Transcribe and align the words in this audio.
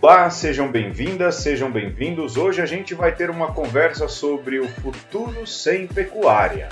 Olá, 0.00 0.28
sejam 0.28 0.70
bem-vindas, 0.70 1.36
sejam 1.36 1.72
bem-vindos. 1.72 2.36
Hoje 2.36 2.60
a 2.60 2.66
gente 2.66 2.94
vai 2.94 3.14
ter 3.14 3.30
uma 3.30 3.52
conversa 3.54 4.06
sobre 4.06 4.60
o 4.60 4.68
futuro 4.68 5.46
sem 5.46 5.86
pecuária. 5.86 6.68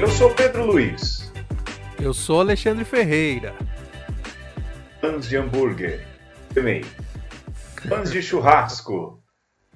Eu 0.00 0.08
sou 0.08 0.30
Pedro 0.34 0.64
Luiz. 0.64 1.30
Eu 2.00 2.14
sou 2.14 2.40
Alexandre 2.40 2.84
Ferreira. 2.84 3.54
Fãs 5.00 5.28
de 5.28 5.36
hambúrguer. 5.36 6.06
Temei. 6.54 6.84
Fãs 7.86 8.10
de 8.10 8.22
churrasco. 8.22 9.22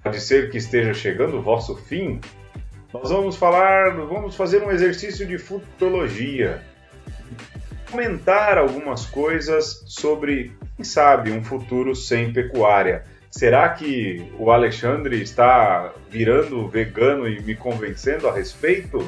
Pode 0.03 0.21
ser 0.21 0.51
que 0.51 0.57
esteja 0.57 0.95
chegando 0.95 1.37
o 1.37 1.43
vosso 1.43 1.77
fim. 1.77 2.21
Nós 3.01 3.11
vamos 3.11 3.37
falar, 3.37 3.95
vamos 3.95 4.35
fazer 4.35 4.63
um 4.63 4.71
exercício 4.71 5.27
de 5.27 5.39
futurologia 5.39 6.63
comentar 7.91 8.59
algumas 8.59 9.07
coisas 9.07 9.83
sobre, 9.87 10.53
quem 10.75 10.85
sabe, 10.85 11.31
um 11.31 11.43
futuro 11.43 11.95
sem 11.95 12.33
pecuária. 12.33 13.05
Será 13.31 13.69
que 13.69 14.33
o 14.39 14.51
Alexandre 14.51 15.23
está 15.23 15.93
virando 16.11 16.67
vegano 16.69 17.29
e 17.29 17.41
me 17.43 17.55
convencendo 17.55 18.29
a 18.29 18.33
respeito? 18.33 18.99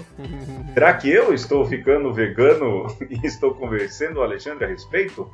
Será 0.74 0.94
que 0.94 1.10
eu 1.10 1.32
estou 1.32 1.64
ficando 1.66 2.12
vegano 2.12 2.86
e 3.08 3.26
estou 3.26 3.54
convencendo 3.54 4.20
o 4.20 4.22
Alexandre 4.22 4.66
a 4.66 4.68
respeito? 4.68 5.30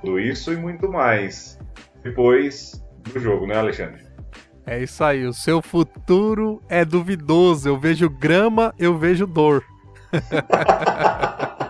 Tudo 0.00 0.20
isso 0.20 0.52
e 0.52 0.56
muito 0.56 0.88
mais 0.88 1.58
depois 2.02 2.82
do 3.12 3.18
jogo, 3.18 3.46
né, 3.46 3.56
Alexandre? 3.56 4.07
É 4.70 4.82
isso 4.82 5.02
aí, 5.02 5.24
o 5.24 5.32
seu 5.32 5.62
futuro 5.62 6.60
é 6.68 6.84
duvidoso. 6.84 7.70
Eu 7.70 7.78
vejo 7.78 8.10
grama, 8.10 8.74
eu 8.78 8.98
vejo 8.98 9.26
dor. 9.26 9.64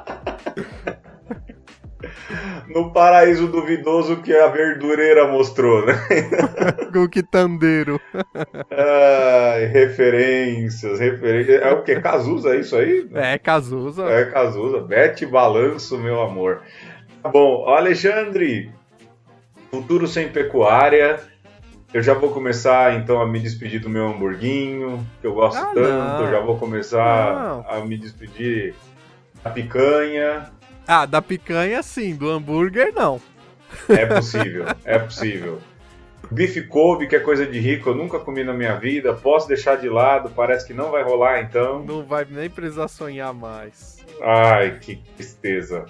no 2.74 2.92
paraíso 2.92 3.46
duvidoso 3.48 4.16
que 4.16 4.34
a 4.34 4.48
verdureira 4.48 5.26
mostrou, 5.26 5.86
né? 5.86 5.94
o 6.94 7.08
quitandeiro. 7.08 8.00
Ai, 8.70 9.66
referências, 9.66 10.98
referências. 10.98 11.62
É 11.62 11.70
o 11.70 11.82
que? 11.82 12.00
Cazuza, 12.00 12.56
é 12.56 12.60
isso 12.60 12.76
aí? 12.76 13.08
É, 13.14 13.38
Cazuza. 13.38 14.04
É, 14.06 14.24
Cazuza. 14.26 14.80
Bete 14.80 15.24
balanço, 15.24 15.98
meu 15.98 16.20
amor. 16.20 16.62
Bom, 17.32 17.68
Alexandre, 17.68 18.72
futuro 19.70 20.06
sem 20.06 20.28
pecuária. 20.28 21.20
Eu 21.92 22.02
já 22.02 22.12
vou 22.12 22.30
começar 22.30 22.94
então 22.96 23.20
a 23.20 23.26
me 23.26 23.40
despedir 23.40 23.80
do 23.80 23.88
meu 23.88 24.06
hamburguinho, 24.08 25.06
que 25.20 25.26
eu 25.26 25.32
gosto 25.32 25.58
ah, 25.58 25.70
tanto. 25.74 26.24
Eu 26.24 26.30
já 26.30 26.40
vou 26.40 26.58
começar 26.58 27.34
não. 27.34 27.64
a 27.66 27.84
me 27.84 27.96
despedir 27.96 28.74
da 29.42 29.50
picanha. 29.50 30.50
Ah, 30.86 31.06
da 31.06 31.22
picanha 31.22 31.82
sim, 31.82 32.14
do 32.14 32.28
hambúrguer 32.28 32.92
não. 32.94 33.20
É 33.88 34.04
possível, 34.04 34.66
é 34.84 34.98
possível. 34.98 35.60
Bife 36.30 36.62
Kobe, 36.62 37.06
que 37.06 37.16
é 37.16 37.20
coisa 37.20 37.46
de 37.46 37.58
rico, 37.58 37.88
eu 37.88 37.94
nunca 37.94 38.18
comi 38.18 38.44
na 38.44 38.52
minha 38.52 38.74
vida, 38.76 39.14
posso 39.14 39.48
deixar 39.48 39.76
de 39.76 39.88
lado, 39.88 40.30
parece 40.36 40.66
que 40.66 40.74
não 40.74 40.90
vai 40.90 41.02
rolar 41.02 41.40
então. 41.40 41.82
Não 41.84 42.04
vai 42.04 42.26
nem 42.28 42.50
precisar 42.50 42.88
sonhar 42.88 43.32
mais. 43.32 43.96
Ai, 44.20 44.78
que 44.78 44.96
tristeza. 45.16 45.86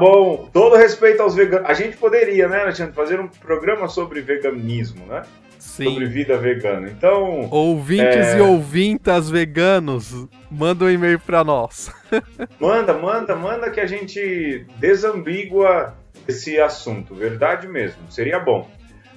Bom, 0.00 0.48
todo 0.50 0.76
respeito 0.76 1.20
aos 1.22 1.34
veganos. 1.34 1.68
A 1.68 1.74
gente 1.74 1.96
poderia, 1.96 2.48
né, 2.48 2.62
Alexandre, 2.62 2.94
fazer 2.94 3.20
um 3.20 3.28
programa 3.28 3.86
sobre 3.86 4.22
veganismo, 4.22 5.04
né? 5.06 5.22
Sim. 5.58 5.84
Sobre 5.84 6.06
vida 6.06 6.38
vegana. 6.38 6.88
Então. 6.88 7.48
Ouvintes 7.50 8.28
é... 8.28 8.38
e 8.38 8.40
ouvintas 8.40 9.28
veganos, 9.28 10.26
manda 10.50 10.86
um 10.86 10.90
e-mail 10.90 11.20
para 11.20 11.44
nós. 11.44 11.92
manda, 12.58 12.94
manda, 12.94 13.36
manda 13.36 13.70
que 13.70 13.78
a 13.78 13.86
gente 13.86 14.66
desambigua 14.78 15.94
esse 16.26 16.58
assunto. 16.58 17.14
Verdade 17.14 17.68
mesmo. 17.68 18.10
Seria 18.10 18.38
bom. 18.40 18.66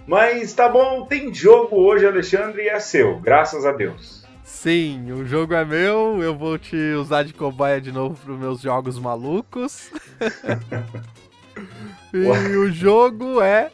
Mas 0.06 0.52
tá 0.54 0.68
bom, 0.68 1.06
tem 1.06 1.34
jogo 1.34 1.78
hoje, 1.78 2.06
Alexandre, 2.06 2.64
e 2.64 2.68
é 2.68 2.78
seu, 2.78 3.20
graças 3.22 3.66
a 3.66 3.72
Deus. 3.72 4.23
Sim, 4.44 5.12
o 5.12 5.26
jogo 5.26 5.54
é 5.54 5.64
meu, 5.64 6.22
eu 6.22 6.36
vou 6.36 6.58
te 6.58 6.76
usar 6.94 7.24
de 7.24 7.34
cobaia 7.34 7.80
de 7.80 7.92
novo 7.92 8.16
para 8.16 8.34
os 8.34 8.40
meus 8.40 8.62
jogos 8.62 9.00
malucos. 9.00 9.92
e 12.14 12.56
o 12.58 12.72
jogo 12.72 13.42
é 13.42 13.72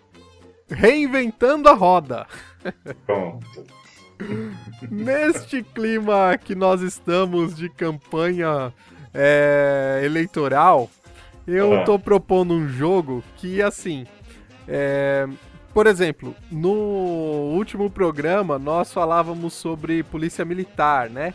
Reinventando 0.69 1.67
a 1.67 1.73
Roda. 1.73 2.27
Pronto. 3.05 3.65
Neste 4.89 5.63
clima 5.63 6.37
que 6.37 6.53
nós 6.53 6.81
estamos 6.81 7.55
de 7.55 7.69
campanha 7.69 8.73
é, 9.13 10.01
eleitoral, 10.03 10.89
eu 11.47 11.71
uhum. 11.71 11.83
tô 11.83 11.97
propondo 11.97 12.53
um 12.53 12.67
jogo 12.67 13.23
que, 13.37 13.61
assim, 13.61 14.05
é, 14.67 15.27
por 15.79 15.87
exemplo, 15.87 16.35
no 16.51 16.73
último 17.55 17.89
programa 17.89 18.59
nós 18.59 18.91
falávamos 18.91 19.53
sobre 19.53 20.03
polícia 20.03 20.43
militar, 20.43 21.09
né? 21.09 21.33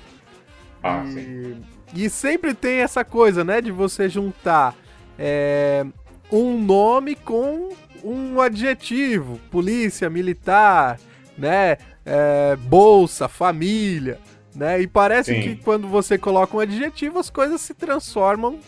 Ah, 0.82 1.02
e, 1.06 1.12
sim. 1.12 1.62
e 1.94 2.10
sempre 2.10 2.52
tem 2.52 2.80
essa 2.80 3.02
coisa, 3.06 3.42
né, 3.42 3.62
de 3.62 3.72
você 3.72 4.06
juntar 4.06 4.76
é, 5.18 5.86
um 6.30 6.60
nome 6.60 7.14
com 7.14 7.70
um 8.04 8.38
adjetivo, 8.38 9.40
polícia 9.50 10.10
militar, 10.10 11.00
né? 11.38 11.78
É, 12.04 12.54
bolsa, 12.56 13.26
família, 13.28 14.18
né? 14.54 14.78
E 14.78 14.86
parece 14.86 15.34
Sim. 15.34 15.40
que 15.40 15.56
quando 15.56 15.88
você 15.88 16.18
coloca 16.18 16.54
um 16.54 16.60
adjetivo, 16.60 17.18
as 17.18 17.30
coisas 17.30 17.62
se 17.62 17.72
transformam 17.72 18.58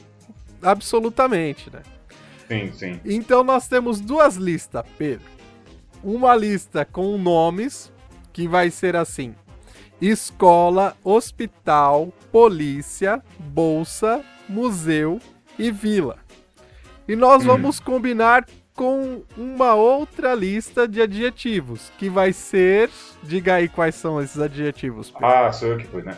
absolutamente, 0.62 1.69
né? 1.70 1.82
Sim, 2.48 2.72
sim. 2.72 3.00
Então 3.04 3.44
nós 3.44 3.69
temos 3.69 4.00
duas 4.00 4.36
listas, 4.36 4.82
Pedro. 4.97 5.35
Uma 6.06 6.36
lista 6.36 6.84
com 6.84 7.18
nomes 7.18 7.92
que 8.32 8.46
vai 8.46 8.70
ser 8.70 8.94
assim: 8.94 9.34
escola, 10.00 10.96
hospital, 11.02 12.12
polícia, 12.30 13.20
bolsa, 13.40 14.22
museu 14.48 15.18
e 15.58 15.72
vila. 15.72 16.18
E 17.08 17.16
nós 17.16 17.42
hum. 17.42 17.46
vamos 17.48 17.80
combinar 17.80 18.46
com 18.72 19.24
uma 19.36 19.74
outra 19.74 20.32
lista 20.32 20.86
de 20.86 21.02
adjetivos, 21.02 21.90
que 21.98 22.08
vai 22.08 22.32
ser. 22.32 22.88
Diga 23.20 23.54
aí 23.54 23.68
quais 23.68 23.96
são 23.96 24.22
esses 24.22 24.38
adjetivos. 24.38 25.10
Pedro. 25.10 25.26
Ah, 25.26 25.52
sou 25.52 25.70
eu 25.70 25.78
que 25.78 25.88
fui, 25.88 26.02
né? 26.02 26.16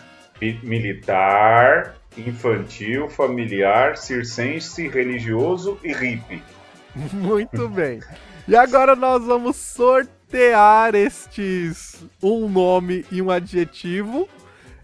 Militar, 0.62 1.96
infantil, 2.14 3.08
familiar, 3.08 3.96
circense, 3.96 4.86
religioso 4.86 5.80
e 5.82 5.94
hippie. 5.94 6.42
Muito 7.14 7.70
bem. 7.70 8.00
E 8.48 8.56
agora 8.56 8.96
nós 8.96 9.22
vamos 9.24 9.56
sortear 9.56 10.94
estes 10.94 12.02
um 12.22 12.48
nome 12.48 13.04
e 13.12 13.20
um 13.20 13.30
adjetivo. 13.30 14.26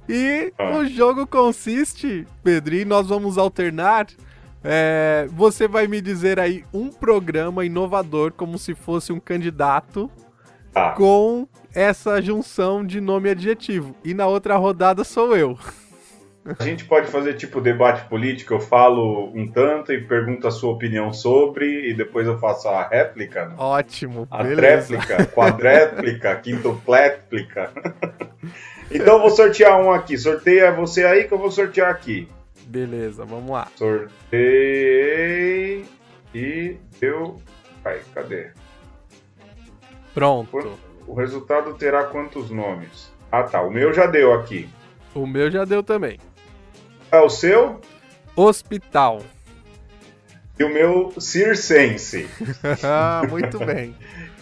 E 0.06 0.52
ah. 0.58 0.76
o 0.76 0.86
jogo 0.86 1.26
consiste, 1.26 2.26
Pedro, 2.42 2.74
e 2.74 2.84
nós 2.84 3.08
vamos 3.08 3.38
alternar 3.38 4.06
é, 4.62 5.28
você 5.30 5.68
vai 5.68 5.86
me 5.86 6.00
dizer 6.00 6.40
aí 6.40 6.64
um 6.72 6.90
programa 6.90 7.66
inovador, 7.66 8.32
como 8.32 8.58
se 8.58 8.74
fosse 8.74 9.12
um 9.12 9.20
candidato, 9.20 10.10
ah. 10.74 10.90
com 10.90 11.46
essa 11.74 12.20
junção 12.22 12.84
de 12.84 13.00
nome 13.00 13.28
e 13.28 13.32
adjetivo. 13.32 13.94
E 14.04 14.12
na 14.12 14.26
outra 14.26 14.56
rodada 14.56 15.04
sou 15.04 15.36
eu. 15.36 15.58
A 16.58 16.64
gente 16.64 16.84
pode 16.84 17.06
fazer 17.06 17.34
tipo 17.34 17.58
debate 17.58 18.06
político, 18.06 18.52
eu 18.52 18.60
falo 18.60 19.32
um 19.34 19.48
tanto 19.50 19.94
e 19.94 20.04
pergunto 20.04 20.46
a 20.46 20.50
sua 20.50 20.72
opinião 20.72 21.10
sobre, 21.10 21.88
e 21.88 21.94
depois 21.94 22.26
eu 22.26 22.38
faço 22.38 22.68
a 22.68 22.86
réplica. 22.86 23.46
Né? 23.46 23.54
Ótimo, 23.56 24.28
a 24.30 24.42
beleza. 24.42 24.88
tréplica, 24.88 25.24
quadréplica, 25.26 26.36
quintupléplica. 26.44 27.72
então 28.90 29.14
eu 29.14 29.20
vou 29.20 29.30
sortear 29.30 29.80
um 29.80 29.90
aqui. 29.90 30.18
Sorteia 30.18 30.70
você 30.70 31.06
aí 31.06 31.24
que 31.24 31.32
eu 31.32 31.38
vou 31.38 31.50
sortear 31.50 31.90
aqui. 31.90 32.28
Beleza, 32.66 33.24
vamos 33.24 33.50
lá. 33.50 33.68
Sorteei 33.76 34.04
e 36.34 36.76
deu. 37.00 37.40
Ai, 37.82 38.00
cadê? 38.14 38.50
Pronto. 40.12 40.78
O 41.06 41.14
resultado 41.14 41.72
terá 41.74 42.04
quantos 42.04 42.50
nomes? 42.50 43.10
Ah, 43.32 43.44
tá. 43.44 43.62
O 43.62 43.70
meu 43.70 43.94
já 43.94 44.04
deu 44.06 44.34
aqui. 44.34 44.68
O 45.14 45.26
meu 45.26 45.50
já 45.50 45.64
deu 45.64 45.82
também. 45.82 46.18
É 47.14 47.20
o 47.20 47.30
seu? 47.30 47.80
Hospital. 48.34 49.22
E 50.58 50.64
o 50.64 50.68
meu 50.68 51.12
circense. 51.16 52.28
ah, 52.82 53.22
muito 53.30 53.56
bem. 53.64 53.94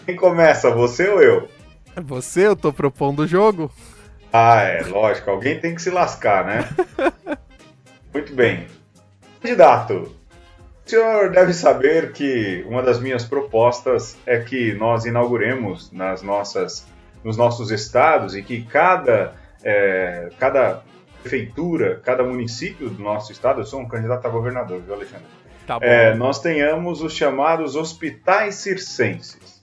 Quem 0.06 0.16
começa, 0.16 0.70
você 0.70 1.06
ou 1.06 1.22
eu? 1.22 1.48
Você, 2.02 2.46
eu 2.46 2.56
tô 2.56 2.72
propondo 2.72 3.20
o 3.20 3.26
jogo. 3.26 3.70
Ah, 4.32 4.62
é, 4.62 4.82
lógico. 4.84 5.30
Alguém 5.30 5.60
tem 5.60 5.74
que 5.74 5.82
se 5.82 5.90
lascar, 5.90 6.46
né? 6.46 6.66
Muito 8.10 8.34
bem. 8.34 8.66
Candidato, 9.42 10.10
o 10.86 10.88
senhor 10.88 11.30
deve 11.30 11.52
saber 11.52 12.12
que 12.12 12.64
uma 12.66 12.82
das 12.82 12.98
minhas 12.98 13.22
propostas 13.22 14.16
é 14.24 14.38
que 14.38 14.72
nós 14.74 15.04
inauguremos 15.04 15.92
nas 15.92 16.22
nossas, 16.22 16.86
nos 17.22 17.36
nossos 17.36 17.70
estados 17.70 18.34
e 18.34 18.42
que 18.42 18.62
cada, 18.62 19.34
é, 19.62 20.30
cada 20.38 20.82
prefeitura, 21.22 22.00
cada 22.04 22.22
município 22.22 22.90
do 22.90 23.02
nosso 23.02 23.32
estado, 23.32 23.60
eu 23.60 23.64
sou 23.64 23.80
um 23.80 23.88
candidato 23.88 24.26
a 24.26 24.30
governador, 24.30 24.80
viu, 24.80 24.94
Alexandre? 24.94 25.26
Tá 25.66 25.78
bom. 25.78 25.84
É, 25.84 26.14
nós 26.14 26.40
tenhamos 26.40 27.02
os 27.02 27.14
chamados 27.14 27.76
hospitais 27.76 28.56
circenses. 28.56 29.62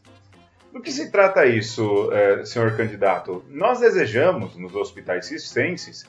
Do 0.72 0.82
que 0.82 0.92
se 0.92 1.12
trata 1.12 1.46
isso, 1.46 2.10
é, 2.14 2.46
senhor 2.46 2.76
candidato? 2.78 3.44
Nós 3.50 3.80
desejamos, 3.80 4.56
nos 4.56 4.76
hospitais 4.76 5.26
circenses, 5.26 6.06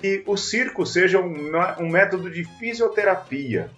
que 0.00 0.22
o 0.26 0.36
circo 0.36 0.86
seja 0.86 1.20
um, 1.20 1.52
um 1.78 1.88
método 1.88 2.30
de 2.30 2.44
fisioterapia. 2.44 3.70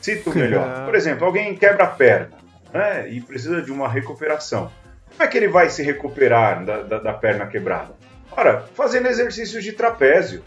Cito 0.00 0.30
melhor. 0.36 0.84
Por 0.84 0.94
exemplo, 0.94 1.26
alguém 1.26 1.56
quebra 1.56 1.84
a 1.84 1.88
perna 1.88 2.36
né, 2.72 3.08
e 3.08 3.20
precisa 3.20 3.60
de 3.60 3.72
uma 3.72 3.88
recuperação. 3.88 4.70
Como 5.10 5.22
é 5.22 5.26
que 5.26 5.36
ele 5.36 5.48
vai 5.48 5.68
se 5.68 5.82
recuperar 5.82 6.64
da, 6.64 6.82
da, 6.82 6.98
da 6.98 7.12
perna 7.12 7.46
quebrada? 7.46 7.95
Ora, 8.30 8.64
fazendo 8.74 9.08
exercícios 9.08 9.62
de 9.62 9.72
trapézio. 9.72 10.42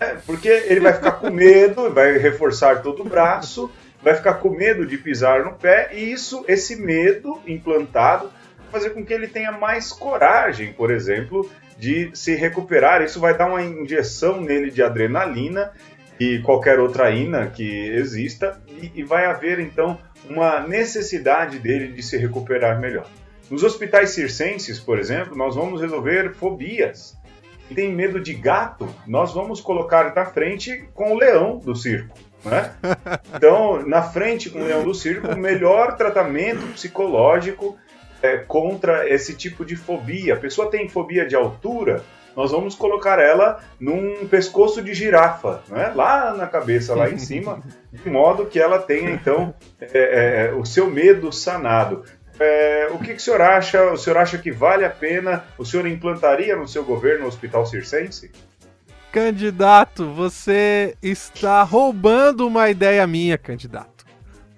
É, 0.00 0.16
porque 0.26 0.48
ele 0.48 0.80
vai 0.80 0.92
ficar 0.92 1.12
com 1.12 1.30
medo, 1.30 1.90
vai 1.94 2.18
reforçar 2.18 2.82
todo 2.82 3.02
o 3.02 3.08
braço, 3.08 3.70
vai 4.02 4.14
ficar 4.14 4.34
com 4.34 4.50
medo 4.50 4.84
de 4.84 4.98
pisar 4.98 5.44
no 5.44 5.54
pé, 5.54 5.90
e 5.92 6.12
isso, 6.12 6.44
esse 6.48 6.76
medo 6.76 7.40
implantado, 7.46 8.32
fazer 8.70 8.90
com 8.90 9.04
que 9.04 9.12
ele 9.12 9.28
tenha 9.28 9.52
mais 9.52 9.92
coragem, 9.92 10.72
por 10.72 10.90
exemplo, 10.90 11.48
de 11.78 12.10
se 12.14 12.34
recuperar. 12.34 13.02
Isso 13.02 13.20
vai 13.20 13.36
dar 13.36 13.46
uma 13.46 13.62
injeção 13.62 14.40
nele 14.40 14.70
de 14.70 14.82
adrenalina 14.82 15.72
e 16.18 16.40
qualquer 16.40 16.80
outra 16.80 17.10
ina 17.10 17.46
que 17.48 17.88
exista, 17.90 18.60
e, 18.68 18.90
e 18.94 19.02
vai 19.02 19.26
haver 19.26 19.60
então 19.60 19.98
uma 20.28 20.60
necessidade 20.60 21.58
dele 21.58 21.88
de 21.88 22.02
se 22.02 22.16
recuperar 22.16 22.80
melhor. 22.80 23.06
Nos 23.52 23.62
hospitais 23.62 24.12
circenses, 24.12 24.80
por 24.80 24.98
exemplo, 24.98 25.36
nós 25.36 25.54
vamos 25.54 25.82
resolver 25.82 26.32
fobias. 26.32 27.14
Quem 27.68 27.76
tem 27.76 27.92
medo 27.94 28.18
de 28.18 28.32
gato, 28.32 28.88
nós 29.06 29.34
vamos 29.34 29.60
colocar 29.60 30.14
na 30.14 30.24
frente 30.24 30.88
com 30.94 31.12
o 31.12 31.18
leão 31.18 31.58
do 31.58 31.76
circo. 31.76 32.18
Né? 32.42 32.72
Então, 33.36 33.86
na 33.86 34.02
frente 34.02 34.48
com 34.48 34.58
o 34.58 34.64
leão 34.64 34.82
do 34.82 34.94
circo, 34.94 35.28
o 35.28 35.36
melhor 35.36 35.98
tratamento 35.98 36.66
psicológico 36.72 37.76
é, 38.22 38.38
contra 38.38 39.06
esse 39.06 39.34
tipo 39.34 39.66
de 39.66 39.76
fobia. 39.76 40.32
A 40.32 40.38
pessoa 40.38 40.70
tem 40.70 40.88
fobia 40.88 41.26
de 41.26 41.36
altura, 41.36 42.02
nós 42.34 42.50
vamos 42.50 42.74
colocar 42.74 43.18
ela 43.18 43.60
num 43.78 44.26
pescoço 44.26 44.80
de 44.80 44.94
girafa, 44.94 45.62
né? 45.68 45.92
lá 45.94 46.32
na 46.32 46.46
cabeça, 46.46 46.94
lá 46.94 47.10
em 47.10 47.18
cima, 47.18 47.62
de 47.92 48.08
modo 48.08 48.46
que 48.46 48.58
ela 48.58 48.78
tenha, 48.78 49.10
então, 49.10 49.54
é, 49.78 50.48
é, 50.48 50.54
o 50.54 50.64
seu 50.64 50.90
medo 50.90 51.30
sanado. 51.30 52.04
É, 52.44 52.88
o 52.90 52.98
que, 52.98 53.14
que 53.14 53.20
o 53.20 53.20
senhor 53.20 53.40
acha? 53.40 53.92
O 53.92 53.96
senhor 53.96 54.16
acha 54.16 54.36
que 54.36 54.50
vale 54.50 54.84
a 54.84 54.90
pena? 54.90 55.44
O 55.56 55.64
senhor 55.64 55.86
implantaria 55.86 56.56
no 56.56 56.66
seu 56.66 56.84
governo 56.84 57.24
o 57.24 57.28
Hospital 57.28 57.64
Circense? 57.64 58.32
Candidato, 59.12 60.12
você 60.12 60.96
está 61.00 61.62
roubando 61.62 62.46
uma 62.46 62.68
ideia 62.68 63.06
minha, 63.06 63.38
candidato. 63.38 64.04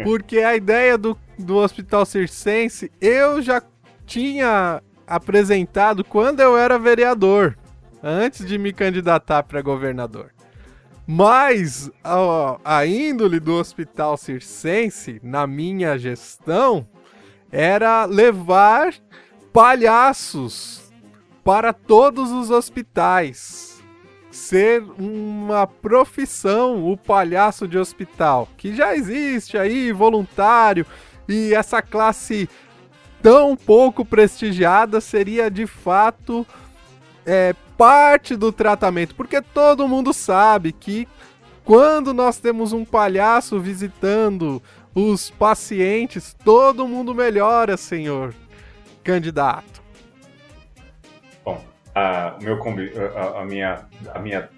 Porque 0.02 0.38
a 0.38 0.56
ideia 0.56 0.96
do, 0.96 1.18
do 1.38 1.56
Hospital 1.56 2.06
Circense 2.06 2.90
eu 3.00 3.42
já 3.42 3.62
tinha 4.06 4.82
apresentado 5.06 6.02
quando 6.02 6.40
eu 6.40 6.56
era 6.56 6.78
vereador, 6.78 7.56
antes 8.02 8.46
de 8.46 8.56
me 8.56 8.72
candidatar 8.72 9.42
para 9.42 9.60
governador. 9.60 10.30
Mas 11.06 11.90
a, 12.02 12.58
a 12.64 12.86
índole 12.86 13.38
do 13.38 13.54
Hospital 13.54 14.16
Circense, 14.16 15.20
na 15.22 15.46
minha 15.46 15.98
gestão, 15.98 16.86
era 17.54 18.04
levar 18.04 18.92
palhaços 19.52 20.92
para 21.44 21.72
todos 21.72 22.32
os 22.32 22.50
hospitais. 22.50 23.80
Ser 24.28 24.82
uma 24.98 25.64
profissão 25.64 26.90
o 26.90 26.96
palhaço 26.96 27.68
de 27.68 27.78
hospital, 27.78 28.48
que 28.56 28.74
já 28.74 28.96
existe 28.96 29.56
aí, 29.56 29.92
voluntário, 29.92 30.84
e 31.28 31.54
essa 31.54 31.80
classe 31.80 32.48
tão 33.22 33.56
pouco 33.56 34.04
prestigiada 34.04 35.00
seria 35.00 35.48
de 35.48 35.68
fato 35.68 36.44
é, 37.24 37.54
parte 37.78 38.34
do 38.34 38.50
tratamento, 38.50 39.14
porque 39.14 39.40
todo 39.40 39.86
mundo 39.86 40.12
sabe 40.12 40.72
que 40.72 41.06
quando 41.64 42.12
nós 42.12 42.38
temos 42.38 42.72
um 42.72 42.84
palhaço 42.84 43.60
visitando 43.60 44.60
os 44.94 45.30
pacientes, 45.30 46.34
todo 46.44 46.86
mundo 46.86 47.14
melhora, 47.14 47.76
senhor 47.76 48.34
candidato. 49.04 49.82
Bom, 51.44 51.62
a, 51.94 52.36
meu, 52.40 52.58
a, 53.14 53.40
a, 53.40 53.44
minha, 53.44 53.86
a 54.12 54.18
minha 54.18 54.48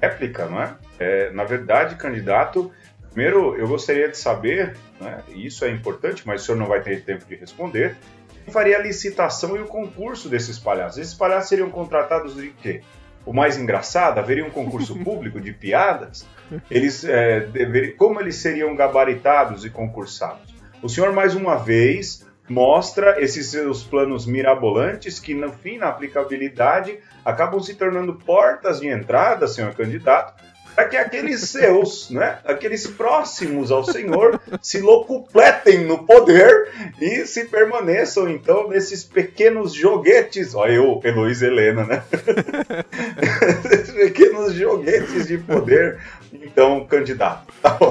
réplica, 0.00 0.46
não 0.46 0.60
é? 0.60 0.76
é? 0.98 1.30
Na 1.30 1.44
verdade, 1.44 1.94
candidato, 1.94 2.72
primeiro 3.10 3.54
eu 3.56 3.68
gostaria 3.68 4.08
de 4.08 4.18
saber, 4.18 4.76
né, 5.00 5.22
e 5.28 5.46
isso 5.46 5.64
é 5.64 5.70
importante, 5.70 6.26
mas 6.26 6.42
o 6.42 6.44
senhor 6.44 6.58
não 6.58 6.66
vai 6.66 6.82
ter 6.82 7.04
tempo 7.04 7.24
de 7.24 7.36
responder, 7.36 7.96
quem 8.44 8.52
faria 8.52 8.76
a 8.76 8.82
licitação 8.82 9.56
e 9.56 9.60
o 9.60 9.66
concurso 9.66 10.28
desses 10.28 10.58
palhaços? 10.58 10.98
Esses 10.98 11.14
palhaços 11.14 11.48
seriam 11.48 11.70
contratados 11.70 12.34
de 12.34 12.48
quê? 12.48 12.82
O 13.24 13.32
mais 13.32 13.56
engraçado, 13.56 14.18
haveria 14.18 14.44
um 14.44 14.50
concurso 14.50 14.96
público 15.02 15.40
de 15.40 15.52
piadas, 15.52 16.26
eles, 16.70 17.04
é, 17.04 17.40
dever, 17.40 17.96
como 17.96 18.20
eles 18.20 18.36
seriam 18.36 18.74
gabaritados 18.74 19.64
e 19.64 19.70
concursados? 19.70 20.54
O 20.82 20.88
senhor, 20.88 21.12
mais 21.12 21.34
uma 21.34 21.56
vez, 21.56 22.26
mostra 22.48 23.22
esses 23.22 23.46
seus 23.46 23.82
planos 23.84 24.26
mirabolantes 24.26 25.18
que, 25.18 25.34
no 25.34 25.52
fim, 25.52 25.78
na 25.78 25.88
aplicabilidade, 25.88 26.98
acabam 27.24 27.60
se 27.60 27.74
tornando 27.74 28.14
portas 28.14 28.80
de 28.80 28.88
entrada, 28.88 29.46
senhor 29.46 29.74
candidato, 29.74 30.42
para 30.74 30.88
que 30.88 30.96
aqueles 30.96 31.40
seus, 31.42 32.10
né, 32.10 32.38
aqueles 32.44 32.86
próximos 32.86 33.70
ao 33.70 33.84
Senhor, 33.84 34.40
se 34.60 34.80
locupletem 34.80 35.84
no 35.84 36.04
poder 36.04 36.70
e 37.00 37.26
se 37.26 37.44
permaneçam, 37.46 38.28
então, 38.28 38.68
nesses 38.68 39.04
pequenos 39.04 39.72
joguetes. 39.72 40.54
Olha 40.54 40.72
eu, 40.72 41.00
Heloísa 41.04 41.46
Helena, 41.46 41.84
né? 41.84 42.02
pequenos 43.94 44.54
joguetes 44.54 45.26
de 45.26 45.38
poder. 45.38 45.98
Então, 46.32 46.84
candidato. 46.86 47.52
Tá 47.62 47.70
bom, 47.70 47.88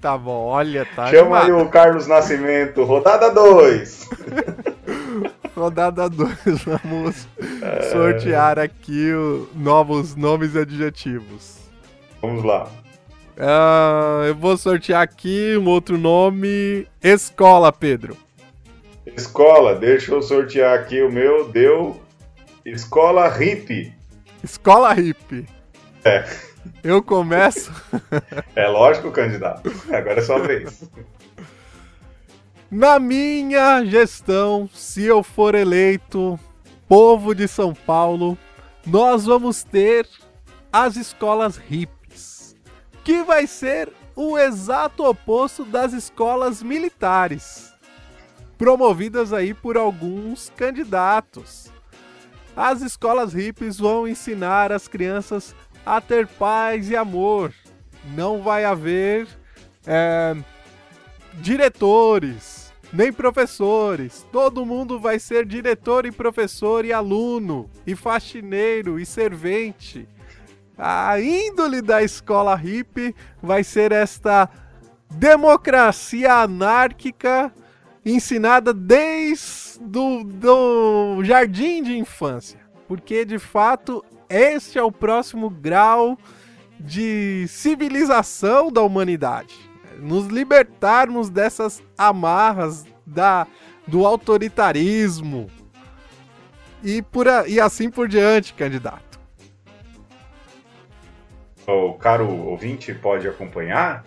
tá 0.00 0.18
bom 0.18 0.44
olha, 0.46 0.86
tá. 0.96 1.08
Chama 1.08 1.44
aí 1.44 1.52
o 1.52 1.68
Carlos 1.68 2.06
Nascimento, 2.06 2.84
rodada 2.84 3.30
2. 3.30 4.08
rodada 5.54 6.08
2, 6.08 6.30
vamos 6.64 7.28
é... 7.60 7.82
sortear 7.90 8.58
aqui 8.58 9.12
o 9.12 9.48
novos 9.54 10.14
nomes 10.16 10.54
e 10.54 10.60
adjetivos. 10.60 11.59
Vamos 12.20 12.44
lá. 12.44 12.70
Uh, 13.36 14.24
eu 14.26 14.34
vou 14.34 14.56
sortear 14.56 15.02
aqui 15.02 15.56
um 15.56 15.66
outro 15.66 15.96
nome. 15.96 16.86
Escola, 17.02 17.72
Pedro. 17.72 18.16
Escola, 19.06 19.74
deixa 19.74 20.12
eu 20.12 20.22
sortear 20.22 20.78
aqui 20.78 21.02
o 21.02 21.10
meu. 21.10 21.48
Deu. 21.48 22.00
Escola 22.64 23.26
Hip. 23.42 23.92
Escola 24.44 24.98
Hip. 24.98 25.46
É. 26.04 26.24
Eu 26.84 27.02
começo. 27.02 27.72
é 28.54 28.68
lógico, 28.68 29.10
candidato. 29.10 29.70
Agora 29.90 30.20
é 30.20 30.22
sua 30.22 30.38
vez. 30.40 30.88
Na 32.70 32.98
minha 32.98 33.84
gestão, 33.84 34.68
se 34.72 35.04
eu 35.04 35.22
for 35.22 35.54
eleito, 35.54 36.38
povo 36.86 37.34
de 37.34 37.48
São 37.48 37.74
Paulo, 37.74 38.38
nós 38.86 39.24
vamos 39.24 39.64
ter 39.64 40.06
as 40.72 40.96
escolas 40.96 41.60
hip 41.70 41.99
que 43.04 43.22
vai 43.22 43.46
ser 43.46 43.92
o 44.14 44.38
exato 44.38 45.04
oposto 45.04 45.64
das 45.64 45.92
escolas 45.92 46.62
militares, 46.62 47.72
promovidas 48.58 49.32
aí 49.32 49.54
por 49.54 49.76
alguns 49.76 50.52
candidatos. 50.56 51.72
As 52.54 52.82
escolas 52.82 53.32
hippies 53.32 53.78
vão 53.78 54.06
ensinar 54.06 54.72
as 54.72 54.86
crianças 54.86 55.54
a 55.86 56.00
ter 56.00 56.26
paz 56.26 56.90
e 56.90 56.96
amor. 56.96 57.54
Não 58.14 58.42
vai 58.42 58.64
haver 58.64 59.26
é, 59.86 60.36
diretores, 61.34 62.72
nem 62.92 63.12
professores. 63.12 64.26
Todo 64.30 64.66
mundo 64.66 64.98
vai 65.00 65.18
ser 65.18 65.46
diretor 65.46 66.04
e 66.04 66.12
professor 66.12 66.84
e 66.84 66.92
aluno, 66.92 67.70
e 67.86 67.94
faxineiro 67.94 68.98
e 68.98 69.06
servente 69.06 70.06
a 70.80 71.20
índole 71.20 71.82
da 71.82 72.02
escola 72.02 72.54
hippie 72.54 73.14
vai 73.42 73.62
ser 73.62 73.92
esta 73.92 74.48
democracia 75.10 76.34
anárquica 76.34 77.52
ensinada 78.04 78.72
desde 78.72 79.78
do, 79.80 80.24
do 80.24 81.24
jardim 81.24 81.82
de 81.82 81.96
infância. 81.96 82.58
Porque 82.88 83.24
de 83.24 83.38
fato 83.38 84.04
este 84.28 84.78
é 84.78 84.82
o 84.82 84.92
próximo 84.92 85.50
grau 85.50 86.18
de 86.78 87.46
civilização 87.48 88.70
da 88.70 88.80
humanidade. 88.80 89.54
Nos 89.98 90.26
libertarmos 90.28 91.28
dessas 91.28 91.82
amarras 91.98 92.86
da, 93.04 93.46
do 93.86 94.06
autoritarismo 94.06 95.50
e, 96.82 97.02
por 97.02 97.26
e 97.46 97.60
assim 97.60 97.90
por 97.90 98.08
diante, 98.08 98.54
candidato. 98.54 99.09
O 101.70 101.94
caro 101.94 102.28
ouvinte 102.28 102.92
pode 102.92 103.26
acompanhar, 103.28 104.04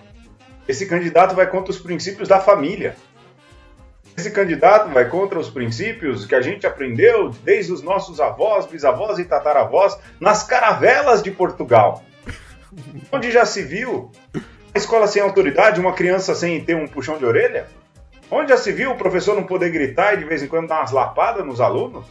esse 0.68 0.86
candidato 0.86 1.36
vai 1.36 1.48
contra 1.48 1.72
os 1.72 1.80
princípios 1.80 2.28
da 2.28 2.40
família. 2.40 2.96
Esse 4.16 4.32
candidato 4.32 4.90
vai 4.90 5.10
contra 5.10 5.40
os 5.40 5.50
princípios 5.50 6.26
que 6.26 6.36
a 6.36 6.42
gente 6.42 6.68
aprendeu 6.68 7.30
desde 7.44 7.74
os 7.74 7.82
nossos 7.82 8.20
avós, 8.20 8.66
bisavós 8.66 9.18
e 9.18 9.26
tataravós 9.26 9.98
nas 10.20 10.44
caravelas 10.44 11.24
de 11.24 11.32
Portugal. 11.32 12.04
Onde 13.12 13.32
já 13.32 13.46
se 13.46 13.64
viu 13.64 14.12
uma 14.34 14.44
escola 14.76 15.08
sem 15.08 15.22
autoridade, 15.22 15.82
uma 15.82 15.94
criança 15.94 16.36
sem 16.36 16.64
ter 16.64 16.76
um 16.76 16.88
puxão 16.88 17.18
de 17.18 17.26
orelha? 17.26 17.68
Onde 18.30 18.50
já 18.50 18.58
se 18.58 18.72
viu 18.72 18.92
o 18.92 18.98
professor 18.98 19.36
não 19.36 19.44
poder 19.44 19.72
gritar 19.72 20.14
e 20.14 20.18
de 20.18 20.26
vez 20.26 20.42
em 20.42 20.48
quando 20.48 20.68
dar 20.68 20.80
umas 20.80 20.92
lapadas 20.92 21.46
nos 21.46 21.60
alunos? 21.60 22.06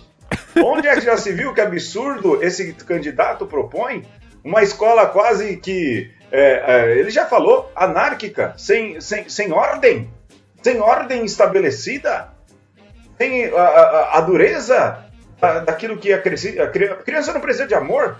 Onde 0.56 0.88
é 0.88 0.94
que 0.94 1.00
já 1.00 1.16
se 1.16 1.32
viu 1.32 1.54
que 1.54 1.60
absurdo 1.60 2.42
esse 2.42 2.72
candidato 2.74 3.46
propõe? 3.46 4.04
Uma 4.44 4.62
escola 4.62 5.06
quase 5.06 5.56
que, 5.56 6.10
é, 6.30 6.64
é, 6.66 6.98
ele 6.98 7.10
já 7.10 7.26
falou, 7.26 7.70
anárquica, 7.76 8.54
sem, 8.56 9.00
sem, 9.00 9.28
sem 9.28 9.52
ordem 9.52 10.10
sem 10.62 10.80
ordem 10.80 11.24
estabelecida, 11.24 12.28
sem 13.18 13.46
a, 13.46 13.62
a, 13.62 14.18
a 14.18 14.20
dureza 14.20 15.04
daquilo 15.66 15.98
que 15.98 16.12
a, 16.12 16.18
a, 16.18 16.96
criança 17.02 17.32
não 17.32 17.40
precisa 17.40 17.66
de 17.66 17.74
amor, 17.74 18.16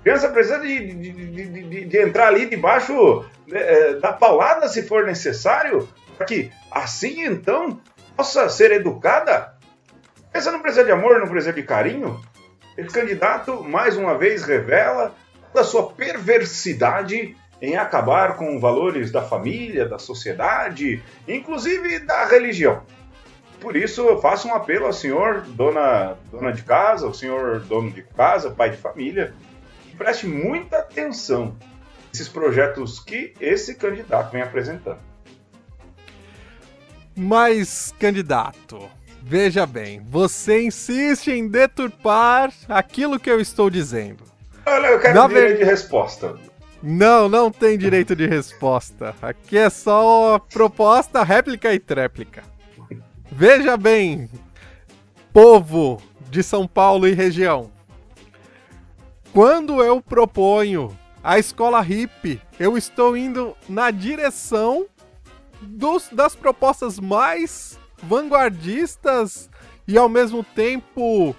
a 0.00 0.02
criança 0.02 0.28
precisa 0.28 0.58
de, 0.58 0.94
de, 0.94 1.12
de, 1.12 1.84
de 1.84 1.98
entrar 1.98 2.28
ali 2.28 2.46
debaixo 2.46 3.24
né, 3.46 3.60
é, 3.60 3.94
da 3.94 4.12
paulada 4.12 4.68
se 4.68 4.82
for 4.82 5.06
necessário, 5.06 5.88
para 6.16 6.26
que 6.26 6.50
assim 6.70 7.24
então 7.24 7.80
possa 8.16 8.48
ser 8.48 8.72
educada. 8.72 9.54
A 10.28 10.30
criança 10.32 10.50
não 10.52 10.60
precisa 10.60 10.84
de 10.84 10.90
amor, 10.90 11.20
não 11.20 11.28
precisa 11.28 11.52
de 11.52 11.62
carinho. 11.62 12.20
Esse 12.76 12.90
candidato, 12.90 13.62
mais 13.62 13.96
uma 13.96 14.18
vez, 14.18 14.42
revela 14.42 15.14
a 15.58 15.64
sua 15.64 15.92
perversidade 15.92 17.36
em 17.60 17.76
acabar 17.76 18.36
com 18.36 18.58
valores 18.60 19.10
da 19.10 19.22
família, 19.22 19.88
da 19.88 19.98
sociedade, 19.98 21.02
inclusive 21.26 22.00
da 22.00 22.26
religião. 22.26 22.82
Por 23.60 23.76
isso, 23.76 24.02
eu 24.02 24.20
faço 24.20 24.48
um 24.48 24.54
apelo 24.54 24.84
ao 24.84 24.92
senhor, 24.92 25.40
dona, 25.40 26.18
dona 26.30 26.52
de 26.52 26.62
casa, 26.62 27.06
ao 27.06 27.14
senhor 27.14 27.60
dono 27.60 27.90
de 27.90 28.02
casa, 28.02 28.50
pai 28.50 28.70
de 28.70 28.76
família, 28.76 29.32
que 29.84 29.96
preste 29.96 30.26
muita 30.26 30.80
atenção 30.80 31.56
nesses 32.12 32.28
projetos 32.28 33.00
que 33.00 33.32
esse 33.40 33.74
candidato 33.76 34.30
vem 34.32 34.42
apresentando. 34.42 34.98
Mas, 37.16 37.94
candidato, 37.98 38.90
veja 39.22 39.64
bem, 39.64 40.00
você 40.00 40.62
insiste 40.62 41.30
em 41.30 41.48
deturpar 41.48 42.52
aquilo 42.68 43.18
que 43.18 43.30
eu 43.30 43.40
estou 43.40 43.70
dizendo. 43.70 44.33
Olha, 44.66 44.86
eu 44.88 45.00
quero 45.00 45.14
Na 45.14 45.26
ver... 45.26 45.58
de 45.58 45.64
resposta. 45.64 46.36
Não, 46.82 47.28
não 47.28 47.50
tem 47.50 47.78
direito 47.78 48.14
de 48.14 48.26
resposta. 48.26 49.14
Aqui 49.22 49.56
é 49.56 49.70
só 49.70 50.38
proposta, 50.52 51.22
réplica 51.22 51.72
e 51.72 51.78
tréplica. 51.78 52.42
Veja 53.30 53.76
bem, 53.76 54.28
povo 55.32 56.00
de 56.30 56.42
São 56.42 56.66
Paulo 56.66 57.08
e 57.08 57.12
região. 57.12 57.70
Quando 59.32 59.82
eu 59.82 60.00
proponho 60.00 60.96
a 61.22 61.38
escola 61.38 61.84
hip, 61.84 62.40
eu 62.60 62.76
estou 62.76 63.16
indo 63.16 63.56
na 63.68 63.90
direção 63.90 64.86
dos, 65.60 66.08
das 66.12 66.36
propostas 66.36 67.00
mais 67.00 67.78
vanguardistas 68.02 69.48
e 69.88 69.96
ao 69.96 70.08
mesmo 70.08 70.44
tempo 70.44 71.34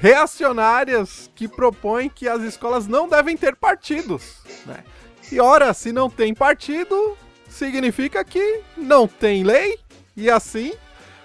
reacionárias 0.00 1.30
que 1.34 1.48
propõem 1.48 2.08
que 2.08 2.28
as 2.28 2.42
escolas 2.42 2.86
não 2.86 3.08
devem 3.08 3.36
ter 3.36 3.56
partidos. 3.56 4.42
Né? 4.64 4.84
E 5.30 5.40
ora, 5.40 5.74
se 5.74 5.92
não 5.92 6.08
tem 6.08 6.32
partido, 6.32 7.16
significa 7.48 8.24
que 8.24 8.62
não 8.76 9.06
tem 9.06 9.42
lei, 9.42 9.78
e 10.16 10.30
assim 10.30 10.72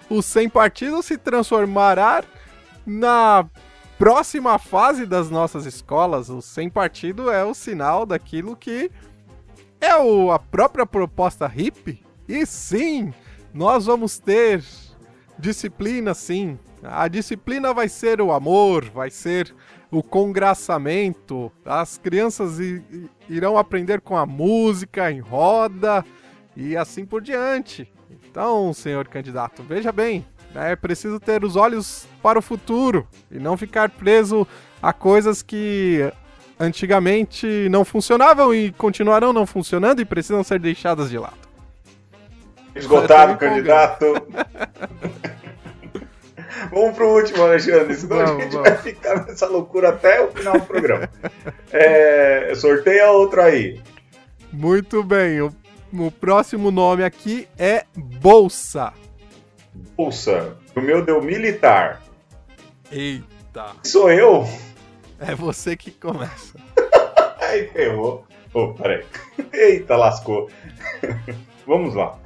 os 0.09 0.25
sem 0.25 0.49
partido 0.49 1.01
se 1.01 1.17
transformará 1.17 2.23
na 2.85 3.45
próxima 3.97 4.59
fase 4.59 5.05
das 5.05 5.29
nossas 5.29 5.65
escolas. 5.65 6.29
O 6.29 6.41
sem 6.41 6.69
partido 6.69 7.31
é 7.31 7.43
o 7.43 7.53
sinal 7.53 8.05
daquilo 8.05 8.55
que 8.55 8.91
é 9.79 9.95
o, 9.97 10.31
a 10.31 10.39
própria 10.39 10.85
proposta 10.85 11.51
hip. 11.55 12.03
E 12.27 12.45
sim, 12.45 13.13
nós 13.53 13.85
vamos 13.85 14.19
ter 14.19 14.63
disciplina, 15.37 16.13
sim, 16.13 16.57
a 16.83 17.07
disciplina 17.07 17.73
vai 17.73 17.87
ser 17.87 18.21
o 18.21 18.31
amor, 18.31 18.85
vai 18.85 19.09
ser 19.09 19.53
o 19.89 20.01
congraçamento. 20.03 21.51
As 21.65 21.97
crianças 21.97 22.57
irão 23.29 23.57
aprender 23.57 24.01
com 24.01 24.17
a 24.17 24.25
música 24.25 25.11
em 25.11 25.19
roda 25.19 26.03
e 26.55 26.75
assim 26.75 27.05
por 27.05 27.21
diante. 27.21 27.91
Então, 28.09 28.73
senhor 28.73 29.07
candidato, 29.07 29.63
veja 29.63 29.91
bem, 29.91 30.25
é 30.55 30.75
preciso 30.75 31.19
ter 31.19 31.43
os 31.43 31.55
olhos 31.55 32.07
para 32.21 32.37
o 32.37 32.41
futuro 32.41 33.07
e 33.31 33.39
não 33.39 33.57
ficar 33.57 33.89
preso 33.89 34.47
a 34.81 34.91
coisas 34.91 35.41
que 35.41 36.11
antigamente 36.59 37.67
não 37.69 37.83
funcionavam 37.83 38.53
e 38.53 38.71
continuarão 38.71 39.33
não 39.33 39.45
funcionando 39.45 40.01
e 40.01 40.05
precisam 40.05 40.43
ser 40.43 40.59
deixadas 40.59 41.09
de 41.09 41.17
lado. 41.17 41.42
Esgotado, 42.75 43.37
candidato. 43.37 44.05
Vamos 46.71 46.95
pro 46.95 47.13
último, 47.13 47.43
Alexandre, 47.43 47.93
senão 47.95 48.25
vamos, 48.25 48.31
a 48.31 48.43
gente 48.43 48.57
vai 48.57 48.77
ficar 48.77 49.25
nessa 49.25 49.47
loucura 49.47 49.89
até 49.89 50.21
o 50.21 50.31
final 50.31 50.53
do 50.53 50.65
programa. 50.65 51.09
É, 51.71 52.53
sorteia 52.55 53.11
outro 53.11 53.41
aí. 53.41 53.81
Muito 54.51 55.03
bem, 55.03 55.41
o, 55.41 55.51
o 55.93 56.11
próximo 56.11 56.71
nome 56.71 57.03
aqui 57.03 57.47
é 57.57 57.85
Bolsa. 57.95 58.93
Bolsa. 59.95 60.57
O 60.75 60.81
meu 60.81 61.03
deu 61.03 61.21
militar. 61.21 62.01
Eita. 62.91 63.75
Sou 63.83 64.11
eu? 64.11 64.47
É 65.19 65.35
você 65.35 65.75
que 65.75 65.91
começa. 65.91 66.57
Aí 67.39 67.67
ferrou. 67.67 68.25
Oh, 68.53 68.73
peraí. 68.73 69.05
Eita, 69.51 69.95
lascou. 69.95 70.49
Vamos 71.65 71.95
lá. 71.95 72.17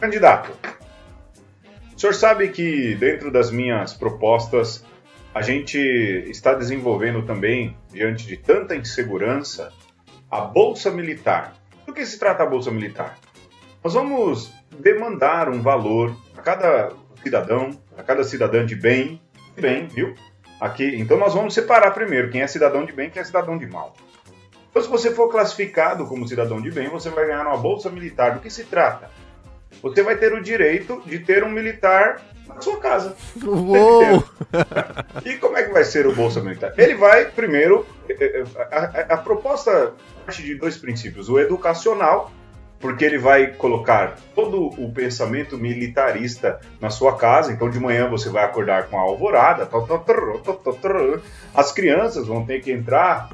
Candidato. 0.00 0.50
O 1.94 2.00
senhor 2.00 2.14
sabe 2.14 2.48
que 2.48 2.94
dentro 2.94 3.30
das 3.30 3.50
minhas 3.50 3.92
propostas 3.92 4.82
a 5.34 5.42
gente 5.42 5.78
está 5.78 6.54
desenvolvendo 6.54 7.22
também, 7.22 7.76
diante 7.92 8.26
de 8.26 8.38
tanta 8.38 8.74
insegurança, 8.74 9.70
a 10.30 10.40
Bolsa 10.40 10.90
Militar. 10.90 11.52
Do 11.86 11.92
que 11.92 12.06
se 12.06 12.18
trata 12.18 12.42
a 12.42 12.46
Bolsa 12.46 12.70
Militar? 12.70 13.18
Nós 13.84 13.92
vamos 13.92 14.50
demandar 14.80 15.50
um 15.50 15.60
valor 15.60 16.16
a 16.34 16.40
cada 16.40 16.92
cidadão, 17.22 17.70
a 17.96 18.02
cada 18.02 18.24
cidadã 18.24 18.64
de 18.64 18.74
bem, 18.74 19.20
bem, 19.54 19.86
viu? 19.86 20.14
Aqui, 20.58 20.96
então 20.96 21.18
nós 21.18 21.34
vamos 21.34 21.52
separar 21.52 21.90
primeiro 21.90 22.30
quem 22.30 22.40
é 22.40 22.46
cidadão 22.46 22.86
de 22.86 22.92
bem 22.92 23.08
e 23.08 23.10
quem 23.10 23.20
é 23.20 23.24
cidadão 23.24 23.58
de 23.58 23.66
mal. 23.66 23.94
Então, 24.70 24.80
se 24.80 24.88
você 24.88 25.10
for 25.10 25.28
classificado 25.28 26.06
como 26.06 26.26
cidadão 26.26 26.60
de 26.60 26.70
bem, 26.70 26.88
você 26.88 27.10
vai 27.10 27.26
ganhar 27.26 27.46
uma 27.46 27.56
bolsa 27.58 27.90
militar. 27.90 28.34
Do 28.34 28.40
que 28.40 28.48
se 28.48 28.64
trata? 28.64 29.10
Você 29.82 30.02
vai 30.02 30.16
ter 30.16 30.32
o 30.32 30.42
direito 30.42 31.02
de 31.06 31.18
ter 31.18 31.44
um 31.44 31.50
militar 31.50 32.20
na 32.46 32.60
sua 32.60 32.78
casa. 32.78 33.16
Uou! 33.42 34.22
e 35.24 35.34
como 35.34 35.56
é 35.56 35.62
que 35.62 35.72
vai 35.72 35.84
ser 35.84 36.06
o 36.06 36.14
Bolsa 36.14 36.40
Militar? 36.40 36.72
Ele 36.76 36.94
vai, 36.94 37.26
primeiro, 37.26 37.86
é, 38.08 38.40
é, 38.40 38.44
a, 38.70 38.76
a, 38.76 39.14
a 39.14 39.16
proposta 39.16 39.94
parte 40.24 40.42
de 40.42 40.54
dois 40.54 40.76
princípios: 40.76 41.28
o 41.28 41.38
educacional, 41.38 42.30
porque 42.78 43.04
ele 43.04 43.18
vai 43.18 43.48
colocar 43.48 44.16
todo 44.34 44.68
o 44.82 44.92
pensamento 44.92 45.58
militarista 45.58 46.60
na 46.80 46.90
sua 46.90 47.16
casa. 47.16 47.52
Então, 47.52 47.68
de 47.68 47.80
manhã 47.80 48.08
você 48.08 48.28
vai 48.28 48.44
acordar 48.44 48.88
com 48.88 48.98
a 48.98 49.02
alvorada, 49.02 49.68
as 51.54 51.72
crianças 51.72 52.26
vão 52.26 52.44
ter 52.46 52.60
que 52.60 52.72
entrar 52.72 53.30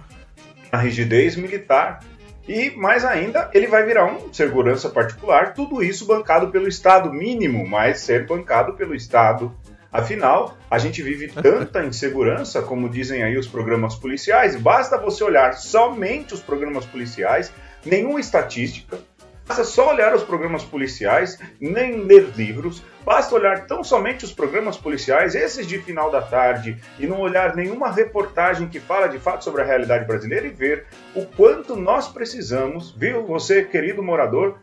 na 0.73 0.79
rigidez 0.79 1.37
militar. 1.37 2.01
E 2.49 2.71
mais 2.77 3.05
ainda, 3.05 3.51
ele 3.53 3.67
vai 3.67 3.85
virar 3.85 4.07
um 4.07 4.33
segurança 4.33 4.89
particular, 4.89 5.53
tudo 5.53 5.83
isso 5.83 6.07
bancado 6.07 6.49
pelo 6.49 6.69
Estado 6.69 7.13
mínimo, 7.13 7.67
mas 7.67 8.01
ser 8.01 8.27
bancado 8.27 8.75
pelo 8.75 8.95
Estado. 8.95 9.53
Afinal, 9.91 10.57
a 10.71 10.79
gente 10.79 11.03
vive 11.03 11.29
tanta 11.29 11.83
insegurança, 11.87 12.63
como 12.63 12.89
dizem 12.89 13.23
aí 13.23 13.37
os 13.37 13.49
programas 13.49 13.97
policiais, 13.97 14.55
basta 14.55 14.99
você 14.99 15.25
olhar 15.25 15.55
somente 15.55 16.35
os 16.35 16.41
programas 16.41 16.85
policiais, 16.85 17.53
nenhuma 17.85 18.21
estatística, 18.21 18.99
Basta 19.47 19.63
só 19.63 19.91
olhar 19.91 20.13
os 20.13 20.25
programas 20.25 20.65
policiais, 20.65 21.39
nem 21.61 22.01
ler 22.01 22.33
livros, 22.37 22.83
basta 23.05 23.33
olhar 23.33 23.65
tão 23.67 23.85
somente 23.85 24.25
os 24.25 24.33
programas 24.33 24.77
policiais, 24.77 25.37
esses 25.37 25.67
de 25.67 25.79
final 25.79 26.11
da 26.11 26.21
tarde, 26.21 26.77
e 26.99 27.07
não 27.07 27.21
olhar 27.21 27.55
nenhuma 27.55 27.93
reportagem 27.93 28.69
que 28.69 28.81
fala 28.81 29.07
de 29.07 29.21
fato 29.21 29.45
sobre 29.45 29.63
a 29.63 29.65
realidade 29.65 30.05
brasileira 30.05 30.49
e 30.49 30.51
ver 30.51 30.87
o 31.15 31.25
quanto 31.25 31.77
nós 31.77 32.09
precisamos, 32.09 32.91
viu, 32.91 33.25
você, 33.25 33.65
querido 33.65 34.03
morador, 34.03 34.59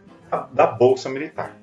da 0.52 0.68
Bolsa 0.68 1.10
Militar. 1.10 1.56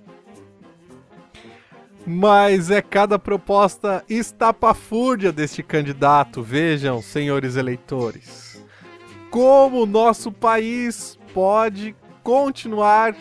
Mas 2.07 2.71
é 2.71 2.81
cada 2.81 3.19
proposta 3.19 4.03
estapafúrdia 4.09 5.31
deste 5.31 5.62
candidato, 5.62 6.43
vejam, 6.43 7.03
senhores 7.03 7.57
eleitores. 7.57 8.65
como 9.31 9.83
o 9.83 9.87
nosso 9.87 10.33
país 10.33 11.19
pode 11.33 11.95
continuar 12.23 13.15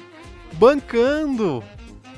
bancando 0.54 1.64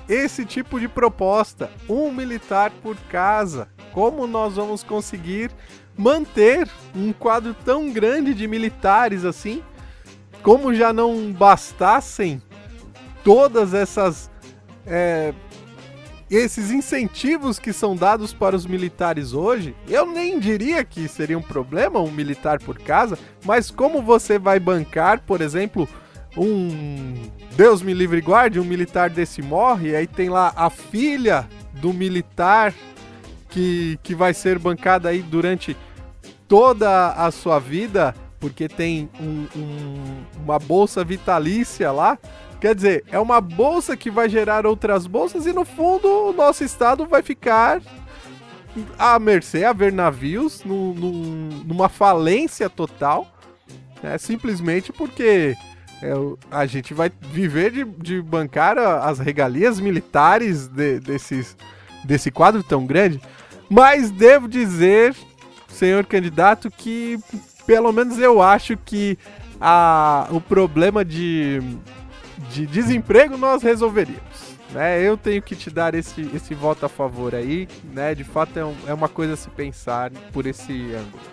esse 0.08 0.46
tipo 0.46 0.80
de 0.80 0.88
proposta, 0.88 1.72
um 1.88 2.12
militar 2.12 2.72
por 2.84 2.96
casa. 3.10 3.70
Como 3.94 4.28
nós 4.28 4.56
vamos 4.56 4.84
conseguir 4.84 5.52
manter 5.98 6.70
um 6.96 7.14
quadro 7.14 7.54
tão 7.54 7.92
grande 7.92 8.34
de 8.34 8.48
militares 8.48 9.26
assim? 9.26 9.64
Como 10.42 10.74
já 10.74 10.92
não 10.92 11.32
bastassem 11.32 12.42
todas 13.24 13.74
essas 13.74 14.32
é, 14.86 15.34
esses 16.32 16.72
incentivos 16.72 17.60
que 17.60 17.74
são 17.74 17.94
dados 17.94 18.34
para 18.34 18.56
os 18.56 18.66
militares 18.66 19.34
hoje, 19.34 19.76
eu 19.88 20.06
nem 20.06 20.40
diria 20.40 20.84
que 20.84 21.08
seria 21.10 21.38
um 21.38 21.42
problema 21.42 22.00
um 22.00 22.10
militar 22.10 22.58
por 22.60 22.80
casa, 22.80 23.20
mas 23.46 23.70
como 23.70 24.02
você 24.02 24.40
vai 24.40 24.58
bancar, 24.58 25.22
por 25.22 25.42
exemplo, 25.42 25.88
um 26.38 27.14
Deus 27.56 27.82
me 27.82 27.94
livre 27.94 28.20
e 28.20 28.22
guarde, 28.22 28.60
um 28.60 28.64
militar 28.64 29.10
desse 29.10 29.42
morre, 29.42 29.96
aí 29.96 30.08
tem 30.08 30.30
lá 30.30 30.54
a 30.56 30.70
filha 30.70 31.48
do 31.74 31.94
militar 31.94 32.74
que, 33.50 34.00
que 34.02 34.16
vai 34.16 34.34
ser 34.34 34.58
bancada 34.58 35.10
aí 35.10 35.22
durante 35.22 35.76
toda 36.48 37.12
a 37.12 37.30
sua 37.32 37.60
vida, 37.60 38.16
porque 38.40 38.68
tem 38.68 39.10
um, 39.20 39.48
um, 39.56 40.24
uma 40.44 40.58
bolsa 40.58 41.04
vitalícia 41.04 41.92
lá. 41.92 42.18
Quer 42.60 42.76
dizer, 42.76 43.04
é 43.12 43.20
uma 43.20 43.42
bolsa 43.42 43.98
que 43.98 44.10
vai 44.10 44.30
gerar 44.30 44.66
outras 44.66 45.08
bolsas 45.08 45.46
e 45.46 45.54
no 45.54 45.66
fundo 45.66 46.08
o 46.08 46.34
nosso 46.34 46.64
estado 46.64 47.06
vai 47.06 47.22
ficar 47.22 47.82
à 48.98 49.20
mercê, 49.20 49.66
a 49.66 49.74
ver 49.74 49.92
navios, 49.92 50.64
num, 50.64 50.94
num, 50.94 51.64
numa 51.66 51.90
falência 51.90 52.70
total, 52.70 53.28
né? 54.02 54.18
simplesmente 54.18 54.94
porque 54.94 55.56
é, 56.01 56.13
a 56.50 56.65
gente 56.65 56.93
vai 56.93 57.12
viver 57.31 57.72
de, 57.72 57.84
de 57.84 58.22
bancar 58.22 58.77
as 58.77 59.20
regalias 59.20 59.79
militares 59.79 60.67
de, 60.67 61.00
desses, 61.00 61.55
desse 62.03 62.31
quadro 62.31 62.63
tão 62.63 62.86
grande. 62.86 63.22
Mas 63.70 64.12
devo 64.12 64.48
dizer, 64.48 65.15
senhor 65.67 66.05
candidato, 66.05 66.70
que 66.70 67.20
pelo 67.65 67.91
menos 67.91 68.20
eu 68.20 68.41
acho 68.41 68.75
que 68.77 69.17
a, 69.60 70.27
o 70.31 70.41
problema 70.41 71.05
de 71.05 71.62
de 72.50 72.65
desemprego 72.65 73.38
nós 73.38 73.62
resolveríamos. 73.62 74.51
Né? 74.72 75.01
Eu 75.01 75.17
tenho 75.17 75.41
que 75.41 75.55
te 75.55 75.70
dar 75.70 75.93
esse, 75.93 76.29
esse 76.34 76.53
voto 76.53 76.86
a 76.86 76.89
favor 76.89 77.36
aí, 77.36 77.67
né? 77.93 78.15
De 78.15 78.24
fato 78.24 78.58
é, 78.58 78.65
um, 78.65 78.75
é 78.88 78.93
uma 78.93 79.10
coisa 79.10 79.34
a 79.34 79.38
se 79.38 79.50
pensar 79.50 80.12
por 80.31 80.46
esse 80.46 80.74
ângulo. 80.93 81.24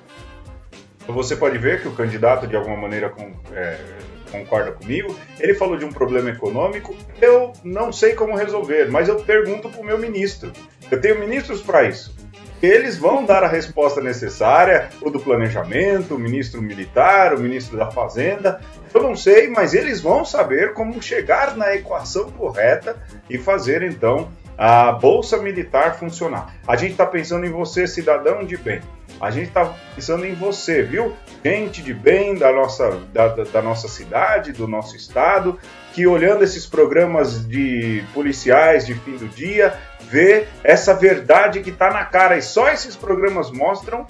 Você 1.06 1.36
pode 1.36 1.56
ver 1.56 1.80
que 1.80 1.88
o 1.88 1.92
candidato 1.92 2.46
de 2.46 2.56
alguma 2.56 2.76
maneira 2.76 3.08
com, 3.08 3.32
é, 3.52 3.80
concorda 4.28 4.72
comigo. 4.72 5.16
Ele 5.40 5.54
falou 5.54 5.76
de 5.76 5.84
um 5.84 5.92
problema 5.92 6.30
econômico. 6.30 6.94
Eu 7.20 7.52
não 7.64 7.92
sei 7.92 8.14
como 8.14 8.36
resolver, 8.36 8.90
mas 8.90 9.08
eu 9.08 9.16
pergunto 9.16 9.68
para 9.68 9.80
o 9.80 9.84
meu 9.84 9.98
ministro. 9.98 10.52
Eu 10.90 11.00
tenho 11.00 11.18
ministros 11.18 11.60
para 11.60 11.84
isso. 11.84 12.16
Eles 12.60 12.98
vão 12.98 13.24
dar 13.24 13.44
a 13.44 13.48
resposta 13.48 14.00
necessária, 14.00 14.88
o 15.00 15.10
do 15.10 15.20
planejamento, 15.20 16.16
o 16.16 16.18
ministro 16.18 16.60
militar, 16.60 17.32
o 17.32 17.38
ministro 17.38 17.76
da 17.76 17.88
fazenda. 17.88 18.60
Eu 18.92 19.00
não 19.00 19.14
sei, 19.14 19.48
mas 19.48 19.74
eles 19.74 20.00
vão 20.00 20.24
saber 20.24 20.72
como 20.72 21.00
chegar 21.00 21.56
na 21.56 21.74
equação 21.74 22.32
correta 22.32 22.96
e 23.30 23.38
fazer 23.38 23.82
então 23.82 24.28
a 24.58 24.90
bolsa 24.90 25.38
militar 25.38 25.96
funcionar. 25.96 26.52
A 26.66 26.74
gente 26.74 26.90
está 26.90 27.06
pensando 27.06 27.46
em 27.46 27.50
você, 27.50 27.86
cidadão 27.86 28.44
de 28.44 28.56
bem. 28.56 28.80
A 29.20 29.30
gente 29.30 29.48
está 29.48 29.72
pensando 29.94 30.26
em 30.26 30.34
você, 30.34 30.82
viu? 30.82 31.14
Gente 31.44 31.80
de 31.80 31.94
bem 31.94 32.34
da 32.34 32.52
nossa, 32.52 32.90
da, 33.12 33.28
da, 33.28 33.62
nossa 33.62 33.86
cidade, 33.86 34.52
do 34.52 34.66
nosso 34.66 34.96
estado, 34.96 35.58
que 35.92 36.06
olhando 36.08 36.42
esses 36.42 36.66
programas 36.66 37.46
de 37.46 38.04
policiais 38.12 38.84
de 38.84 38.94
fim 38.94 39.16
do 39.16 39.28
dia, 39.28 39.78
vê 40.00 40.48
essa 40.64 40.92
verdade 40.92 41.60
que 41.60 41.70
está 41.70 41.90
na 41.90 42.04
cara. 42.04 42.36
E 42.36 42.42
só 42.42 42.68
esses 42.68 42.96
programas 42.96 43.52
mostram 43.52 44.06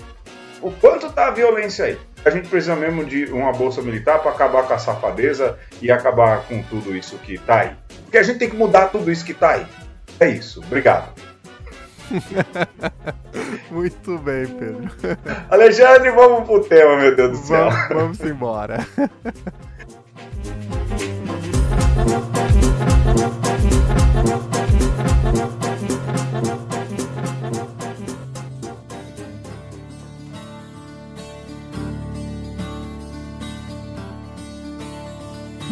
o 0.62 0.70
quanto 0.72 1.06
está 1.06 1.28
a 1.28 1.30
violência 1.30 1.84
aí. 1.84 1.98
A 2.24 2.30
gente 2.30 2.48
precisa 2.48 2.74
mesmo 2.74 3.04
de 3.04 3.26
uma 3.26 3.52
bolsa 3.52 3.80
militar 3.82 4.18
para 4.20 4.30
acabar 4.30 4.64
com 4.64 4.74
a 4.74 4.78
safadeza 4.78 5.58
e 5.80 5.90
acabar 5.90 6.42
com 6.48 6.62
tudo 6.62 6.96
isso 6.96 7.16
que 7.18 7.34
está 7.34 7.60
aí. 7.60 7.70
Porque 8.04 8.18
a 8.18 8.22
gente 8.22 8.38
tem 8.38 8.50
que 8.50 8.56
mudar 8.56 8.86
tudo 8.86 9.10
isso 9.10 9.24
que 9.24 9.32
está 9.32 9.50
aí. 9.50 9.66
É 10.20 10.28
isso. 10.28 10.60
Obrigado. 10.60 11.12
Muito 13.70 14.18
bem, 14.18 14.46
Pedro. 14.46 14.90
Alexandre, 15.50 16.10
vamos 16.10 16.46
pro 16.46 16.60
tema, 16.64 16.96
meu 16.96 17.14
Deus 17.14 17.38
do 17.38 17.46
céu. 17.46 17.70
Vamos, 17.70 17.88
vamos 17.88 18.20
embora. 18.20 18.86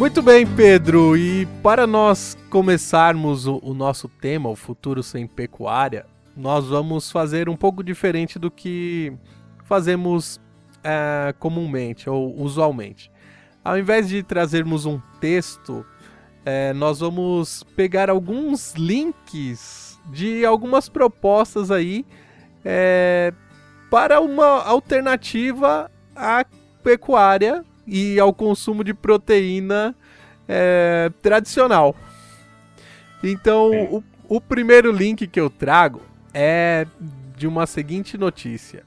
Muito 0.07 0.23
bem, 0.23 0.47
Pedro. 0.47 1.17
E 1.17 1.47
para 1.65 1.85
nós 1.85 2.39
começarmos 2.49 3.45
o, 3.49 3.59
o, 3.61 3.75
nosso 3.75 4.09
tema, 4.09 4.49
o 4.49 4.55
futuro 4.55 5.03
sem 5.03 5.27
pecuária, 5.27 6.07
nós 6.37 6.69
vamos 6.69 7.11
fazer 7.11 7.49
um 7.49 7.57
pouco 7.57 7.83
diferente 7.83 8.39
do 8.39 8.49
que 8.49 9.13
fazemos 9.65 10.41
é, 10.85 11.35
comumente 11.41 12.09
ou 12.09 12.41
usualmente. 12.41 13.11
Ao 13.65 13.77
invés 13.77 14.09
de 14.09 14.23
trazermos 14.23 14.87
um 14.87 15.01
texto, 15.21 15.85
é, 16.45 16.73
nós 16.73 17.01
vamos 17.01 17.65
pegar 17.75 18.09
alguns 18.09 18.75
links 18.75 19.99
de 20.13 20.47
algumas 20.47 20.89
propostas 20.89 21.73
aí 21.73 22.07
é, 22.65 23.35
para 23.91 24.21
uma 24.21 24.63
alternativa 24.63 25.91
à 26.15 26.47
pecuária 26.85 27.65
e 27.87 28.19
ao 28.19 28.33
consumo 28.33 28.83
de 28.83 28.93
proteína 28.93 29.95
é, 30.49 31.11
tradicional. 31.23 31.95
Então, 33.23 33.71
o, 33.91 34.05
o 34.29 34.41
primeiro 34.41 34.93
link 34.93 35.27
que 35.27 35.41
eu 35.41 35.49
trago 35.49 36.03
é 36.33 36.87
de 37.37 37.47
uma 37.47 37.67
seguinte 37.67 38.19
notícia: 38.19 38.85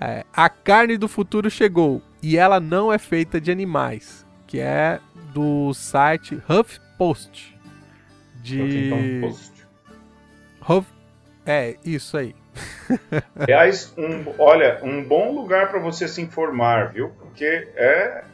é, 0.00 0.24
a 0.32 0.48
carne 0.48 0.96
do 0.96 1.08
futuro 1.08 1.50
chegou 1.50 2.02
e 2.22 2.36
ela 2.36 2.60
não 2.60 2.92
é 2.92 2.98
feita 2.98 3.40
de 3.40 3.50
animais, 3.50 4.26
que 4.46 4.60
é 4.60 5.00
do 5.32 5.72
site 5.74 6.40
HuffPost. 6.48 7.52
De 8.42 9.20
Post. 9.20 9.52
Huff... 10.68 10.88
É 11.46 11.76
isso 11.84 12.16
aí. 12.16 12.34
Aliás, 13.34 13.92
um, 13.96 14.24
olha, 14.38 14.80
um 14.82 15.02
bom 15.02 15.32
lugar 15.32 15.70
para 15.70 15.80
você 15.80 16.06
se 16.06 16.20
informar, 16.20 16.92
viu? 16.92 17.10
Porque 17.10 17.68
é 17.74 18.24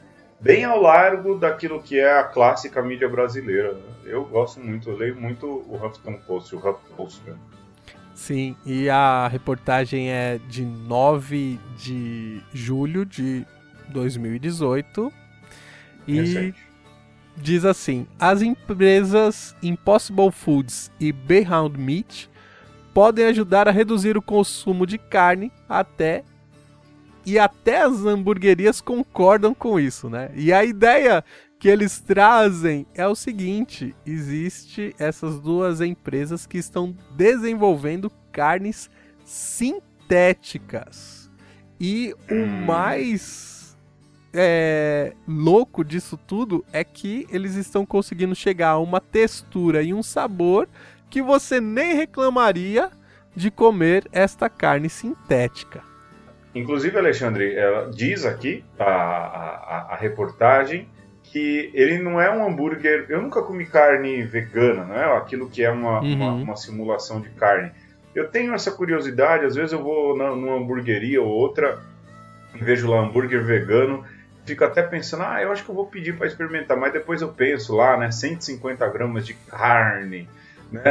bem 0.41 0.65
ao 0.65 0.81
largo 0.81 1.37
daquilo 1.37 1.83
que 1.83 1.99
é 1.99 2.19
a 2.19 2.25
clássica 2.25 2.83
mídia 2.83 3.09
brasileira. 3.09 3.77
Eu 4.05 4.25
gosto 4.25 4.61
muito, 4.61 4.91
eu 4.91 4.97
leio 4.97 5.17
muito 5.17 5.47
o 5.47 5.77
Huffington 5.77 6.19
Post, 6.27 6.55
o 6.55 6.59
HuffPost. 6.59 7.23
Né? 7.27 7.37
Sim, 8.15 8.57
e 8.67 8.89
a 8.89 9.29
reportagem 9.29 10.11
é 10.11 10.41
de 10.49 10.65
9 10.65 11.59
de 11.77 12.43
julho 12.53 13.05
de 13.05 13.47
2018 13.91 15.13
e 16.07 16.21
Recente. 16.21 16.59
diz 17.37 17.65
assim: 17.65 18.07
as 18.19 18.43
empresas 18.43 19.55
Impossible 19.63 20.31
Foods 20.31 20.91
e 20.99 21.13
Beyond 21.13 21.79
Meat 21.79 22.31
podem 22.93 23.27
ajudar 23.27 23.69
a 23.69 23.71
reduzir 23.71 24.17
o 24.17 24.23
consumo 24.23 24.85
de 24.85 24.99
carne 24.99 25.53
até 25.69 26.25
e 27.29 27.39
até 27.39 27.83
as 27.83 28.07
hamburguerias 28.07 28.81
concordam 28.81 29.53
com 29.53 29.79
isso, 29.79 30.09
né? 30.09 30.31
E 30.35 30.51
a 30.51 30.65
ideia 30.65 31.23
que 31.59 31.69
eles 31.69 32.01
trazem 32.01 32.87
é 32.95 33.07
o 33.07 33.15
seguinte: 33.15 33.95
existe 34.07 34.97
essas 34.99 35.39
duas 35.39 35.83
empresas 35.83 36.47
que 36.47 36.57
estão 36.57 36.97
desenvolvendo 37.15 38.11
carnes 38.33 38.89
sintéticas. 39.27 41.31
E 41.79 42.15
o 42.31 42.35
hum. 42.35 42.65
mais 42.65 43.77
é, 44.33 45.13
louco 45.27 45.85
disso 45.85 46.17
tudo 46.17 46.65
é 46.73 46.83
que 46.83 47.27
eles 47.31 47.57
estão 47.57 47.85
conseguindo 47.85 48.35
chegar 48.35 48.71
a 48.71 48.79
uma 48.79 49.03
textura 49.03 49.83
e 49.83 49.93
um 49.93 50.03
sabor 50.03 50.67
que 51.11 51.21
você 51.21 51.61
nem 51.61 51.95
reclamaria 51.95 52.91
de 53.37 53.51
comer 53.51 54.09
esta 54.13 54.49
carne 54.49 54.89
sintética. 54.89 55.88
Inclusive, 56.55 56.97
Alexandre, 56.99 57.55
ela 57.55 57.91
diz 57.91 58.25
aqui 58.25 58.65
a, 58.79 58.85
a, 58.85 59.87
a, 59.91 59.97
reportagem 59.97 60.89
que 61.23 61.71
ele 61.75 61.99
não 61.99 62.21
é 62.21 62.31
um 62.31 62.47
hambúrguer. 62.47 63.07
Eu 63.09 63.21
nunca 63.21 63.43
comi 63.43 63.67
carne 63.67 64.23
vegana, 64.23 64.85
não 64.85 64.95
é 64.95 65.17
aquilo 65.17 65.49
que 65.49 65.63
é 65.63 65.71
uma, 65.71 66.01
uhum. 66.01 66.15
uma, 66.15 66.33
uma, 66.33 66.57
simulação 66.57 67.21
de 67.21 67.29
carne. 67.31 67.71
Eu 68.15 68.29
tenho 68.29 68.55
essa 68.55 68.71
curiosidade, 68.71 69.45
às 69.45 69.55
vezes 69.55 69.73
eu 69.73 69.83
vou 69.83 70.17
na, 70.17 70.31
numa 70.31 70.57
hamburgueria 70.57 71.23
ou 71.23 71.29
outra 71.29 71.79
e 72.55 72.65
vejo 72.65 72.89
lá 72.89 73.01
hambúrguer 73.01 73.45
vegano. 73.45 74.03
fico 74.47 74.65
até 74.65 74.83
pensando, 74.83 75.25
ah, 75.25 75.43
eu 75.43 75.53
acho 75.53 75.63
que 75.63 75.71
eu 75.71 75.75
vou 75.75 75.87
pedir 75.87 76.17
para 76.17 76.27
experimentar, 76.27 76.79
mas 76.79 76.93
depois 76.93 77.21
eu 77.21 77.29
penso 77.29 77.77
lá, 77.77 77.99
né, 77.99 78.11
150 78.11 78.89
gramas 78.89 79.27
de 79.27 79.35
carne, 79.35 80.27
né, 80.73 80.83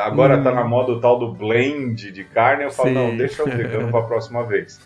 agora 0.00 0.38
hum. 0.38 0.42
tá 0.42 0.50
na 0.50 0.64
moda 0.64 0.92
o 0.92 1.00
tal 1.00 1.18
do 1.18 1.32
blend 1.32 2.10
de 2.10 2.24
carne, 2.24 2.64
eu 2.64 2.70
falo, 2.70 2.88
Sim. 2.88 2.94
não, 2.94 3.16
deixa 3.16 3.42
eu 3.42 3.46
vegano 3.46 3.90
para 3.90 4.00
a 4.00 4.04
próxima 4.04 4.44
vez. 4.44 4.80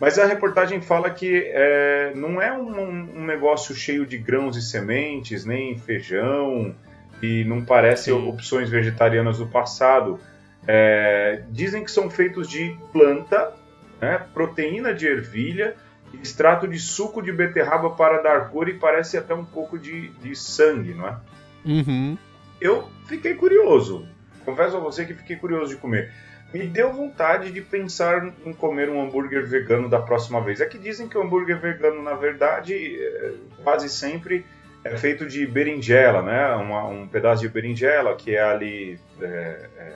Mas 0.00 0.18
a 0.18 0.26
reportagem 0.26 0.80
fala 0.80 1.08
que 1.10 1.44
é, 1.46 2.12
não 2.14 2.42
é 2.42 2.52
um, 2.52 2.80
um, 2.80 3.24
negócio 3.24 3.74
cheio 3.74 4.04
de 4.04 4.18
grãos 4.18 4.56
e 4.56 4.62
sementes, 4.62 5.44
nem 5.44 5.78
feijão, 5.78 6.74
e 7.22 7.44
não 7.44 7.64
parece 7.64 8.04
Sim. 8.04 8.28
opções 8.28 8.68
vegetarianas 8.68 9.38
do 9.38 9.46
passado. 9.46 10.18
É, 10.66 11.42
dizem 11.50 11.84
que 11.84 11.90
são 11.90 12.10
feitos 12.10 12.48
de 12.48 12.76
planta, 12.92 13.52
né, 14.00 14.20
proteína 14.32 14.92
de 14.92 15.06
ervilha, 15.06 15.76
extrato 16.20 16.66
de 16.66 16.78
suco 16.78 17.22
de 17.22 17.32
beterraba 17.32 17.90
para 17.90 18.20
dar 18.22 18.50
cor 18.50 18.68
e 18.68 18.74
parece 18.74 19.16
até 19.16 19.34
um 19.34 19.44
pouco 19.44 19.78
de, 19.78 20.08
de 20.08 20.34
sangue, 20.34 20.94
não 20.94 21.08
é? 21.08 21.16
Uhum. 21.64 22.18
Eu 22.60 22.88
fiquei 23.06 23.34
curioso. 23.34 24.06
Confesso 24.44 24.76
a 24.76 24.80
você 24.80 25.04
que 25.04 25.14
fiquei 25.14 25.36
curioso 25.36 25.74
de 25.74 25.80
comer 25.80 26.12
me 26.54 26.68
deu 26.68 26.92
vontade 26.92 27.50
de 27.50 27.60
pensar 27.60 28.32
em 28.46 28.52
comer 28.52 28.88
um 28.88 29.02
hambúrguer 29.02 29.44
vegano 29.44 29.88
da 29.88 30.00
próxima 30.00 30.40
vez. 30.40 30.60
É 30.60 30.66
que 30.66 30.78
dizem 30.78 31.08
que 31.08 31.18
o 31.18 31.22
hambúrguer 31.22 31.60
vegano, 31.60 32.00
na 32.00 32.14
verdade, 32.14 32.96
é, 32.96 33.32
quase 33.64 33.88
sempre 33.88 34.46
é 34.84 34.96
feito 34.96 35.26
de 35.26 35.44
berinjela, 35.44 36.22
né? 36.22 36.54
Uma, 36.54 36.86
um 36.86 37.08
pedaço 37.08 37.42
de 37.42 37.48
berinjela 37.48 38.14
que 38.14 38.36
é 38.36 38.42
ali 38.42 39.00
é, 39.20 39.68
é, 39.76 39.92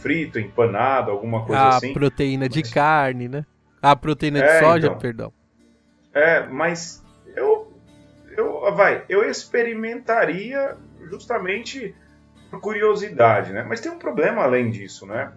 frito, 0.00 0.40
empanado, 0.40 1.12
alguma 1.12 1.46
coisa 1.46 1.68
assim. 1.68 1.92
A 1.92 1.94
proteína 1.94 2.48
de 2.48 2.60
mas... 2.60 2.72
carne, 2.72 3.28
né? 3.28 3.46
A 3.80 3.94
proteína 3.94 4.40
de 4.40 4.46
é, 4.46 4.58
soja, 4.58 4.86
então, 4.88 4.98
perdão. 4.98 5.32
É, 6.12 6.44
mas 6.48 7.04
eu, 7.36 7.72
eu, 8.36 8.74
vai, 8.74 9.04
eu 9.08 9.22
experimentaria 9.22 10.76
justamente 11.08 11.94
por 12.52 12.60
curiosidade, 12.60 13.50
né? 13.50 13.64
Mas 13.66 13.80
tem 13.80 13.90
um 13.90 13.98
problema 13.98 14.42
além 14.42 14.70
disso, 14.70 15.06
né? 15.06 15.32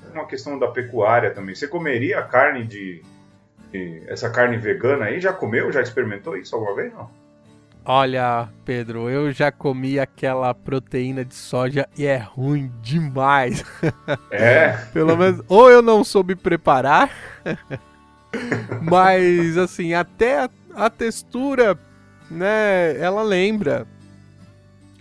Tem 0.00 0.12
uma 0.12 0.26
questão 0.26 0.58
da 0.58 0.68
pecuária 0.68 1.30
também. 1.30 1.54
Você 1.54 1.68
comeria 1.68 2.22
carne 2.22 2.64
de, 2.64 3.02
de, 3.70 4.02
essa 4.06 4.30
carne 4.30 4.56
vegana 4.56 5.04
aí? 5.04 5.20
Já 5.20 5.34
comeu? 5.34 5.70
Já 5.70 5.82
experimentou 5.82 6.34
isso 6.34 6.56
alguma 6.56 6.74
vez? 6.74 6.94
Não. 6.94 7.10
Olha, 7.84 8.48
Pedro, 8.64 9.10
eu 9.10 9.30
já 9.32 9.52
comi 9.52 10.00
aquela 10.00 10.54
proteína 10.54 11.26
de 11.26 11.34
soja 11.34 11.86
e 11.96 12.06
é 12.06 12.16
ruim 12.16 12.72
demais. 12.80 13.62
É. 14.30 14.72
Pelo 14.92 15.16
menos, 15.16 15.42
ou 15.48 15.70
eu 15.70 15.82
não 15.82 16.02
soube 16.02 16.34
preparar, 16.34 17.10
mas 18.82 19.56
assim, 19.56 19.94
até 19.94 20.40
a, 20.40 20.50
a 20.74 20.90
textura, 20.90 21.78
né, 22.30 22.98
ela 22.98 23.22
lembra 23.22 23.86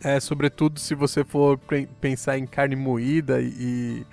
é, 0.06 0.20
sobretudo 0.20 0.80
se 0.80 0.94
você 0.94 1.24
for 1.24 1.60
pensar 2.00 2.38
em 2.38 2.46
carne 2.46 2.76
moída 2.76 3.42
e, 3.42 4.06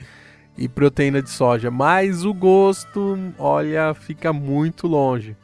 e 0.56 0.66
proteína 0.66 1.20
de 1.20 1.28
soja. 1.28 1.70
Mas 1.70 2.24
o 2.24 2.32
gosto, 2.32 3.18
olha, 3.38 3.92
fica 3.92 4.32
muito 4.32 4.86
longe. 4.86 5.36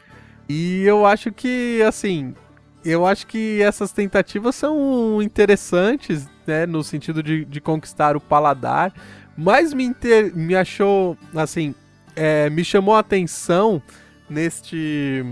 E 0.48 0.84
eu 0.84 1.04
acho 1.04 1.30
que, 1.30 1.82
assim, 1.87 2.34
eu 2.82 3.04
acho 3.04 3.26
que 3.26 3.61
essas 3.61 3.92
tentativas 3.92 4.54
são 4.54 5.20
interessantes, 5.20 6.26
né, 6.46 6.64
no 6.64 6.82
sentido 6.82 7.22
de, 7.22 7.44
de 7.44 7.61
conquistar 7.61 8.16
o 8.16 8.20
paladar, 8.20 8.94
mas 9.37 9.74
me, 9.74 9.84
inter... 9.84 10.34
me 10.34 10.56
achou, 10.56 11.14
assim, 11.34 11.74
é, 12.16 12.48
me 12.48 12.64
chamou 12.64 12.94
a 12.94 13.00
atenção 13.00 13.82
neste 14.30 15.22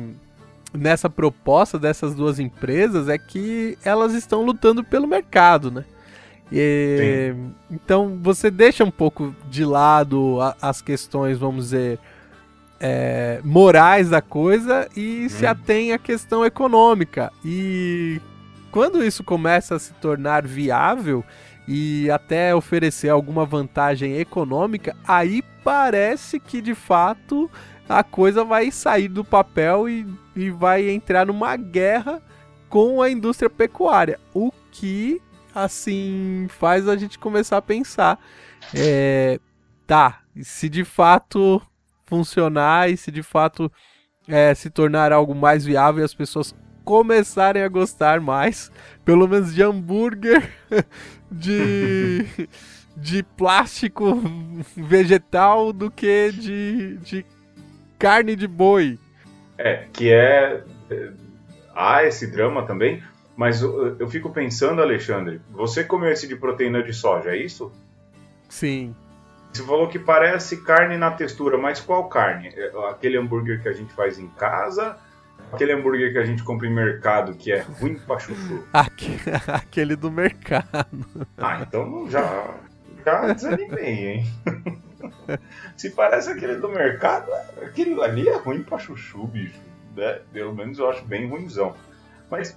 nessa 0.76 1.10
proposta 1.10 1.78
dessas 1.78 2.14
duas 2.14 2.38
empresas 2.38 3.08
é 3.08 3.18
que 3.18 3.76
elas 3.84 4.14
estão 4.14 4.42
lutando 4.42 4.84
pelo 4.84 5.06
mercado, 5.06 5.70
né? 5.70 5.84
E, 6.50 7.34
então 7.70 8.18
você 8.22 8.50
deixa 8.50 8.84
um 8.84 8.90
pouco 8.90 9.34
de 9.50 9.64
lado 9.64 10.40
a, 10.40 10.56
as 10.62 10.80
questões, 10.80 11.38
vamos 11.38 11.66
dizer, 11.66 11.98
é, 12.80 13.40
morais 13.42 14.10
da 14.10 14.22
coisa 14.22 14.88
e 14.96 15.24
hum. 15.26 15.28
se 15.28 15.46
atém 15.46 15.92
à 15.92 15.98
questão 15.98 16.44
econômica. 16.44 17.32
E 17.44 18.20
quando 18.70 19.02
isso 19.02 19.24
começa 19.24 19.76
a 19.76 19.78
se 19.78 19.92
tornar 19.94 20.46
viável 20.46 21.24
e 21.66 22.08
até 22.10 22.54
oferecer 22.54 23.08
alguma 23.08 23.44
vantagem 23.44 24.16
econômica, 24.16 24.94
aí 25.06 25.42
parece 25.64 26.38
que 26.38 26.60
de 26.60 26.74
fato 26.74 27.50
a 27.88 28.02
coisa 28.02 28.44
vai 28.44 28.70
sair 28.70 29.08
do 29.08 29.24
papel 29.24 29.88
e, 29.88 30.06
e 30.34 30.50
vai 30.50 30.88
entrar 30.88 31.26
numa 31.26 31.56
guerra 31.56 32.22
com 32.68 33.00
a 33.00 33.10
indústria 33.10 33.48
pecuária. 33.48 34.18
O 34.34 34.50
que, 34.72 35.20
assim, 35.54 36.46
faz 36.50 36.88
a 36.88 36.96
gente 36.96 37.18
começar 37.18 37.56
a 37.56 37.62
pensar. 37.62 38.18
É, 38.74 39.38
tá, 39.86 40.22
se 40.42 40.68
de 40.68 40.84
fato 40.84 41.62
funcionar 42.04 42.90
e 42.90 42.96
se 42.96 43.10
de 43.10 43.22
fato 43.22 43.70
é, 44.26 44.54
se 44.54 44.70
tornar 44.70 45.12
algo 45.12 45.34
mais 45.34 45.64
viável 45.64 46.02
e 46.02 46.04
as 46.04 46.14
pessoas 46.14 46.54
começarem 46.84 47.62
a 47.62 47.68
gostar 47.68 48.20
mais, 48.20 48.70
pelo 49.04 49.26
menos 49.26 49.54
de 49.54 49.62
hambúrguer, 49.62 50.52
de, 51.30 52.48
de 52.96 53.22
plástico 53.22 54.20
vegetal 54.76 55.72
do 55.72 55.90
que 55.90 56.30
de, 56.32 56.96
de 56.98 57.26
carne 57.98 58.36
de 58.36 58.46
boi. 58.46 58.98
É, 59.58 59.86
que 59.92 60.12
é. 60.12 60.62
é 60.90 61.10
há 61.76 62.04
esse 62.04 62.26
drama 62.26 62.64
também, 62.64 63.02
mas 63.36 63.60
eu, 63.60 63.96
eu 63.98 64.08
fico 64.08 64.30
pensando, 64.30 64.80
Alexandre, 64.80 65.42
você 65.50 65.84
comeu 65.84 66.10
esse 66.10 66.26
de 66.26 66.34
proteína 66.34 66.82
de 66.82 66.94
soja, 66.94 67.30
é 67.30 67.36
isso? 67.36 67.70
Sim. 68.48 68.96
Você 69.52 69.62
falou 69.62 69.86
que 69.88 69.98
parece 69.98 70.62
carne 70.62 70.96
na 70.96 71.10
textura, 71.10 71.58
mas 71.58 71.80
qual 71.80 72.08
carne? 72.08 72.48
É, 72.56 72.72
aquele 72.88 73.18
hambúrguer 73.18 73.62
que 73.62 73.68
a 73.68 73.72
gente 73.72 73.92
faz 73.92 74.18
em 74.18 74.28
casa? 74.28 74.96
Aquele 75.52 75.72
hambúrguer 75.72 76.12
que 76.12 76.18
a 76.18 76.24
gente 76.24 76.42
compra 76.42 76.66
em 76.66 76.74
mercado 76.74 77.34
que 77.34 77.52
é 77.52 77.60
ruim 77.60 77.94
pra 77.94 78.18
chuchu? 78.18 78.64
Aquele 78.72 79.94
do 79.94 80.10
mercado. 80.10 81.06
Ah, 81.36 81.60
então 81.60 82.08
já, 82.10 82.54
já 83.04 83.32
desanimei, 83.32 84.08
hein? 84.08 84.26
Se 85.76 85.90
parece 85.90 86.30
aquele 86.30 86.56
do 86.56 86.68
mercado, 86.68 87.30
aquele 87.62 88.00
ali 88.02 88.28
é 88.28 88.36
ruim 88.36 88.62
pra 88.62 88.78
chuchu, 88.78 89.26
bicho. 89.26 89.60
Né? 89.94 90.20
Pelo 90.32 90.54
menos 90.54 90.78
eu 90.78 90.88
acho 90.88 91.04
bem 91.04 91.28
ruimzão. 91.28 91.74
Mas, 92.30 92.56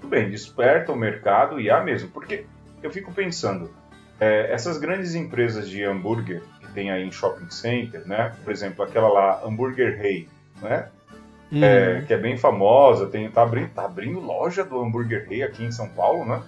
tudo 0.00 0.08
bem, 0.08 0.30
desperta 0.30 0.92
o 0.92 0.96
mercado 0.96 1.60
e 1.60 1.70
há 1.70 1.80
mesmo. 1.80 2.10
Porque 2.10 2.46
eu 2.82 2.90
fico 2.90 3.12
pensando, 3.12 3.70
é, 4.18 4.52
essas 4.52 4.78
grandes 4.78 5.14
empresas 5.14 5.68
de 5.68 5.82
hambúrguer 5.84 6.42
que 6.60 6.72
tem 6.72 6.90
aí 6.90 7.04
em 7.04 7.12
shopping 7.12 7.50
center, 7.50 8.06
né? 8.06 8.32
Por 8.42 8.52
exemplo, 8.52 8.84
aquela 8.84 9.08
lá, 9.08 9.42
Hambúrguer 9.44 9.98
Rei, 9.98 10.28
né? 10.60 10.88
Uhum. 11.50 11.62
É, 11.62 12.02
que 12.06 12.14
é 12.14 12.16
bem 12.16 12.38
famosa, 12.38 13.06
tem, 13.08 13.30
tá, 13.30 13.42
abrindo, 13.42 13.68
tá 13.70 13.84
abrindo 13.84 14.18
loja 14.20 14.64
do 14.64 14.80
Hambúrguer 14.80 15.28
Rei 15.28 15.42
aqui 15.42 15.64
em 15.64 15.70
São 15.70 15.88
Paulo, 15.88 16.24
né? 16.24 16.42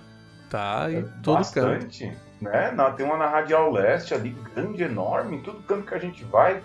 Tá, 0.49 0.91
em 0.91 0.99
é, 0.99 1.05
todo 1.23 1.39
bastante. 1.39 2.07
canto 2.07 2.24
né? 2.45 2.71
Na, 2.73 2.91
tem 2.91 3.05
uma 3.05 3.17
na 3.17 3.27
Radial 3.27 3.73
Leste 3.73 4.15
ali, 4.15 4.37
grande, 4.55 4.83
enorme, 4.83 5.37
em 5.37 5.41
todo 5.41 5.63
canto 5.63 5.87
que 5.87 5.95
a 5.95 5.99
gente 5.99 6.25
vai. 6.25 6.61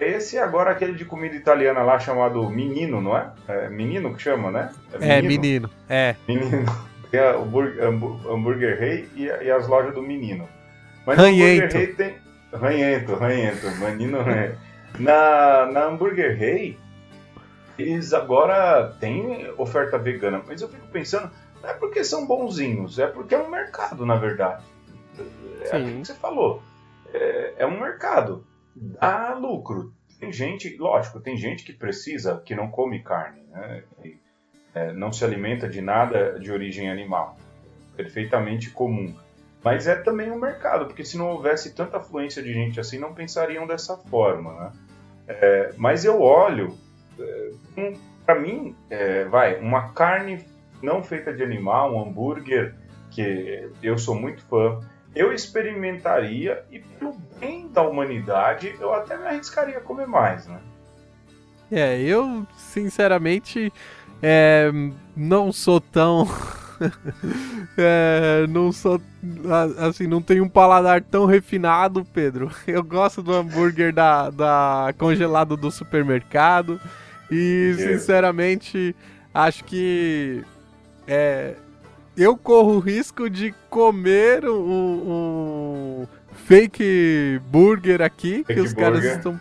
Esse 0.00 0.36
é 0.36 0.42
agora 0.42 0.70
aquele 0.70 0.94
de 0.94 1.04
comida 1.04 1.34
italiana 1.34 1.82
lá 1.82 1.98
chamado 1.98 2.48
Menino, 2.48 3.00
não 3.00 3.16
é? 3.16 3.30
é 3.48 3.68
menino 3.68 4.14
que 4.14 4.22
chama, 4.22 4.50
né? 4.50 4.70
É 5.00 5.20
Menino. 5.20 5.70
É. 5.88 6.16
Menino. 6.26 6.66
É. 6.66 6.70
Tem 7.10 7.20
o 7.20 7.42
hambúrguer, 7.42 7.84
hambúrguer 7.84 8.78
Rei 8.78 9.08
e, 9.16 9.24
e, 9.24 9.50
as 9.50 9.66
lojas 9.66 9.92
do 9.92 10.00
Menino. 10.00 10.48
Mas 11.04 11.18
ranhento. 11.18 11.64
Hambúrguer 11.64 11.72
Rei 11.72 11.86
tem. 11.94 12.14
Ranhento, 12.52 13.14
ranhento. 13.16 13.70
Menino 13.78 14.22
ranhento. 14.22 14.58
Na, 14.96 15.66
na 15.66 15.84
Hambúrguer 15.86 16.36
Rei, 16.36 16.78
eles 17.76 18.12
agora 18.12 18.94
têm 19.00 19.52
oferta 19.58 19.98
vegana. 19.98 20.40
Mas 20.46 20.62
eu 20.62 20.68
fico 20.68 20.86
pensando, 20.86 21.32
não 21.60 21.70
é 21.70 21.74
porque 21.74 22.04
são 22.04 22.26
bonzinhos, 22.26 22.98
é 23.00 23.08
porque 23.08 23.34
é 23.34 23.38
um 23.38 23.50
mercado, 23.50 24.06
na 24.06 24.14
verdade. 24.14 24.62
É 25.62 25.76
aquilo 25.76 26.00
que 26.00 26.06
você 26.06 26.14
falou. 26.14 26.62
É, 27.12 27.54
é, 27.58 27.66
um 27.66 27.80
mercado. 27.80 28.46
Dá 28.74 29.34
lucro. 29.34 29.92
Tem 30.18 30.32
gente, 30.32 30.76
lógico, 30.76 31.20
tem 31.20 31.36
gente 31.36 31.64
que 31.64 31.72
precisa, 31.72 32.42
que 32.44 32.54
não 32.54 32.70
come 32.70 33.02
carne, 33.02 33.40
né? 33.50 33.82
E, 34.04 34.18
é, 34.74 34.92
não 34.92 35.12
se 35.12 35.24
alimenta 35.24 35.68
de 35.68 35.80
nada 35.80 36.38
de 36.38 36.52
origem 36.52 36.90
animal. 36.90 37.36
Perfeitamente 37.96 38.70
comum. 38.70 39.14
Mas 39.62 39.86
é 39.86 39.94
também 39.94 40.30
um 40.30 40.38
mercado, 40.38 40.86
porque 40.86 41.04
se 41.04 41.18
não 41.18 41.30
houvesse 41.30 41.74
tanta 41.74 41.98
afluência 41.98 42.42
de 42.42 42.52
gente 42.52 42.80
assim, 42.80 42.98
não 42.98 43.12
pensariam 43.12 43.66
dessa 43.66 43.96
forma, 43.96 44.52
né? 44.52 44.72
É, 45.28 45.72
mas 45.76 46.04
eu 46.04 46.20
olho, 46.20 46.76
é, 47.18 47.50
um, 47.76 47.92
para 48.24 48.38
mim, 48.40 48.74
é, 48.88 49.24
vai, 49.24 49.60
uma 49.60 49.92
carne 49.92 50.44
não 50.82 51.02
feita 51.02 51.32
de 51.32 51.42
animal, 51.42 51.94
um 51.94 52.02
hambúrguer, 52.02 52.74
que 53.10 53.70
eu 53.82 53.98
sou 53.98 54.14
muito 54.14 54.42
fã, 54.44 54.80
eu 55.14 55.32
experimentaria 55.32 56.64
e 56.70 56.78
pelo 56.78 57.16
bem 57.38 57.68
da 57.68 57.82
humanidade 57.82 58.74
eu 58.80 58.92
até 58.94 59.16
me 59.16 59.26
arriscaria 59.26 59.78
a 59.78 59.80
comer 59.80 60.06
mais, 60.06 60.46
né? 60.46 60.60
É, 61.70 62.00
eu 62.00 62.46
sinceramente 62.56 63.72
É, 64.22 64.70
não 65.16 65.52
sou 65.52 65.80
tão. 65.80 66.28
é, 67.76 68.46
não 68.48 68.70
sou. 68.70 69.00
Assim, 69.78 70.06
não 70.06 70.20
tenho 70.20 70.44
um 70.44 70.48
paladar 70.48 71.02
tão 71.02 71.24
refinado, 71.24 72.04
Pedro. 72.04 72.50
Eu 72.66 72.82
gosto 72.84 73.22
do 73.22 73.32
hambúrguer 73.32 73.92
da, 73.92 74.30
da 74.30 74.92
congelado 74.98 75.56
do 75.56 75.70
supermercado. 75.70 76.80
E, 77.30 77.74
sinceramente, 77.76 78.94
acho 79.32 79.64
que. 79.64 80.44
É, 81.06 81.54
eu 82.20 82.36
corro 82.36 82.76
o 82.76 82.78
risco 82.80 83.30
de 83.30 83.54
comer 83.70 84.44
um, 84.44 84.52
um 86.02 86.06
fake 86.44 87.40
burger 87.46 88.02
aqui 88.02 88.44
fake 88.44 88.54
que 88.54 88.60
os 88.60 88.74
burger. 88.74 88.92
caras 88.92 89.16
estão, 89.16 89.40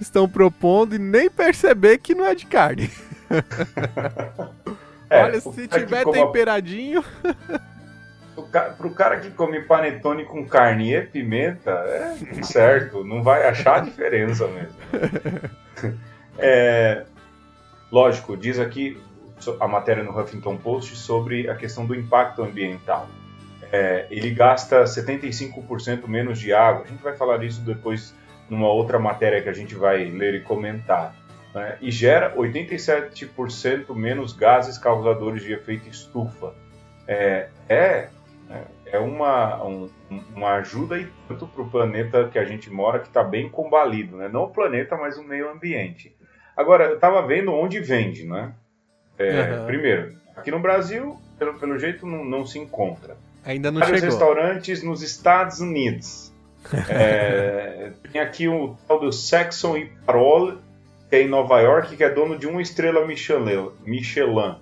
estão 0.00 0.28
propondo 0.28 0.94
e 0.94 0.98
nem 0.98 1.28
perceber 1.28 1.98
que 1.98 2.14
não 2.14 2.24
é 2.24 2.34
de 2.34 2.46
carne. 2.46 2.90
é, 5.10 5.22
Olha, 5.22 5.40
se 5.40 5.68
tiver 5.68 6.04
temperadinho. 6.06 7.04
Pro 8.78 8.90
cara 8.90 9.20
que 9.20 9.30
come 9.30 9.60
panetone 9.62 10.24
com 10.24 10.46
carne 10.46 10.94
e 10.94 11.02
pimenta, 11.02 11.70
é 11.70 12.42
certo, 12.42 13.04
não 13.04 13.22
vai 13.22 13.46
achar 13.46 13.76
a 13.76 13.80
diferença 13.80 14.48
mesmo. 14.48 14.76
É, 16.36 17.04
lógico, 17.92 18.36
diz 18.36 18.58
aqui 18.58 19.00
a 19.60 19.68
matéria 19.68 20.02
no 20.02 20.18
Huffington 20.18 20.56
Post 20.56 20.96
sobre 20.96 21.48
a 21.48 21.54
questão 21.54 21.86
do 21.86 21.94
impacto 21.94 22.42
ambiental. 22.42 23.08
É, 23.72 24.06
ele 24.10 24.30
gasta 24.30 24.84
75% 24.84 26.06
menos 26.06 26.38
de 26.38 26.52
água. 26.52 26.84
A 26.84 26.88
gente 26.88 27.02
vai 27.02 27.16
falar 27.16 27.38
disso 27.38 27.60
depois 27.62 28.14
numa 28.48 28.68
outra 28.68 28.98
matéria 28.98 29.42
que 29.42 29.48
a 29.48 29.52
gente 29.52 29.74
vai 29.74 30.04
ler 30.04 30.34
e 30.34 30.40
comentar. 30.40 31.14
Né? 31.54 31.78
E 31.80 31.90
gera 31.90 32.34
87% 32.36 33.94
menos 33.94 34.32
gases 34.32 34.78
causadores 34.78 35.42
de 35.42 35.52
efeito 35.52 35.88
estufa. 35.88 36.54
É, 37.06 37.48
é, 37.68 38.08
é 38.86 38.98
uma, 38.98 39.64
um, 39.64 39.90
uma 40.34 40.54
ajuda 40.54 40.98
e 40.98 41.08
tanto 41.26 41.46
para 41.46 41.62
o 41.62 41.68
planeta 41.68 42.28
que 42.28 42.38
a 42.38 42.44
gente 42.44 42.70
mora, 42.70 43.00
que 43.00 43.08
está 43.08 43.24
bem 43.24 43.48
combalido. 43.48 44.16
Né? 44.16 44.28
Não 44.28 44.44
o 44.44 44.50
planeta, 44.50 44.96
mas 44.96 45.18
o 45.18 45.24
meio 45.24 45.50
ambiente. 45.50 46.14
Agora, 46.56 46.84
eu 46.84 46.94
estava 46.94 47.26
vendo 47.26 47.52
onde 47.52 47.80
vende, 47.80 48.24
né? 48.24 48.54
É, 49.18 49.52
uhum. 49.52 49.66
Primeiro, 49.66 50.16
aqui 50.36 50.50
no 50.50 50.58
Brasil, 50.58 51.18
pelo, 51.38 51.54
pelo 51.54 51.78
jeito, 51.78 52.06
não, 52.06 52.24
não 52.24 52.46
se 52.46 52.58
encontra. 52.58 53.16
Ainda 53.44 53.70
não 53.70 53.80
Vários 53.80 54.00
chegou. 54.00 54.16
restaurantes 54.16 54.82
nos 54.82 55.02
Estados 55.02 55.60
Unidos. 55.60 56.32
é, 56.88 57.92
tem 58.10 58.20
aqui 58.20 58.48
o 58.48 58.76
tal 58.88 58.98
do 58.98 59.12
Saxon 59.12 59.76
e 59.76 59.86
Parole, 60.06 60.58
que 61.10 61.16
é 61.16 61.22
em 61.22 61.28
Nova 61.28 61.60
York, 61.60 61.96
que 61.96 62.02
é 62.02 62.08
dono 62.08 62.38
de 62.38 62.46
uma 62.46 62.62
estrela 62.62 63.06
Michelin. 63.06 63.70
Michelin. 63.84 64.56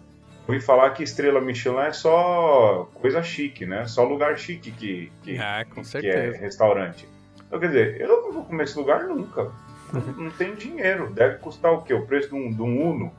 Ouvi 0.49 0.61
falar 0.61 0.91
que 0.91 1.05
estrela 1.05 1.41
Michelin 1.41 1.87
é 1.87 1.93
só 1.93 2.91
coisa 2.95 3.23
chique, 3.23 3.65
né? 3.65 3.87
Só 3.87 4.03
lugar 4.03 4.37
chique 4.37 4.73
que, 4.73 5.13
que, 5.23 5.39
ah, 5.39 5.65
que 5.65 6.09
é 6.09 6.33
restaurante. 6.33 7.09
Então, 7.47 7.61
quer 7.61 7.69
dizer, 7.69 8.01
eu 8.01 8.09
não 8.09 8.33
vou 8.33 8.45
comer 8.45 8.65
esse 8.65 8.77
lugar 8.77 9.05
nunca. 9.05 9.51
Não, 9.93 10.01
não 10.01 10.31
tenho 10.31 10.57
dinheiro. 10.57 11.13
Deve 11.13 11.37
custar 11.37 11.71
o 11.71 11.83
quê? 11.83 11.93
O 11.93 12.07
preço 12.07 12.31
de 12.31 12.35
um, 12.35 12.51
de 12.51 12.63
um 12.63 12.91
Uno? 12.91 13.13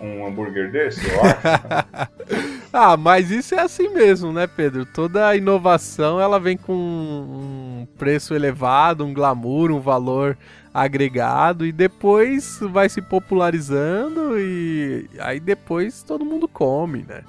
Um 0.00 0.26
hambúrguer 0.26 0.70
desse, 0.70 1.08
eu 1.08 1.20
acho. 1.24 2.68
ah, 2.72 2.96
mas 2.96 3.30
isso 3.30 3.54
é 3.54 3.60
assim 3.60 3.88
mesmo, 3.88 4.32
né, 4.32 4.46
Pedro? 4.46 4.84
Toda 4.84 5.34
inovação 5.36 6.20
ela 6.20 6.38
vem 6.38 6.56
com 6.56 6.72
um 6.72 7.86
preço 7.98 8.34
elevado, 8.34 9.04
um 9.04 9.14
glamour, 9.14 9.70
um 9.70 9.80
valor 9.80 10.36
agregado 10.72 11.64
e 11.64 11.72
depois 11.72 12.58
vai 12.60 12.88
se 12.88 13.00
popularizando 13.00 14.38
e 14.38 15.08
aí 15.18 15.40
depois 15.40 16.02
todo 16.02 16.24
mundo 16.24 16.46
come, 16.46 17.04
né? 17.08 17.22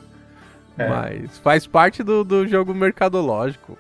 É. 0.78 0.88
Mas 0.88 1.38
faz 1.40 1.66
parte 1.66 2.04
do, 2.04 2.24
do 2.24 2.46
jogo 2.48 2.74
mercadológico. 2.74 3.78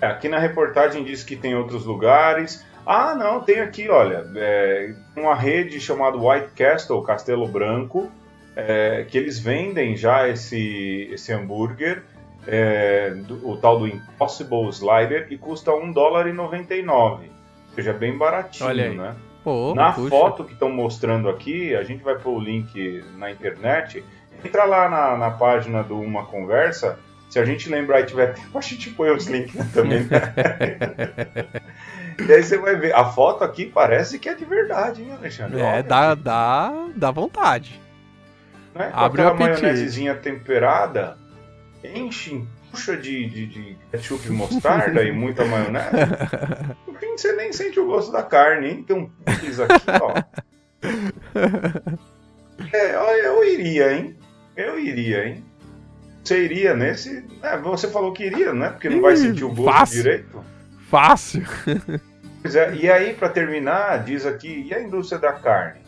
É, 0.00 0.06
aqui 0.06 0.28
na 0.28 0.38
reportagem 0.38 1.04
diz 1.04 1.22
que 1.22 1.36
tem 1.36 1.54
outros 1.54 1.84
lugares. 1.84 2.64
Ah, 2.86 3.14
não, 3.14 3.40
tem 3.40 3.60
aqui, 3.60 3.88
olha, 3.88 4.26
é, 4.36 4.94
uma 5.16 5.34
rede 5.34 5.80
chamada 5.80 6.18
White 6.18 6.50
Castle, 6.54 7.02
Castelo 7.02 7.48
Branco, 7.48 8.10
é, 8.54 9.06
que 9.08 9.16
eles 9.16 9.38
vendem 9.38 9.96
já 9.96 10.28
esse, 10.28 11.08
esse 11.10 11.32
hambúrguer, 11.32 12.02
é, 12.46 13.10
do, 13.10 13.48
o 13.48 13.56
tal 13.56 13.78
do 13.78 13.88
Impossible 13.88 14.68
Slider, 14.68 15.28
e 15.30 15.38
custa 15.38 15.74
1 15.74 15.92
dólar 15.92 16.26
e 16.26 16.32
99. 16.32 17.26
Ou 17.26 17.74
seja, 17.74 17.92
bem 17.92 18.16
baratinho, 18.16 18.94
né? 18.94 19.16
Pô, 19.42 19.74
na 19.74 19.92
puxa. 19.92 20.08
foto 20.08 20.44
que 20.44 20.52
estão 20.52 20.70
mostrando 20.70 21.28
aqui, 21.28 21.74
a 21.74 21.82
gente 21.82 22.02
vai 22.02 22.16
pôr 22.16 22.38
o 22.38 22.40
link 22.40 23.04
na 23.16 23.30
internet. 23.30 24.04
Entra 24.42 24.64
lá 24.64 24.88
na, 24.88 25.16
na 25.16 25.30
página 25.30 25.82
do 25.82 25.98
Uma 25.98 26.24
Conversa. 26.24 26.98
Se 27.28 27.38
a 27.38 27.44
gente 27.44 27.68
lembrar 27.68 28.00
e 28.00 28.06
tiver 28.06 28.32
tempo, 28.34 28.56
a 28.56 28.60
gente 28.60 28.90
põe 28.90 29.10
os 29.10 29.26
links 29.26 29.72
também. 29.72 30.06
E 32.18 32.32
aí 32.32 32.42
você 32.42 32.58
vai 32.58 32.76
ver, 32.76 32.94
a 32.94 33.04
foto 33.04 33.44
aqui 33.44 33.66
parece 33.66 34.18
que 34.18 34.28
é 34.28 34.34
de 34.34 34.44
verdade, 34.44 35.02
hein, 35.02 35.12
Alexandre? 35.12 35.60
É, 35.60 35.82
dá, 35.82 36.14
dá, 36.14 36.72
dá 36.94 37.10
vontade. 37.10 37.80
Né? 38.74 38.90
Abre 38.92 39.22
aquela 39.22 39.38
maionesezinha 39.38 40.14
temperada, 40.14 41.16
enche, 41.82 42.44
puxa 42.70 42.96
de, 42.96 43.26
de, 43.26 43.46
de 43.46 43.76
ketchup 43.90 44.26
e 44.26 44.30
mostarda 44.30 45.02
e 45.02 45.12
muita 45.12 45.44
maionese. 45.44 45.88
No 46.86 46.94
fim, 47.00 47.16
você 47.16 47.32
nem 47.32 47.52
sente 47.52 47.80
o 47.80 47.86
gosto 47.86 48.12
da 48.12 48.22
carne, 48.22 48.68
hein? 48.68 48.84
Tem 48.84 48.96
um 48.96 49.10
pizza 49.40 49.64
aqui, 49.64 49.86
ó. 50.00 50.14
É, 52.72 52.94
eu 53.26 53.42
iria, 53.44 53.92
hein? 53.92 54.16
Eu 54.56 54.78
iria, 54.78 55.26
hein? 55.26 55.44
Você 56.22 56.44
iria 56.44 56.74
nesse. 56.74 57.24
É, 57.42 57.58
você 57.58 57.88
falou 57.88 58.12
que 58.12 58.24
iria, 58.24 58.54
né? 58.54 58.70
Porque 58.70 58.88
não 58.88 59.02
vai 59.02 59.16
sentir 59.16 59.44
o 59.44 59.48
gosto 59.48 59.64
Fácil. 59.64 60.02
direito. 60.02 60.44
Fácil. 60.88 61.44
pois 62.42 62.54
é, 62.54 62.74
e 62.74 62.90
aí, 62.90 63.14
para 63.14 63.28
terminar, 63.28 64.04
diz 64.04 64.26
aqui, 64.26 64.66
e 64.68 64.74
a 64.74 64.82
indústria 64.82 65.20
da 65.20 65.32
carne? 65.32 65.80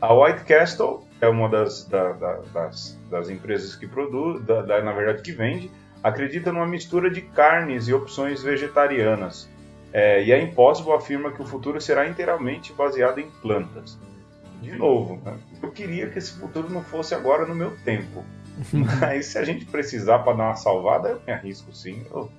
A 0.00 0.14
White 0.14 0.44
Castle 0.44 1.06
é 1.20 1.28
uma 1.28 1.48
das, 1.48 1.84
da, 1.86 2.12
da, 2.12 2.40
das, 2.52 2.98
das, 3.10 3.28
empresas 3.28 3.74
que 3.74 3.86
produz, 3.86 4.42
da, 4.44 4.82
na 4.82 4.92
verdade 4.92 5.22
que 5.22 5.32
vende, 5.32 5.70
acredita 6.02 6.50
numa 6.50 6.66
mistura 6.66 7.10
de 7.10 7.20
carnes 7.20 7.86
e 7.86 7.92
opções 7.92 8.42
vegetarianas. 8.42 9.48
É, 9.92 10.22
e 10.24 10.32
a 10.32 10.40
Impossible 10.40 10.92
afirma 10.92 11.32
que 11.32 11.42
o 11.42 11.44
futuro 11.44 11.80
será 11.80 12.08
inteiramente 12.08 12.72
baseado 12.72 13.18
em 13.18 13.28
plantas. 13.42 13.98
De 14.62 14.72
novo, 14.72 15.20
né? 15.24 15.36
eu 15.62 15.70
queria 15.70 16.08
que 16.08 16.18
esse 16.18 16.32
futuro 16.38 16.70
não 16.70 16.82
fosse 16.82 17.14
agora 17.14 17.44
no 17.44 17.54
meu 17.54 17.76
tempo. 17.84 18.24
Mas 19.00 19.26
se 19.26 19.38
a 19.38 19.44
gente 19.44 19.64
precisar 19.64 20.20
para 20.20 20.36
dar 20.36 20.44
uma 20.44 20.56
salvada, 20.56 21.10
eu 21.10 21.22
me 21.26 21.32
arrisco 21.32 21.74
sim. 21.74 22.04
Eu 22.10 22.30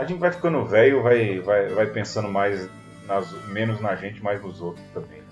a 0.00 0.04
gente 0.06 0.18
vai 0.18 0.32
ficando 0.32 0.64
velho, 0.64 1.02
vai, 1.02 1.40
vai, 1.40 1.68
vai 1.68 1.86
pensando 1.86 2.28
mais 2.28 2.68
nas, 3.06 3.30
menos 3.48 3.80
na 3.80 3.94
gente, 3.94 4.22
mais 4.22 4.42
nos 4.42 4.60
outros 4.60 4.84
também. 4.94 5.18
Né? 5.18 5.24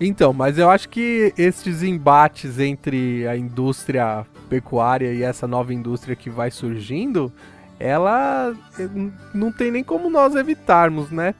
Então, 0.00 0.32
mas 0.32 0.58
eu 0.58 0.70
acho 0.70 0.88
que 0.88 1.32
esses 1.36 1.82
embates 1.82 2.58
entre 2.58 3.26
a 3.26 3.36
indústria 3.36 4.24
pecuária 4.48 5.12
e 5.12 5.22
essa 5.22 5.48
nova 5.48 5.74
indústria 5.74 6.14
que 6.14 6.30
vai 6.30 6.50
surgindo, 6.50 7.32
ela 7.78 8.54
eh, 8.78 8.88
não 9.34 9.50
tem 9.50 9.70
nem 9.70 9.82
como 9.82 10.08
nós 10.08 10.34
evitarmos, 10.36 11.10
né? 11.10 11.34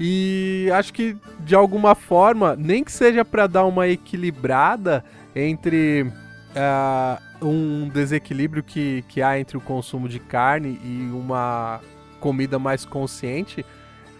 E 0.00 0.68
acho 0.72 0.92
que 0.92 1.16
de 1.40 1.54
alguma 1.54 1.94
forma, 1.94 2.56
nem 2.56 2.82
que 2.82 2.92
seja 2.92 3.24
para 3.24 3.46
dar 3.46 3.64
uma 3.64 3.88
equilibrada 3.88 5.04
entre 5.34 6.02
uh, 6.02 7.27
um 7.40 7.88
desequilíbrio 7.88 8.62
que, 8.62 9.04
que 9.08 9.22
há 9.22 9.38
entre 9.38 9.56
o 9.56 9.60
consumo 9.60 10.08
de 10.08 10.18
carne 10.18 10.80
e 10.82 11.10
uma 11.12 11.80
comida 12.20 12.58
mais 12.58 12.84
consciente, 12.84 13.64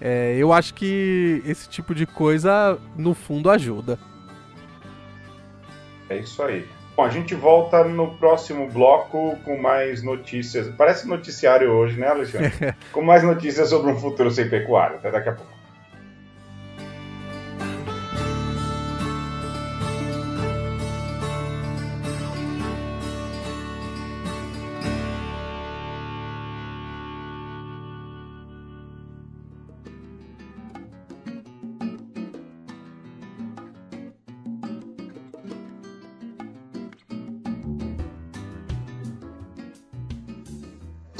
é, 0.00 0.36
eu 0.36 0.52
acho 0.52 0.74
que 0.74 1.42
esse 1.44 1.68
tipo 1.68 1.94
de 1.94 2.06
coisa, 2.06 2.78
no 2.96 3.14
fundo, 3.14 3.50
ajuda. 3.50 3.98
É 6.08 6.18
isso 6.18 6.42
aí. 6.42 6.66
Bom, 6.96 7.04
a 7.04 7.10
gente 7.10 7.34
volta 7.34 7.84
no 7.84 8.16
próximo 8.16 8.68
bloco 8.68 9.36
com 9.44 9.56
mais 9.60 10.02
notícias. 10.02 10.68
Parece 10.76 11.06
noticiário 11.06 11.70
hoje, 11.70 11.98
né, 11.98 12.08
Alexandre? 12.08 12.74
com 12.92 13.02
mais 13.02 13.22
notícias 13.22 13.68
sobre 13.68 13.92
um 13.92 13.96
futuro 13.96 14.30
sem 14.30 14.48
pecuária. 14.48 14.96
Até 14.96 15.10
daqui 15.10 15.28
a 15.28 15.32
pouco. 15.32 15.57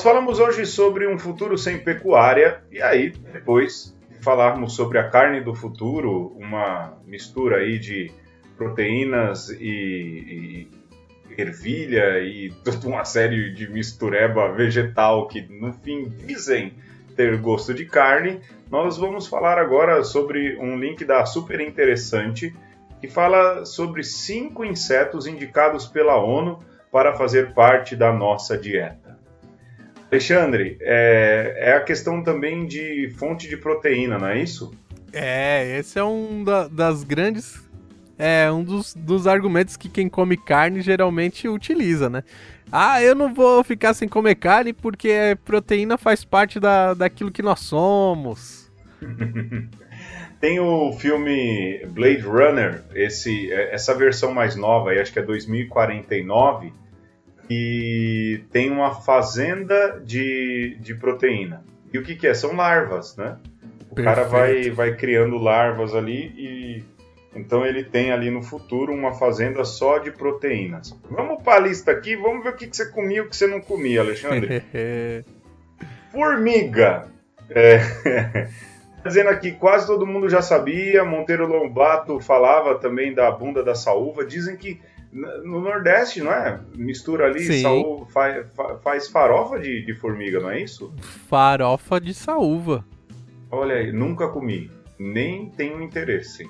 Falamos 0.03 0.39
hoje 0.39 0.65
sobre 0.65 1.07
um 1.07 1.19
futuro 1.19 1.59
sem 1.59 1.79
pecuária, 1.79 2.63
e 2.71 2.81
aí 2.81 3.11
depois 3.11 3.97
falarmos 4.21 4.75
sobre 4.75 4.99
a 4.99 5.09
carne 5.09 5.41
do 5.41 5.55
futuro, 5.55 6.33
uma 6.37 6.97
mistura 7.07 7.59
aí 7.59 7.79
de 7.79 8.11
proteínas 8.57 9.51
e, 9.51 10.69
e 11.37 11.41
ervilha 11.41 12.21
e 12.21 12.51
toda 12.65 12.87
uma 12.87 13.05
série 13.05 13.53
de 13.53 13.71
mistureba 13.71 14.53
vegetal 14.53 15.27
que 15.29 15.43
no 15.43 15.73
fim 15.73 16.09
dizem 16.09 16.75
ter 17.17 17.37
gosto 17.39 17.75
de 17.75 17.85
carne, 17.85 18.41
nós 18.71 18.97
vamos 18.97 19.27
falar 19.27 19.59
agora 19.59 20.05
sobre 20.05 20.57
um 20.59 20.79
link 20.79 21.05
da 21.05 21.27
Super 21.27 21.61
Interessante 21.61 22.55
que 23.01 23.09
fala 23.09 23.65
sobre 23.65 24.05
cinco 24.05 24.65
insetos 24.65 25.27
indicados 25.27 25.87
pela 25.87 26.17
ONU 26.17 26.61
para 26.91 27.15
fazer 27.15 27.55
parte 27.55 27.95
da 27.97 28.13
nossa 28.13 28.57
dieta. 28.57 29.08
Alexandre, 30.11 30.79
é, 30.81 31.55
é 31.59 31.73
a 31.73 31.81
questão 31.81 32.23
também 32.23 32.67
de 32.67 33.13
fonte 33.19 33.49
de 33.49 33.57
proteína, 33.57 34.19
não 34.19 34.29
é 34.29 34.41
isso? 34.41 34.73
É, 35.13 35.79
esse 35.79 35.99
é 35.99 36.05
um 36.05 36.43
da, 36.45 36.67
das 36.69 37.05
grandes. 37.05 37.67
É 38.19 38.51
um 38.51 38.65
dos, 38.65 38.95
dos 38.95 39.29
argumentos 39.29 39.77
que 39.77 39.89
quem 39.89 40.09
come 40.09 40.37
carne 40.37 40.81
geralmente 40.81 41.47
utiliza, 41.47 42.11
né? 42.11 42.25
Ah, 42.71 43.01
eu 43.01 43.15
não 43.15 43.33
vou 43.33 43.63
ficar 43.63 43.95
sem 43.95 44.09
comer 44.09 44.35
carne 44.35 44.73
porque 44.73 45.39
proteína 45.45 45.97
faz 45.97 46.25
parte 46.25 46.59
da, 46.59 46.95
daquilo 46.95 47.31
que 47.31 47.43
nós 47.43 47.61
somos. 47.61 48.71
Tem 50.41 50.61
o 50.61 50.93
filme 50.93 51.85
Blade 51.89 52.23
Runner, 52.23 52.85
esse, 52.95 53.53
é, 53.53 53.75
essa 53.75 53.95
versão 53.95 54.33
mais 54.33 54.55
nova, 54.55 54.91
acho 54.91 55.13
que 55.13 55.19
é 55.19 55.23
2049, 55.23 56.73
e 57.49 58.43
tem 58.53 58.71
uma 58.71 58.95
fazenda 58.95 60.01
de, 60.05 60.77
de 60.81 60.95
proteína. 60.95 61.65
E 61.93 61.99
o 61.99 62.03
que, 62.03 62.15
que 62.15 62.27
é? 62.27 62.35
São 62.35 62.55
larvas, 62.55 63.17
né? 63.17 63.39
O 63.91 63.95
Perfeito. 63.95 64.05
cara 64.05 64.29
vai, 64.29 64.71
vai 64.71 64.97
criando 64.97 65.39
larvas 65.39 65.95
ali 65.95 66.33
e 66.37 66.85
então 67.35 67.65
ele 67.65 67.85
tem 67.85 68.11
ali 68.11 68.31
no 68.31 68.43
futuro 68.43 68.93
uma 68.93 69.15
fazenda 69.15 69.65
só 69.65 69.99
de 69.99 70.11
proteínas. 70.11 70.99
Vamos 71.11 71.43
para 71.43 71.57
a 71.57 71.61
lista 71.61 71.91
aqui, 71.91 72.17
vamos 72.17 72.43
ver 72.43 72.51
o 72.51 72.57
que, 72.57 72.67
que 72.67 72.77
você 72.77 72.91
comia 72.91 73.19
e 73.19 73.21
o 73.21 73.29
que 73.29 73.37
você 73.37 73.47
não 73.47 73.61
comia, 73.61 74.01
Alexandre. 74.01 74.63
Formiga. 76.11 77.07
É, 77.51 77.79
dizendo 79.05 79.29
aqui, 79.29 79.53
quase 79.53 79.87
todo 79.87 80.07
mundo 80.07 80.29
já 80.29 80.43
sabia. 80.43 81.05
Monteiro 81.05 81.47
Lombato 81.47 82.19
falava 82.19 82.75
também 82.77 83.15
da 83.15 83.31
bunda 83.31 83.63
da 83.63 83.75
saúva. 83.75 84.25
Dizem 84.25 84.57
que 84.57 84.81
no 85.13 85.61
Nordeste, 85.61 86.21
não 86.21 86.33
é? 86.33 86.61
Mistura 86.75 87.27
ali, 87.27 87.63
saúva, 87.63 88.07
faz, 88.07 88.47
faz 88.83 89.09
farofa 89.09 89.59
de, 89.59 89.85
de 89.85 89.95
formiga, 89.95 90.41
não 90.41 90.51
é 90.51 90.61
isso? 90.61 90.93
Farofa 91.29 92.01
de 92.01 92.13
saúva. 92.13 92.85
Olha 93.51 93.77
aí, 93.77 93.93
nunca 93.93 94.29
comi. 94.29 94.71
Nem 94.99 95.49
tenho 95.51 95.81
interesse. 95.83 96.49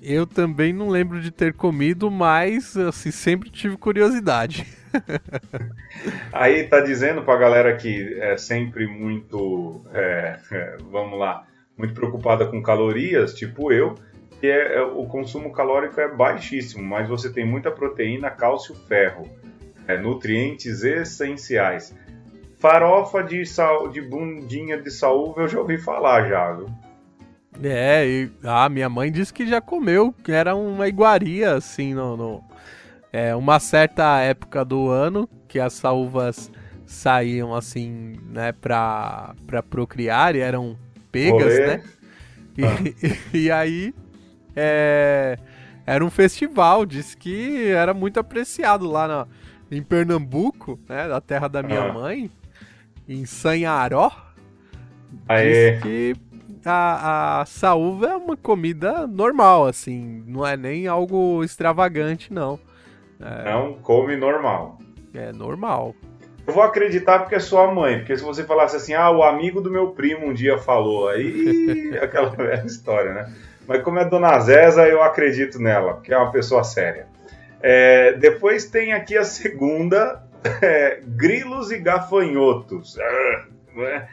Eu 0.00 0.26
também 0.26 0.72
não 0.72 0.88
lembro 0.88 1.20
de 1.20 1.30
ter 1.30 1.54
comido, 1.54 2.10
mas 2.10 2.76
assim, 2.76 3.10
sempre 3.10 3.50
tive 3.50 3.76
curiosidade. 3.76 4.66
Aí 6.32 6.64
tá 6.64 6.80
dizendo 6.80 7.22
pra 7.22 7.36
galera 7.36 7.76
que 7.76 8.16
é 8.20 8.36
sempre 8.36 8.86
muito, 8.86 9.82
é, 9.92 10.38
é, 10.52 10.76
vamos 10.90 11.18
lá, 11.18 11.44
muito 11.76 11.94
preocupada 11.94 12.46
com 12.46 12.62
calorias, 12.62 13.34
tipo 13.34 13.72
eu, 13.72 13.94
que 14.40 14.46
é, 14.46 14.76
é, 14.76 14.82
o 14.82 15.04
consumo 15.06 15.52
calórico 15.52 16.00
é 16.00 16.08
baixíssimo, 16.08 16.82
mas 16.82 17.08
você 17.08 17.30
tem 17.30 17.46
muita 17.46 17.70
proteína, 17.70 18.30
cálcio, 18.30 18.74
ferro, 18.74 19.28
é, 19.86 19.96
nutrientes 19.96 20.82
essenciais. 20.82 21.94
Farofa 22.58 23.22
de, 23.22 23.44
sal, 23.44 23.88
de 23.88 24.00
bundinha 24.00 24.80
de 24.80 24.90
saúva 24.90 25.42
eu 25.42 25.48
já 25.48 25.58
ouvi 25.58 25.78
falar 25.78 26.28
já, 26.28 26.52
viu? 26.52 26.68
É, 27.62 28.06
e 28.06 28.30
a 28.44 28.68
minha 28.68 28.88
mãe 28.88 29.10
disse 29.10 29.32
que 29.32 29.46
já 29.46 29.60
comeu, 29.60 30.14
que 30.24 30.32
era 30.32 30.54
uma 30.54 30.86
iguaria, 30.88 31.54
assim, 31.54 31.94
no, 31.94 32.16
no, 32.16 32.44
é, 33.12 33.34
uma 33.34 33.58
certa 33.58 34.20
época 34.20 34.64
do 34.64 34.88
ano, 34.88 35.28
que 35.48 35.58
as 35.58 35.72
saúvas 35.72 36.50
saíam, 36.84 37.54
assim, 37.54 38.16
né, 38.28 38.52
pra, 38.52 39.34
pra 39.46 39.62
procriar 39.62 40.36
e 40.36 40.40
eram 40.40 40.76
pegas, 41.10 41.54
Olê. 41.54 41.66
né? 41.66 41.82
E, 42.56 42.64
ah. 42.64 42.76
e, 43.32 43.38
e, 43.46 43.50
aí, 43.50 43.94
é, 44.56 45.38
era 45.86 46.04
um 46.04 46.10
festival, 46.10 46.86
disse 46.86 47.16
que 47.16 47.68
era 47.68 47.92
muito 47.92 48.18
apreciado 48.18 48.90
lá 48.90 49.06
na, 49.06 49.26
em 49.70 49.82
Pernambuco, 49.82 50.80
né, 50.88 51.06
da 51.06 51.20
terra 51.20 51.48
da 51.48 51.62
minha 51.62 51.84
ah. 51.84 51.92
mãe, 51.92 52.30
em 53.08 53.24
Sanharó. 53.26 54.10
Aê. 55.28 55.72
Disse 55.72 55.82
que 55.82 56.16
a, 56.64 57.40
a 57.40 57.46
saúva 57.46 58.08
é 58.08 58.16
uma 58.16 58.36
comida 58.36 59.06
normal, 59.06 59.66
assim, 59.66 60.24
não 60.26 60.46
é 60.46 60.56
nem 60.56 60.86
algo 60.86 61.44
extravagante, 61.44 62.32
não. 62.32 62.58
É, 63.20 63.52
não 63.52 63.74
come 63.74 64.16
normal. 64.16 64.78
É 65.14 65.32
normal. 65.32 65.94
Eu 66.46 66.52
vou 66.52 66.62
acreditar 66.62 67.20
porque 67.20 67.34
é 67.34 67.40
sua 67.40 67.72
mãe, 67.72 67.98
porque 67.98 68.16
se 68.16 68.22
você 68.22 68.44
falasse 68.44 68.76
assim, 68.76 68.94
ah, 68.94 69.10
o 69.10 69.22
amigo 69.22 69.60
do 69.60 69.70
meu 69.70 69.90
primo 69.90 70.26
um 70.26 70.34
dia 70.34 70.58
falou, 70.58 71.08
aí 71.08 71.96
aquela 72.02 72.30
velha 72.30 72.64
história, 72.64 73.12
né? 73.12 73.32
Mas 73.66 73.82
como 73.82 73.98
é 73.98 74.04
Dona 74.04 74.38
Zéza, 74.40 74.86
eu 74.88 75.02
acredito 75.02 75.60
nela, 75.60 75.94
porque 75.94 76.12
é 76.12 76.18
uma 76.18 76.30
pessoa 76.30 76.62
séria. 76.62 77.06
É, 77.60 78.12
depois 78.12 78.66
tem 78.66 78.92
aqui 78.92 79.16
a 79.16 79.24
segunda, 79.24 80.22
é, 80.62 81.00
grilos 81.04 81.70
e 81.70 81.78
gafanhotos. 81.78 82.98
Ah, 82.98 83.46
é? 83.78 84.08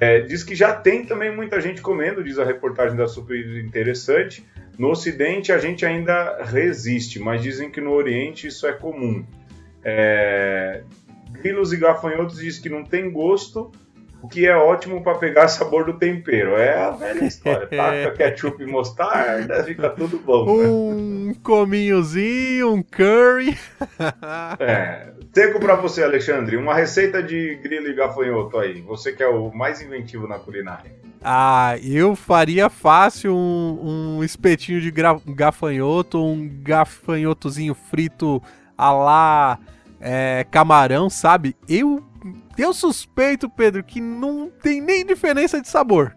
É, 0.00 0.20
diz 0.20 0.42
que 0.42 0.54
já 0.54 0.72
tem 0.72 1.04
também 1.04 1.34
muita 1.34 1.60
gente 1.60 1.82
comendo, 1.82 2.24
diz 2.24 2.38
a 2.38 2.44
reportagem 2.44 2.96
da 2.96 3.06
Super 3.06 3.36
Interessante. 3.58 4.44
No 4.78 4.90
Ocidente 4.90 5.52
a 5.52 5.58
gente 5.58 5.84
ainda 5.84 6.42
resiste, 6.42 7.20
mas 7.20 7.42
dizem 7.42 7.70
que 7.70 7.82
no 7.82 7.92
Oriente 7.92 8.46
isso 8.46 8.66
é 8.66 8.72
comum. 8.72 9.24
É, 9.84 10.82
grilos 11.32 11.72
e 11.72 11.76
gafanhotos 11.76 12.38
diz 12.38 12.58
que 12.58 12.70
não 12.70 12.82
tem 12.82 13.10
gosto, 13.10 13.70
o 14.22 14.28
que 14.28 14.46
é 14.46 14.56
ótimo 14.56 15.02
para 15.02 15.18
pegar 15.18 15.48
sabor 15.48 15.84
do 15.84 15.94
tempero. 15.94 16.56
É 16.56 16.82
a 16.82 16.90
velha 16.90 17.24
história. 17.24 17.66
Taca 17.66 18.12
ketchup 18.16 18.62
e 18.62 18.66
mostarda, 18.66 19.64
fica 19.64 19.90
tudo 19.90 20.18
bom. 20.18 20.44
Né? 20.44 20.68
Um 20.68 21.34
cominhozinho, 21.42 22.72
um 22.74 22.82
curry. 22.82 23.56
é, 24.58 25.08
Seco 25.32 25.60
para 25.60 25.76
você, 25.76 26.02
Alexandre, 26.02 26.56
uma 26.56 26.74
receita 26.74 27.22
de 27.22 27.54
grilo 27.62 27.86
e 27.86 27.94
gafanhoto 27.94 28.58
aí. 28.58 28.80
Você 28.82 29.12
que 29.12 29.22
é 29.22 29.28
o 29.28 29.52
mais 29.52 29.80
inventivo 29.80 30.26
na 30.26 30.38
culinária. 30.38 30.90
Ah, 31.22 31.76
eu 31.82 32.16
faria 32.16 32.68
fácil 32.68 33.34
um, 33.34 34.16
um 34.18 34.24
espetinho 34.24 34.80
de 34.80 34.90
gafanhoto, 34.90 36.18
um 36.18 36.48
gafanhotozinho 36.62 37.74
frito 37.74 38.42
a 38.76 38.90
lá 38.90 39.58
é, 40.00 40.46
camarão, 40.50 41.10
sabe? 41.10 41.54
Eu, 41.68 42.02
eu 42.58 42.72
suspeito, 42.72 43.48
Pedro, 43.48 43.82
que 43.82 44.00
não 44.00 44.50
tem 44.50 44.80
nem 44.80 45.04
diferença 45.04 45.60
de 45.60 45.68
sabor. 45.68 46.16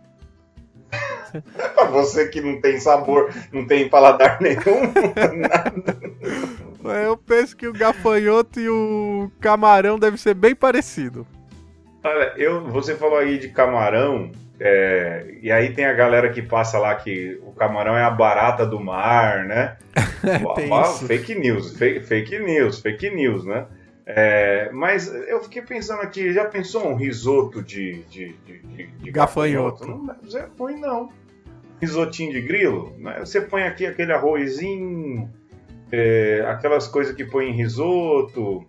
pra 1.76 1.86
você 1.86 2.28
que 2.28 2.42
não 2.42 2.62
tem 2.62 2.80
sabor, 2.80 3.34
não 3.52 3.66
tem 3.66 3.90
paladar 3.90 4.40
nenhum, 4.42 4.94
nada. 5.40 5.98
Eu 7.06 7.16
penso 7.16 7.56
que 7.56 7.66
o 7.66 7.72
gafanhoto 7.72 8.60
e 8.60 8.68
o 8.68 9.32
camarão 9.40 9.98
devem 9.98 10.18
ser 10.18 10.34
bem 10.34 10.54
parecido. 10.54 11.26
Olha, 12.04 12.34
eu, 12.36 12.66
você 12.70 12.94
falou 12.94 13.20
aí 13.20 13.38
de 13.38 13.48
camarão, 13.48 14.34
é, 14.60 15.36
e 15.42 15.50
aí 15.50 15.74
tem 15.74 15.86
a 15.86 15.94
galera 15.94 16.30
que 16.30 16.42
passa 16.42 16.78
lá 16.78 16.94
que 16.96 17.40
o 17.44 17.54
camarão 17.54 17.98
é 17.98 18.04
a 18.04 18.10
barata 18.10 18.66
do 18.66 18.80
mar, 18.80 19.46
né? 19.46 19.78
fake 21.08 21.36
news, 21.36 21.78
fake, 21.78 22.02
fake, 22.02 22.40
news, 22.40 22.82
fake 22.82 23.10
news, 23.12 23.46
né? 23.46 23.66
É, 24.06 24.70
mas 24.72 25.08
eu 25.08 25.42
fiquei 25.44 25.62
pensando 25.62 26.02
aqui, 26.02 26.34
já 26.34 26.46
pensou 26.46 26.90
um 26.90 26.96
risoto 26.96 27.62
de, 27.62 28.04
de, 28.04 28.34
de, 28.46 28.60
de, 28.60 28.88
de 28.88 29.12
gafanhoto? 29.12 29.88
gafanhoto? 29.88 30.18
Não 30.24 30.30
ser 30.30 30.50
ruim, 30.60 30.80
não. 30.80 31.10
Risotinho 31.80 32.34
de 32.34 32.42
grilo, 32.42 32.94
né? 33.00 33.20
Você 33.20 33.40
põe 33.42 33.64
aqui 33.64 33.86
aquele 33.86 34.12
arrozinho 34.12 35.30
é, 35.94 36.44
aquelas 36.48 36.88
coisas 36.88 37.16
que 37.16 37.24
põe 37.24 37.50
em 37.50 37.54
risoto, 37.54 38.66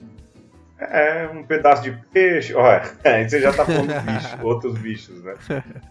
é, 0.78 1.26
um 1.32 1.42
pedaço 1.42 1.82
de 1.82 1.92
peixe. 2.12 2.52
Olha, 2.54 2.82
você 3.26 3.40
já 3.40 3.50
tá 3.50 3.64
falando 3.64 3.88
bicho, 4.04 4.46
outros 4.46 4.78
bichos, 4.78 5.24
né? 5.24 5.34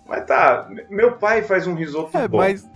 Mas 0.07 0.25
tá, 0.25 0.69
meu 0.91 1.13
pai 1.13 1.41
faz 1.41 1.65
um 1.65 1.73
risoto 1.73 2.15
é, 2.15 2.27
bom. 2.27 2.37
Mas, 2.37 2.69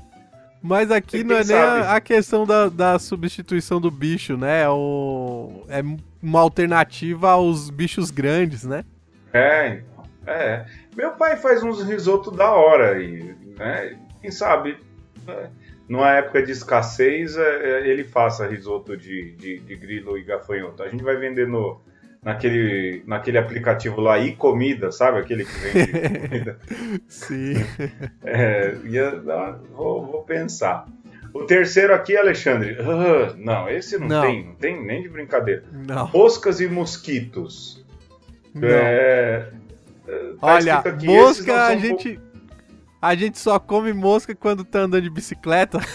mas 0.60 0.90
aqui 0.90 1.24
não 1.24 1.38
é 1.38 1.44
nem 1.44 1.56
a, 1.56 1.96
a, 1.96 2.02
questão 2.02 2.48
da, 2.48 2.68
da 2.68 2.98
substituição 2.98 3.80
do 3.80 3.92
bicho, 3.92 4.36
né? 4.36 4.64
É, 4.64 4.70
o, 4.70 5.64
é 5.70 5.84
uma 6.28 6.42
alternativa 6.42 7.32
aos 7.32 7.70
bichos 7.70 8.12
grandes, 8.12 8.64
né? 8.64 8.84
É, 9.34 9.82
é. 10.26 10.66
Meu 10.96 11.12
pai 11.12 11.38
faz 11.38 11.64
uns 11.64 11.82
risotos 11.84 12.36
da 12.36 12.52
hora 12.52 13.02
e, 13.02 13.36
né? 13.58 13.98
Quem 14.22 14.32
sabe. 14.32 14.78
Né? 15.26 15.50
numa 15.88 16.12
época 16.12 16.44
de 16.44 16.52
escassez, 16.52 17.38
é, 17.38 17.42
é, 17.42 17.88
ele 17.88 18.04
faça 18.04 18.46
risoto 18.46 18.98
de, 18.98 19.32
de, 19.36 19.60
de, 19.60 19.76
grilo 19.76 20.18
e 20.18 20.24
gafanhoto. 20.24 20.84
A 20.84 20.90
gente 20.90 21.04
vai 21.04 21.16
vender 21.16 21.48
no, 21.48 21.80
naquele, 22.22 23.04
naquele 23.08 23.38
aplicativo 23.38 24.02
lá, 24.02 24.20
e 24.20 24.36
comida, 24.36 24.92
sabe? 24.92 25.20
Aquele 25.20 25.46
que 25.46 25.60
vende 25.60 26.20
comida. 26.28 26.60
Sim. 27.08 27.54
É, 28.22 28.76
ia, 28.84 29.12
vou, 29.72 30.06
vou 30.06 30.24
pensar. 30.24 30.86
O 31.34 31.44
terceiro 31.44 31.94
aqui, 31.94 32.16
Alexandre. 32.16 32.78
Uh, 32.80 33.36
não, 33.38 33.70
esse 33.70 33.98
não, 33.98 34.08
não, 34.08 34.22
tem, 34.22 34.46
não 34.46 34.56
tem 34.56 34.86
nem 34.86 35.02
de 35.02 35.10
brincadeira. 35.10 35.64
Não. 35.72 36.10
Moscas 36.10 36.60
e 36.60 36.68
mosquitos. 36.68 37.86
Não. 38.54 38.68
É, 38.68 39.50
tá 40.06 40.14
Olha, 40.42 40.84
mosca 41.04 41.66
a 41.68 41.76
gente. 41.76 42.20
A 43.00 43.14
gente 43.14 43.38
só 43.38 43.60
come 43.60 43.94
mosca 43.94 44.34
quando 44.34 44.66
tá 44.66 44.80
andando 44.80 45.04
de 45.04 45.10
bicicleta. 45.10 45.80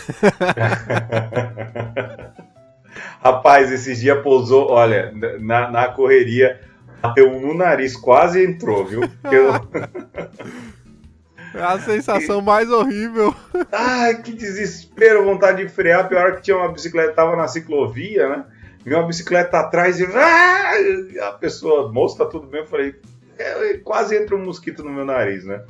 Rapaz, 3.21 3.73
esses 3.73 4.01
dias 4.01 4.23
pousou, 4.23 4.71
olha, 4.71 5.13
na, 5.41 5.71
na 5.71 5.89
correria, 5.89 6.61
bateu 7.01 7.31
um 7.31 7.41
no 7.41 7.55
nariz, 7.55 7.97
quase 7.97 8.45
entrou, 8.45 8.85
viu? 8.85 9.01
Eu... 9.31 9.53
É 11.55 11.63
a 11.63 11.79
sensação 11.79 12.41
mais 12.41 12.71
horrível. 12.71 13.35
Ai, 13.71 14.23
que 14.23 14.33
desespero, 14.33 15.25
vontade 15.25 15.63
de 15.65 15.69
frear. 15.69 16.09
Pior 16.09 16.37
que 16.37 16.43
tinha 16.43 16.57
uma 16.57 16.73
bicicleta, 16.73 17.13
tava 17.13 17.37
na 17.37 17.49
ciclovia, 17.49 18.29
né? 18.29 18.45
Minha 18.85 18.99
uma 18.99 19.07
bicicleta 19.07 19.61
atrás 19.61 20.01
e 20.01 20.07
ah! 20.07 21.29
a 21.29 21.33
pessoa, 21.33 21.93
moço, 21.93 22.19
tá 22.19 22.27
tudo 22.27 22.47
bem? 22.47 22.63
Eu 22.63 22.67
falei, 22.67 22.95
é, 23.39 23.75
quase 23.79 24.17
entra 24.17 24.35
um 24.35 24.45
mosquito 24.45 24.83
no 24.83 24.91
meu 24.91 25.05
nariz, 25.05 25.45
né? 25.45 25.63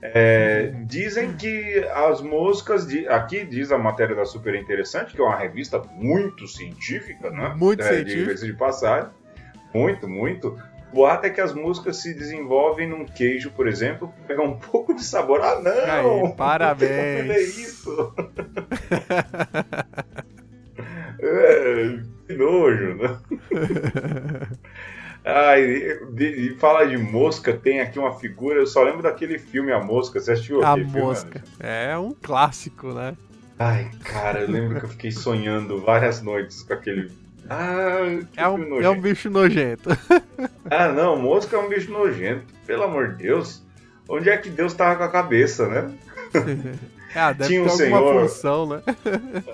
É, 0.00 0.72
dizem 0.84 1.32
que 1.34 1.78
as 1.94 2.20
moscas, 2.20 2.86
de, 2.86 3.06
aqui 3.06 3.44
diz 3.44 3.70
a 3.70 3.78
matéria 3.78 4.16
da 4.16 4.24
Super 4.24 4.56
Interessante, 4.56 5.14
que 5.14 5.20
é 5.20 5.24
uma 5.24 5.36
revista 5.36 5.80
muito 5.94 6.48
científica, 6.48 7.30
né? 7.30 7.54
Muito 7.56 7.82
é, 7.82 7.88
científica. 7.88 8.34
De, 8.34 8.46
de 8.46 8.52
passagem. 8.52 9.08
Muito, 9.72 10.08
muito. 10.08 10.58
O 10.92 10.94
boato 10.94 11.26
é 11.26 11.30
que 11.30 11.40
as 11.40 11.54
moscas 11.54 11.96
se 11.96 12.12
desenvolvem 12.12 12.86
num 12.86 13.06
queijo, 13.06 13.50
por 13.50 13.66
exemplo, 13.66 14.12
pega 14.26 14.42
um 14.42 14.58
pouco 14.58 14.94
de 14.94 15.02
sabor. 15.02 15.40
Ah, 15.40 15.58
não! 15.58 16.26
Aí, 16.26 16.32
parabéns! 16.36 17.26
Não 17.26 17.34
é 17.34 17.40
isso! 17.40 18.14
é, 21.18 21.98
que 22.26 22.34
nojo, 22.34 22.94
né? 22.96 23.18
Ai, 25.24 25.62
e, 25.62 26.24
e 26.24 26.54
fala 26.58 26.84
de 26.84 26.98
mosca, 26.98 27.56
tem 27.56 27.80
aqui 27.80 27.98
uma 27.98 28.18
figura, 28.18 28.58
eu 28.58 28.66
só 28.66 28.82
lembro 28.82 29.02
daquele 29.02 29.38
filme 29.38 29.72
A 29.72 29.78
Mosca, 29.78 30.20
você 30.20 30.32
assistiu 30.32 30.64
A 30.64 30.76
Mosca, 30.76 31.38
filme, 31.38 31.56
é 31.60 31.96
um 31.96 32.10
clássico, 32.10 32.92
né? 32.92 33.16
Ai, 33.56 33.88
cara, 34.02 34.40
eu 34.40 34.50
lembro 34.50 34.80
que 34.80 34.86
eu 34.86 34.90
fiquei 34.90 35.12
sonhando 35.12 35.80
várias 35.80 36.20
noites 36.20 36.64
com 36.64 36.74
aquele 36.74 37.08
ah, 37.48 37.98
é 38.36 38.48
um, 38.48 38.80
é 38.80 38.88
um 38.88 39.00
bicho 39.00 39.28
nojento. 39.30 39.90
ah, 40.70 40.88
não, 40.88 41.16
mosca 41.16 41.56
é 41.56 41.58
um 41.58 41.68
bicho 41.68 41.90
nojento. 41.90 42.46
Pelo 42.66 42.84
amor 42.84 43.14
de 43.14 43.24
Deus. 43.24 43.62
Onde 44.08 44.30
é 44.30 44.36
que 44.36 44.50
Deus 44.50 44.74
tava 44.74 44.96
com 44.96 45.04
a 45.04 45.08
cabeça, 45.08 45.68
né? 45.68 45.92
ah, 47.14 47.32
deve 47.32 47.48
Tinha 47.48 47.62
um 47.62 47.66
ter 47.66 47.72
senhor... 47.72 48.20
função, 48.22 48.66
né? 48.66 48.82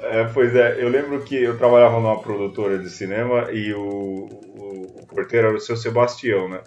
é, 0.02 0.24
pois 0.32 0.54
é, 0.54 0.82
eu 0.82 0.88
lembro 0.88 1.20
que 1.22 1.36
eu 1.42 1.56
trabalhava 1.56 2.00
numa 2.00 2.20
produtora 2.20 2.78
de 2.78 2.90
cinema 2.90 3.50
e 3.52 3.72
o, 3.74 3.80
o, 3.80 5.02
o 5.02 5.06
porteiro 5.06 5.48
era 5.48 5.56
o 5.56 5.60
seu 5.60 5.76
Sebastião, 5.76 6.48
né? 6.48 6.60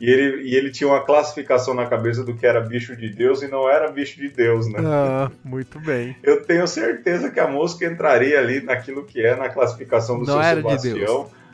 E 0.00 0.10
ele, 0.10 0.42
e 0.42 0.54
ele 0.54 0.70
tinha 0.70 0.88
uma 0.88 1.04
classificação 1.04 1.72
na 1.72 1.86
cabeça 1.86 2.24
do 2.24 2.34
que 2.34 2.46
era 2.46 2.60
bicho 2.60 2.96
de 2.96 3.08
Deus 3.08 3.42
e 3.42 3.48
não 3.48 3.68
era 3.68 3.90
bicho 3.90 4.20
de 4.20 4.28
Deus, 4.28 4.66
né? 4.68 4.80
Ah, 4.84 5.30
muito 5.44 5.78
bem. 5.78 6.16
Eu 6.22 6.42
tenho 6.44 6.66
certeza 6.66 7.30
que 7.30 7.38
a 7.38 7.46
mosca 7.46 7.84
entraria 7.86 8.38
ali 8.38 8.60
naquilo 8.60 9.04
que 9.04 9.24
é 9.24 9.36
na 9.36 9.48
classificação 9.48 10.18
do 10.18 10.26
não 10.26 10.34
seu 10.34 10.42
era 10.42 10.56
Sebastião. 10.56 10.94
De 10.94 11.00
Deus. 11.00 11.44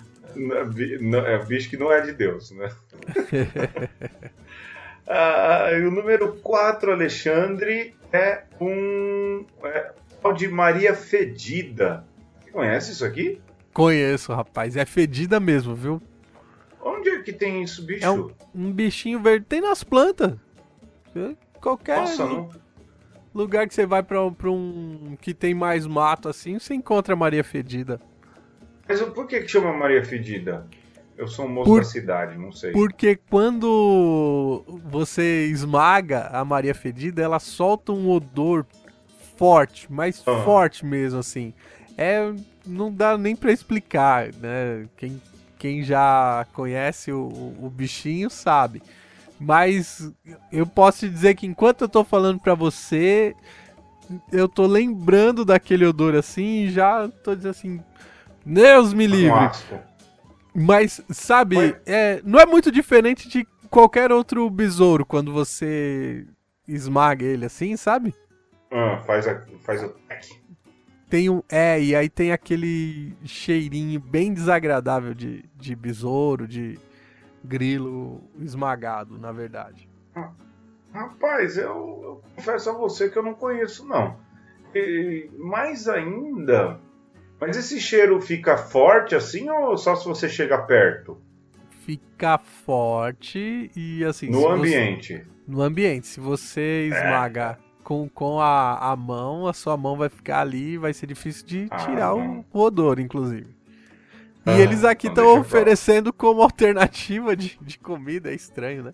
É 1.26 1.44
bicho 1.44 1.68
que 1.68 1.76
não 1.76 1.92
é 1.92 2.00
de 2.00 2.12
Deus, 2.12 2.52
né? 2.52 2.70
ah, 5.06 5.70
o 5.74 5.90
número 5.90 6.34
4, 6.36 6.92
Alexandre, 6.92 7.94
é 8.12 8.44
um. 8.60 9.44
É, 9.64 9.92
de 10.36 10.48
Maria 10.48 10.94
Fedida. 10.94 12.04
Você 12.40 12.50
conhece 12.50 12.92
isso 12.92 13.04
aqui? 13.04 13.40
Conheço, 13.72 14.32
rapaz. 14.32 14.76
É 14.76 14.84
fedida 14.84 15.40
mesmo, 15.40 15.74
viu? 15.74 16.02
Onde 16.82 17.10
é 17.10 17.22
que 17.22 17.32
tem 17.32 17.62
isso, 17.62 17.82
bicho? 17.82 18.04
É 18.04 18.10
um, 18.10 18.30
um 18.54 18.72
bichinho 18.72 19.20
verde. 19.20 19.46
Tem 19.46 19.60
nas 19.60 19.84
plantas. 19.84 20.34
Qualquer 21.60 22.00
Nossa, 22.00 22.48
lugar 23.34 23.66
que 23.68 23.74
você 23.74 23.84
vai 23.84 24.02
pra, 24.02 24.30
pra 24.30 24.50
um 24.50 25.16
que 25.20 25.34
tem 25.34 25.54
mais 25.54 25.86
mato 25.86 26.28
assim, 26.28 26.58
você 26.58 26.74
encontra 26.74 27.14
Maria 27.14 27.44
Fedida. 27.44 28.00
Mas 28.88 29.00
por 29.02 29.26
que, 29.26 29.40
que 29.40 29.48
chama 29.48 29.72
Maria 29.72 30.04
Fedida? 30.04 30.66
Eu 31.16 31.28
sou 31.28 31.44
um 31.44 31.48
moço 31.48 31.70
por, 31.70 31.80
da 31.80 31.86
cidade, 31.86 32.38
não 32.38 32.50
sei. 32.50 32.72
Porque 32.72 33.14
quando 33.28 34.64
você 34.84 35.46
esmaga 35.46 36.28
a 36.32 36.44
Maria 36.44 36.74
Fedida, 36.74 37.20
ela 37.20 37.38
solta 37.38 37.92
um 37.92 38.08
odor 38.08 38.64
forte, 39.36 39.92
mais 39.92 40.22
ah. 40.26 40.42
forte 40.44 40.84
mesmo, 40.84 41.20
assim. 41.20 41.52
É, 41.96 42.32
não 42.66 42.90
dá 42.90 43.18
nem 43.18 43.36
para 43.36 43.52
explicar, 43.52 44.32
né? 44.34 44.88
Quem 44.96 45.20
quem 45.60 45.82
já 45.82 46.46
conhece 46.54 47.12
o, 47.12 47.54
o 47.60 47.70
bichinho 47.70 48.30
sabe. 48.30 48.82
Mas 49.38 50.10
eu 50.50 50.66
posso 50.66 51.00
te 51.00 51.10
dizer 51.10 51.34
que 51.34 51.46
enquanto 51.46 51.82
eu 51.82 51.88
tô 51.88 52.02
falando 52.02 52.40
pra 52.40 52.54
você, 52.54 53.36
eu 54.32 54.48
tô 54.48 54.66
lembrando 54.66 55.44
daquele 55.44 55.84
odor 55.84 56.14
assim 56.14 56.64
e 56.64 56.70
já 56.70 57.06
tô 57.22 57.36
dizendo 57.36 57.50
assim, 57.50 57.80
Deus 58.44 58.94
me 58.94 59.06
livre. 59.06 59.50
Mas, 60.54 61.02
sabe, 61.10 61.76
é, 61.84 62.22
não 62.24 62.40
é 62.40 62.46
muito 62.46 62.72
diferente 62.72 63.28
de 63.28 63.46
qualquer 63.68 64.10
outro 64.10 64.48
besouro 64.48 65.04
quando 65.04 65.30
você 65.30 66.26
esmaga 66.66 67.24
ele 67.24 67.44
assim, 67.44 67.76
sabe? 67.76 68.14
Ah, 68.70 68.98
faz, 69.06 69.28
a, 69.28 69.44
faz 69.60 69.82
o 69.82 69.94
tem 71.10 71.28
um. 71.28 71.42
É, 71.48 71.82
e 71.82 71.94
aí 71.94 72.08
tem 72.08 72.30
aquele 72.30 73.14
cheirinho 73.24 73.98
bem 73.98 74.32
desagradável 74.32 75.12
de, 75.12 75.44
de 75.56 75.74
besouro, 75.74 76.46
de 76.46 76.78
grilo 77.44 78.22
esmagado, 78.38 79.18
na 79.18 79.32
verdade. 79.32 79.90
Rapaz, 80.92 81.58
eu, 81.58 82.00
eu 82.02 82.22
confesso 82.36 82.70
a 82.70 82.72
você 82.72 83.10
que 83.10 83.18
eu 83.18 83.22
não 83.22 83.34
conheço, 83.34 83.86
não. 83.86 84.16
E, 84.74 85.28
mais 85.36 85.88
ainda. 85.88 86.78
Mas 87.40 87.56
esse 87.56 87.80
cheiro 87.80 88.20
fica 88.20 88.56
forte 88.56 89.14
assim 89.14 89.50
ou 89.50 89.76
só 89.76 89.96
se 89.96 90.06
você 90.06 90.28
chega 90.28 90.58
perto? 90.58 91.20
Fica 91.84 92.38
forte 92.38 93.70
e 93.74 94.04
assim. 94.04 94.30
No 94.30 94.48
ambiente. 94.48 95.14
Você, 95.14 95.26
no 95.48 95.62
ambiente. 95.62 96.06
Se 96.06 96.20
você 96.20 96.86
esmaga. 96.86 97.58
É 97.66 97.69
com, 97.82 98.08
com 98.08 98.40
a, 98.40 98.92
a 98.92 98.96
mão, 98.96 99.46
a 99.46 99.52
sua 99.52 99.76
mão 99.76 99.96
vai 99.96 100.08
ficar 100.08 100.40
ali 100.40 100.76
vai 100.76 100.92
ser 100.92 101.06
difícil 101.06 101.46
de 101.46 101.68
ah, 101.70 101.76
tirar 101.78 102.14
o, 102.14 102.44
o, 102.52 102.60
odor, 102.60 102.98
inclusive. 102.98 103.48
E 104.46 104.50
ah, 104.50 104.58
eles 104.58 104.84
aqui 104.84 105.08
estão 105.08 105.38
oferecendo 105.40 106.12
como 106.12 106.42
alternativa 106.42 107.36
de, 107.36 107.58
de 107.60 107.78
comida, 107.78 108.30
é 108.30 108.34
estranho, 108.34 108.84
né? 108.84 108.92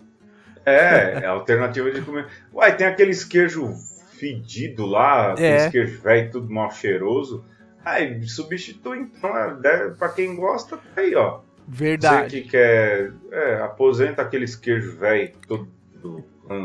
É, 0.64 1.20
é 1.22 1.26
alternativa 1.26 1.91
de 1.91 2.03
comida. 2.03 2.28
Uai, 2.53 2.76
tem 2.76 2.87
aqueles 2.87 3.24
queijo 3.24 3.74
fedido 4.18 4.87
lá, 4.87 5.34
é. 5.39 5.66
aqueles 5.66 5.72
queijo 5.72 6.03
velho, 6.03 6.30
tudo 6.30 6.53
mal 6.53 6.70
cheiroso. 6.70 7.45
Aí, 7.84 8.20
substitui 8.26 8.99
então, 8.99 9.30
é, 9.39 9.91
pra 9.91 10.09
quem 10.09 10.34
gosta, 10.34 10.76
tá 10.76 11.01
aí, 11.01 11.14
ó. 11.14 11.41
Verdade. 11.68 12.30
Você 12.30 12.43
que 12.43 12.49
quer, 12.49 13.12
é, 13.30 13.61
aposenta 13.61 14.22
aqueles 14.22 14.57
queijos 14.57 14.95
velho, 14.95 15.32
todo 15.47 15.68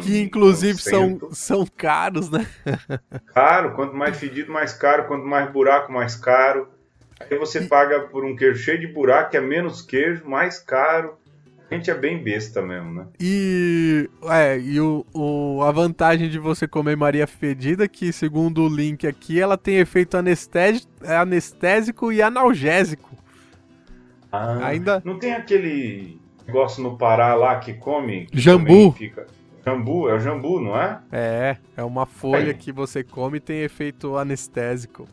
que 0.01 0.21
inclusive 0.21 0.81
são, 0.81 1.19
são 1.31 1.65
caros, 1.65 2.29
né? 2.29 2.45
Caro, 3.33 3.73
quanto 3.73 3.95
mais 3.95 4.17
fedido, 4.17 4.51
mais 4.51 4.73
caro, 4.73 5.07
quanto 5.07 5.25
mais 5.25 5.51
buraco, 5.51 5.91
mais 5.91 6.15
caro. 6.15 6.67
Aí 7.19 7.37
você 7.37 7.61
paga 7.61 8.01
por 8.01 8.25
um 8.25 8.35
queijo 8.35 8.63
cheio 8.63 8.79
de 8.79 8.87
buraco, 8.87 9.31
que 9.31 9.37
é 9.37 9.41
menos 9.41 9.81
queijo, 9.81 10.27
mais 10.27 10.59
caro. 10.59 11.13
A 11.69 11.73
gente 11.73 11.89
é 11.89 11.93
bem 11.93 12.21
besta 12.21 12.61
mesmo, 12.61 12.93
né? 12.93 13.07
E, 13.17 14.09
é, 14.25 14.59
e 14.59 14.79
o, 14.81 15.05
o, 15.13 15.63
a 15.63 15.71
vantagem 15.71 16.29
de 16.29 16.37
você 16.37 16.67
comer 16.67 16.97
Maria 16.97 17.25
Fedida, 17.25 17.87
que 17.87 18.11
segundo 18.11 18.63
o 18.63 18.67
link 18.67 19.07
aqui, 19.07 19.39
ela 19.39 19.57
tem 19.57 19.77
efeito 19.77 20.17
anestésico, 20.17 20.91
anestésico 21.05 22.11
e 22.11 22.21
analgésico. 22.21 23.09
Ah, 24.29 24.67
Ainda... 24.67 25.01
Não 25.05 25.17
tem 25.17 25.33
aquele 25.33 26.19
negócio 26.45 26.83
no 26.83 26.97
Pará 26.97 27.33
lá 27.35 27.57
que 27.59 27.73
come? 27.73 28.25
Que 28.25 28.39
jambu. 28.39 28.91
Fica... 28.91 29.25
Jambu, 29.65 30.09
é 30.09 30.15
o 30.15 30.19
jambu, 30.19 30.59
não 30.59 30.79
é? 30.79 30.99
É, 31.11 31.57
é 31.77 31.83
uma 31.83 32.05
folha 32.05 32.49
é. 32.49 32.53
que 32.53 32.71
você 32.71 33.03
come 33.03 33.37
e 33.37 33.41
tem 33.41 33.61
efeito 33.61 34.17
anestésico. 34.17 35.07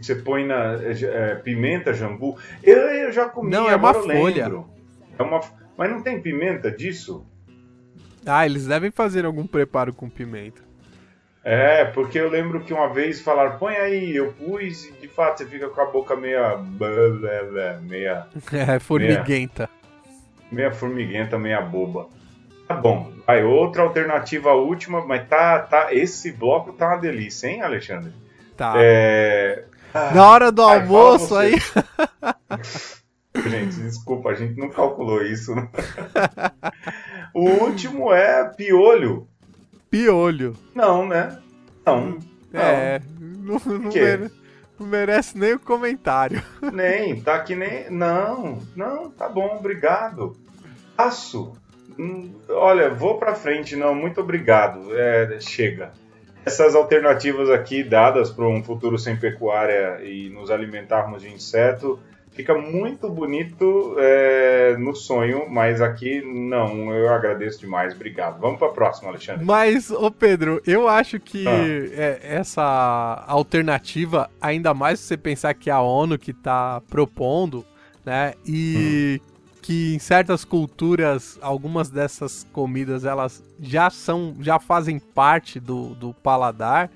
Você 0.00 0.16
põe 0.16 0.44
na 0.44 0.74
é, 0.82 0.92
é, 1.02 1.34
pimenta, 1.36 1.92
jambu. 1.92 2.36
Eu, 2.62 2.78
eu 2.78 3.12
já 3.12 3.28
comi, 3.28 3.50
não, 3.50 3.68
é 3.68 3.76
uma 3.76 3.94
folha. 3.94 4.64
É 5.18 5.22
uma, 5.22 5.40
mas 5.76 5.90
não 5.90 6.02
tem 6.02 6.20
pimenta 6.20 6.70
disso? 6.70 7.26
Ah, 8.26 8.44
eles 8.44 8.66
devem 8.66 8.90
fazer 8.90 9.24
algum 9.24 9.46
preparo 9.46 9.94
com 9.94 10.08
pimenta. 10.08 10.62
É, 11.42 11.86
porque 11.86 12.18
eu 12.18 12.28
lembro 12.28 12.60
que 12.60 12.72
uma 12.72 12.92
vez 12.92 13.20
falaram, 13.20 13.58
põe 13.58 13.74
aí, 13.74 14.14
eu 14.14 14.32
pus 14.32 14.84
e 14.84 14.92
de 14.92 15.08
fato 15.08 15.38
você 15.38 15.46
fica 15.46 15.68
com 15.68 15.80
a 15.80 15.86
boca 15.86 16.14
meia. 16.16 16.58
meia. 17.82 18.26
É, 18.52 18.78
formiguenta. 18.78 19.70
Meia, 20.50 20.68
meia 20.68 20.72
formiguenta, 20.72 21.38
meia 21.38 21.60
boba. 21.62 22.08
Tá 22.70 22.76
bom. 22.76 23.12
Vai, 23.26 23.42
outra 23.42 23.82
alternativa 23.82 24.54
última, 24.54 25.04
mas 25.04 25.28
tá, 25.28 25.58
tá, 25.58 25.92
esse 25.92 26.30
bloco 26.30 26.72
tá 26.72 26.86
uma 26.86 26.98
delícia, 26.98 27.48
hein, 27.48 27.62
Alexandre? 27.62 28.12
Tá. 28.56 28.74
É... 28.76 29.64
Na 30.14 30.30
hora 30.30 30.52
do 30.52 30.62
almoço 30.62 31.34
aí. 31.34 31.56
gente, 33.34 33.74
desculpa, 33.74 34.28
a 34.28 34.34
gente 34.34 34.56
não 34.56 34.70
calculou 34.70 35.20
isso. 35.20 35.52
Né? 35.52 35.68
o 37.34 37.48
último 37.48 38.12
é 38.12 38.44
piolho. 38.44 39.26
Piolho. 39.90 40.56
Não, 40.72 41.08
né? 41.08 41.40
Não. 41.84 42.20
É, 42.52 43.00
não, 43.18 43.60
não, 43.66 43.92
mere... 43.92 44.30
não 44.78 44.86
merece 44.86 45.36
nem 45.36 45.54
o 45.54 45.58
comentário. 45.58 46.40
Nem, 46.72 47.20
tá 47.20 47.40
que 47.40 47.56
nem. 47.56 47.90
Não, 47.90 48.60
não, 48.76 49.10
tá 49.10 49.28
bom, 49.28 49.56
obrigado. 49.58 50.36
Passo. 50.96 51.52
Hum, 51.98 52.32
olha, 52.48 52.90
vou 52.90 53.18
pra 53.18 53.34
frente, 53.34 53.76
não, 53.76 53.94
muito 53.94 54.20
obrigado. 54.20 54.96
É, 54.96 55.38
chega 55.40 55.92
essas 56.44 56.74
alternativas 56.74 57.50
aqui 57.50 57.84
dadas 57.84 58.30
para 58.30 58.46
um 58.46 58.62
futuro 58.62 58.98
sem 58.98 59.16
pecuária 59.16 60.00
e 60.02 60.30
nos 60.30 60.50
alimentarmos 60.50 61.22
de 61.22 61.28
inseto 61.28 62.00
fica 62.32 62.56
muito 62.56 63.08
bonito 63.10 63.96
é, 63.98 64.76
no 64.78 64.94
sonho, 64.94 65.46
mas 65.48 65.80
aqui 65.80 66.22
não. 66.22 66.92
Eu 66.92 67.12
agradeço 67.12 67.60
demais, 67.60 67.94
obrigado. 67.94 68.40
Vamos 68.40 68.58
para 68.58 68.68
a 68.68 68.72
próxima, 68.72 69.10
Alexandre. 69.10 69.44
Mas, 69.44 69.90
ô 69.90 70.10
Pedro, 70.10 70.62
eu 70.66 70.88
acho 70.88 71.20
que 71.20 71.46
ah. 71.46 71.50
é, 71.92 72.20
essa 72.22 73.24
alternativa, 73.26 74.30
ainda 74.40 74.72
mais 74.72 75.00
se 75.00 75.06
você 75.06 75.16
pensar 75.16 75.54
que 75.54 75.68
é 75.68 75.72
a 75.72 75.80
ONU 75.80 76.18
que 76.18 76.30
está 76.30 76.80
propondo, 76.88 77.64
né? 78.04 78.34
E 78.46 79.20
hum 79.26 79.29
que 79.70 79.94
em 79.94 80.00
certas 80.00 80.44
culturas 80.44 81.38
algumas 81.40 81.90
dessas 81.90 82.44
comidas 82.52 83.04
elas 83.04 83.40
já 83.60 83.88
são 83.88 84.34
já 84.40 84.58
fazem 84.58 84.98
parte 84.98 85.60
do, 85.60 85.94
do 85.94 86.12
paladar. 86.12 86.90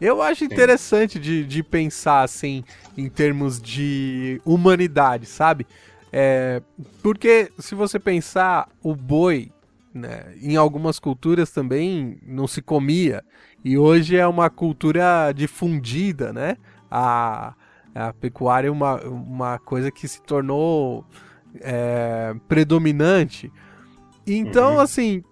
Eu 0.00 0.22
acho 0.22 0.44
interessante 0.44 1.18
de, 1.18 1.44
de 1.44 1.64
pensar 1.64 2.22
assim 2.22 2.62
em 2.96 3.08
termos 3.08 3.60
de 3.60 4.40
humanidade 4.44 5.26
sabe? 5.26 5.66
É, 6.12 6.62
porque 7.02 7.50
se 7.58 7.74
você 7.74 7.98
pensar 7.98 8.68
o 8.80 8.94
boi 8.94 9.50
né, 9.92 10.32
em 10.40 10.54
algumas 10.54 11.00
culturas 11.00 11.50
também 11.50 12.20
não 12.24 12.46
se 12.46 12.62
comia. 12.62 13.24
E 13.64 13.76
hoje 13.76 14.16
é 14.16 14.28
uma 14.28 14.48
cultura 14.48 15.32
difundida 15.32 16.32
né? 16.32 16.56
A, 16.88 17.54
a 17.92 18.12
pecuária 18.12 18.68
é 18.68 18.70
uma, 18.70 19.02
uma 19.02 19.58
coisa 19.58 19.90
que 19.90 20.06
se 20.06 20.22
tornou 20.22 21.04
é, 21.60 22.34
predominante. 22.48 23.52
Então, 24.26 24.74
uhum. 24.74 24.80
assim, 24.80 25.22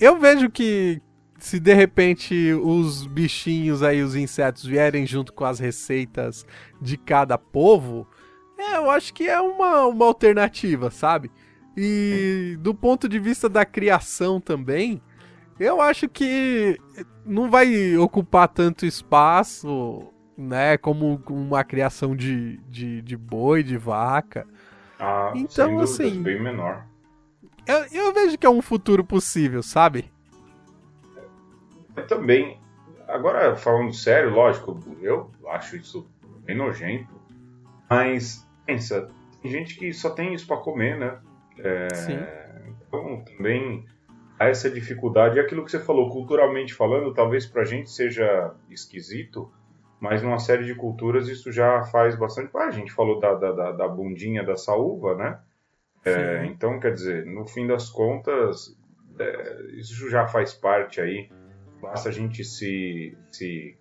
eu 0.00 0.18
vejo 0.18 0.50
que 0.50 1.00
se 1.38 1.60
de 1.60 1.72
repente 1.72 2.52
os 2.52 3.06
bichinhos 3.06 3.82
aí, 3.82 4.02
os 4.02 4.16
insetos, 4.16 4.64
vierem 4.64 5.06
junto 5.06 5.32
com 5.32 5.44
as 5.44 5.58
receitas 5.58 6.44
de 6.80 6.96
cada 6.96 7.38
povo, 7.38 8.06
é, 8.58 8.76
eu 8.76 8.90
acho 8.90 9.14
que 9.14 9.28
é 9.28 9.40
uma, 9.40 9.86
uma 9.86 10.04
alternativa, 10.04 10.90
sabe? 10.90 11.30
E 11.76 12.56
do 12.60 12.74
ponto 12.74 13.08
de 13.08 13.20
vista 13.20 13.48
da 13.48 13.64
criação 13.64 14.40
também, 14.40 15.00
eu 15.60 15.80
acho 15.80 16.08
que 16.08 16.76
não 17.24 17.48
vai 17.48 17.96
ocupar 17.96 18.48
tanto 18.48 18.84
espaço, 18.84 20.12
né, 20.36 20.76
como 20.76 21.22
uma 21.28 21.62
criação 21.62 22.16
de, 22.16 22.58
de, 22.68 23.02
de 23.02 23.16
boi, 23.16 23.62
de 23.62 23.76
vaca. 23.76 24.46
Ah, 24.98 25.32
então, 25.34 25.80
assim. 25.80 26.22
Bem 26.22 26.42
menor. 26.42 26.84
Eu, 27.66 27.84
eu 27.92 28.14
vejo 28.14 28.38
que 28.38 28.46
é 28.46 28.50
um 28.50 28.62
futuro 28.62 29.04
possível, 29.04 29.62
sabe? 29.62 30.10
Eu 31.96 32.06
também. 32.06 32.58
Agora, 33.06 33.56
falando 33.56 33.92
sério, 33.92 34.30
lógico, 34.30 34.78
eu 35.00 35.30
acho 35.48 35.76
isso 35.76 36.08
bem 36.44 36.56
nojento. 36.56 37.08
Mas, 37.88 38.46
pensa, 38.66 39.10
tem 39.42 39.50
gente 39.50 39.76
que 39.76 39.92
só 39.92 40.10
tem 40.10 40.34
isso 40.34 40.46
para 40.46 40.56
comer, 40.58 40.98
né? 40.98 41.18
É, 41.58 41.94
Sim. 41.94 42.18
Então, 42.86 43.22
também 43.24 43.86
há 44.38 44.46
essa 44.46 44.70
dificuldade. 44.70 45.36
E 45.36 45.40
aquilo 45.40 45.64
que 45.64 45.70
você 45.70 45.80
falou, 45.80 46.10
culturalmente 46.10 46.74
falando, 46.74 47.12
talvez 47.12 47.46
pra 47.46 47.64
gente 47.64 47.90
seja 47.90 48.54
esquisito, 48.70 49.50
mas 50.00 50.22
numa 50.22 50.38
série 50.38 50.64
de 50.64 50.74
culturas 50.74 51.28
isso 51.28 51.50
já 51.50 51.82
faz 51.84 52.16
bastante. 52.16 52.50
Ah, 52.54 52.66
a 52.66 52.70
gente 52.70 52.92
falou 52.92 53.18
da, 53.18 53.34
da, 53.34 53.72
da 53.72 53.88
bundinha 53.88 54.44
da 54.44 54.56
saúva, 54.56 55.14
né? 55.16 55.38
É, 56.04 56.46
então, 56.46 56.78
quer 56.78 56.94
dizer, 56.94 57.26
no 57.26 57.46
fim 57.46 57.66
das 57.66 57.90
contas, 57.90 58.76
é, 59.18 59.62
isso 59.74 60.08
já 60.08 60.26
faz 60.26 60.54
parte 60.54 61.00
aí, 61.00 61.28
basta 61.82 62.08
a 62.08 62.12
gente 62.12 62.44
se, 62.44 63.16
se, 63.30 63.76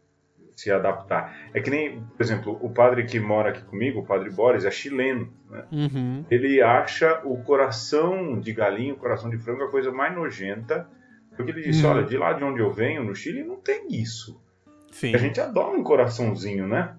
se 0.56 0.72
adaptar. 0.72 1.50
É 1.54 1.62
que 1.62 1.70
nem, 1.70 2.02
por 2.02 2.22
exemplo, 2.22 2.58
o 2.62 2.70
padre 2.70 3.06
que 3.06 3.20
mora 3.20 3.50
aqui 3.50 3.64
comigo, 3.64 4.00
o 4.00 4.06
padre 4.06 4.30
Boris, 4.32 4.66
é 4.66 4.72
chileno. 4.72 5.32
Né? 5.50 5.66
Uhum. 5.72 6.26
Ele 6.30 6.62
acha 6.62 7.22
o 7.24 7.42
coração 7.44 8.40
de 8.40 8.52
galinha, 8.52 8.94
o 8.94 8.98
coração 8.98 9.30
de 9.30 9.38
frango 9.38 9.64
a 9.64 9.72
coisa 9.72 9.92
mais 9.92 10.14
nojenta, 10.16 10.90
porque 11.36 11.52
ele 11.52 11.62
disse: 11.62 11.86
uhum. 11.86 11.92
olha, 11.92 12.04
de 12.04 12.18
lá 12.18 12.34
de 12.34 12.44
onde 12.44 12.60
eu 12.60 12.72
venho, 12.72 13.04
no 13.04 13.16
Chile, 13.16 13.44
não 13.44 13.58
tem 13.58 13.88
isso. 13.90 14.42
Sim. 14.92 15.14
A 15.16 15.18
gente 15.18 15.40
adora 15.40 15.78
um 15.78 15.84
coraçãozinho, 15.84 16.68
né? 16.68 16.96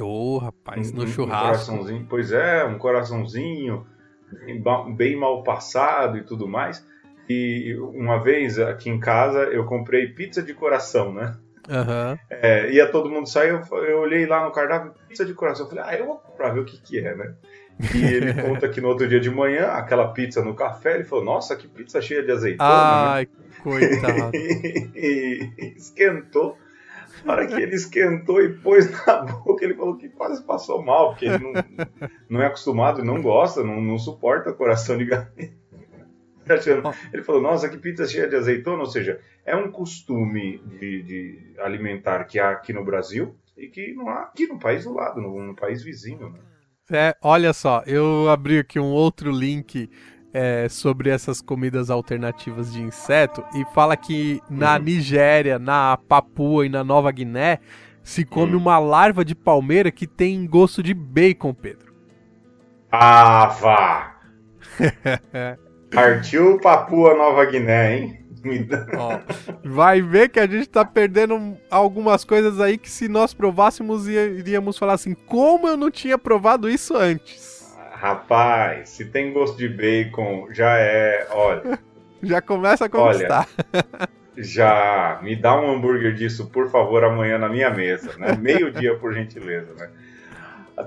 Ô, 0.00 0.36
oh, 0.36 0.38
rapaz, 0.38 0.92
no 0.92 1.04
um, 1.04 1.06
churrasco. 1.06 1.44
Um 1.44 1.46
coraçãozinho, 1.46 2.06
pois 2.08 2.32
é, 2.32 2.64
um 2.64 2.78
coraçãozinho 2.78 3.86
bem 4.96 5.16
mal 5.16 5.42
passado 5.42 6.18
e 6.18 6.22
tudo 6.22 6.46
mais. 6.46 6.84
E 7.28 7.76
uma 7.80 8.22
vez 8.22 8.58
aqui 8.58 8.88
em 8.88 8.98
casa 8.98 9.44
eu 9.44 9.64
comprei 9.64 10.06
pizza 10.08 10.42
de 10.42 10.54
coração, 10.54 11.12
né? 11.12 11.36
Uhum. 11.68 12.18
É, 12.30 12.70
ia 12.72 12.90
todo 12.90 13.10
mundo 13.10 13.28
sair, 13.28 13.50
eu, 13.50 13.84
eu, 13.84 13.98
olhei 13.98 14.24
lá 14.24 14.42
no 14.42 14.50
cardápio, 14.50 14.94
pizza 15.06 15.24
de 15.24 15.34
coração. 15.34 15.66
Eu 15.66 15.70
falei, 15.70 15.84
ah, 15.86 15.98
eu 15.98 16.06
vou 16.06 16.16
comprar, 16.16 16.50
ver 16.50 16.60
o 16.60 16.64
que 16.64 16.80
que 16.80 16.98
é, 16.98 17.14
né? 17.14 17.34
E 17.94 18.04
ele 18.04 18.32
conta 18.42 18.68
que 18.68 18.80
no 18.80 18.88
outro 18.88 19.06
dia 19.06 19.20
de 19.20 19.30
manhã, 19.30 19.66
aquela 19.66 20.08
pizza 20.12 20.42
no 20.42 20.54
café, 20.54 20.94
ele 20.94 21.04
falou, 21.04 21.24
nossa, 21.24 21.54
que 21.54 21.68
pizza 21.68 22.00
cheia 22.00 22.22
de 22.22 22.32
azeitona. 22.32 22.70
Né? 22.70 22.74
Ai, 22.74 23.24
né? 23.26 23.54
coitado. 23.62 24.32
e 24.96 25.74
esquentou. 25.76 26.56
Na 27.24 27.32
hora 27.32 27.46
que 27.46 27.54
ele 27.54 27.74
esquentou 27.74 28.40
e 28.42 28.54
pôs 28.54 28.90
na 29.06 29.22
boca, 29.44 29.64
ele 29.64 29.74
falou 29.74 29.96
que 29.96 30.08
quase 30.08 30.42
passou 30.44 30.82
mal, 30.82 31.10
porque 31.10 31.26
ele 31.26 31.38
não, 31.38 31.52
não 32.28 32.42
é 32.42 32.46
acostumado 32.46 33.00
e 33.00 33.04
não 33.04 33.20
gosta, 33.20 33.62
não, 33.62 33.80
não 33.80 33.98
suporta 33.98 34.52
coração 34.52 34.96
de 34.96 35.06
galinha. 35.06 35.52
Ele 37.12 37.22
falou, 37.22 37.42
nossa, 37.42 37.68
que 37.68 37.76
pizza 37.76 38.06
cheia 38.06 38.26
de 38.26 38.36
azeitona, 38.36 38.80
ou 38.80 38.86
seja, 38.86 39.20
é 39.44 39.54
um 39.54 39.70
costume 39.70 40.58
de, 40.58 41.02
de 41.02 41.54
alimentar 41.58 42.24
que 42.24 42.38
há 42.38 42.50
aqui 42.50 42.72
no 42.72 42.84
Brasil 42.84 43.36
e 43.56 43.68
que 43.68 43.92
não 43.92 44.08
há 44.08 44.22
aqui 44.22 44.46
no 44.46 44.58
país 44.58 44.84
do 44.84 44.94
lado, 44.94 45.20
no, 45.20 45.42
no 45.42 45.54
país 45.54 45.82
vizinho. 45.82 46.30
Né? 46.30 46.38
É, 46.90 47.16
olha 47.22 47.52
só, 47.52 47.82
eu 47.86 48.30
abri 48.30 48.58
aqui 48.58 48.80
um 48.80 48.90
outro 48.92 49.30
link 49.30 49.90
é, 50.32 50.68
sobre 50.68 51.10
essas 51.10 51.40
comidas 51.40 51.90
alternativas 51.90 52.72
de 52.72 52.82
inseto 52.82 53.44
e 53.54 53.64
fala 53.74 53.96
que 53.96 54.40
na 54.50 54.76
uhum. 54.76 54.82
Nigéria, 54.82 55.58
na 55.58 55.96
Papua 55.96 56.66
e 56.66 56.68
na 56.68 56.84
Nova 56.84 57.10
Guiné 57.10 57.60
se 58.02 58.24
come 58.24 58.54
uhum. 58.54 58.60
uma 58.60 58.78
larva 58.78 59.24
de 59.24 59.34
palmeira 59.34 59.90
que 59.90 60.06
tem 60.06 60.46
gosto 60.46 60.82
de 60.82 60.94
bacon, 60.94 61.52
Pedro. 61.52 61.92
Ah, 62.90 63.46
vá! 63.60 64.16
Partiu 65.92 66.58
Papua 66.60 67.14
Nova 67.14 67.44
Guiné, 67.44 67.96
hein? 67.96 68.18
Ó, 68.96 69.18
vai 69.64 70.00
ver 70.00 70.28
que 70.28 70.38
a 70.38 70.46
gente 70.46 70.68
tá 70.68 70.84
perdendo 70.84 71.56
algumas 71.70 72.24
coisas 72.24 72.60
aí 72.60 72.78
que 72.78 72.90
se 72.90 73.08
nós 73.08 73.34
provássemos 73.34 74.06
iríamos 74.06 74.78
falar 74.78 74.94
assim, 74.94 75.14
como 75.14 75.68
eu 75.68 75.76
não 75.76 75.90
tinha 75.90 76.16
provado 76.16 76.70
isso 76.70 76.96
antes. 76.96 77.57
Rapaz, 77.98 78.90
se 78.90 79.06
tem 79.06 79.32
gosto 79.32 79.58
de 79.58 79.68
bacon, 79.68 80.46
já 80.52 80.78
é. 80.78 81.26
Olha. 81.32 81.80
já 82.22 82.40
começa 82.40 82.84
a 82.84 82.88
conquistar. 82.88 83.48
Olha, 83.74 84.08
já. 84.36 85.18
Me 85.20 85.34
dá 85.34 85.60
um 85.60 85.68
hambúrguer 85.68 86.14
disso, 86.14 86.48
por 86.48 86.70
favor, 86.70 87.02
amanhã 87.02 87.38
na 87.38 87.48
minha 87.48 87.70
mesa, 87.70 88.16
né? 88.16 88.36
Meio-dia, 88.40 88.94
por 88.94 89.12
gentileza, 89.12 89.74
né? 89.74 89.90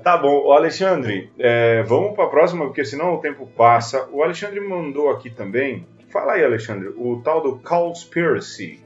Tá 0.01 0.15
bom, 0.15 0.45
o 0.45 0.53
Alexandre, 0.53 1.29
é, 1.37 1.83
vamos 1.83 2.15
para 2.15 2.23
a 2.23 2.29
próxima, 2.29 2.63
porque 2.63 2.85
senão 2.85 3.15
o 3.15 3.17
tempo 3.17 3.45
passa. 3.45 4.07
O 4.09 4.23
Alexandre 4.23 4.61
mandou 4.61 5.09
aqui 5.09 5.29
também. 5.29 5.85
Fala 6.09 6.33
aí, 6.33 6.45
Alexandre, 6.45 6.93
o 6.95 7.21
tal 7.21 7.41
do 7.41 7.59
Conspiracy. 7.59 8.79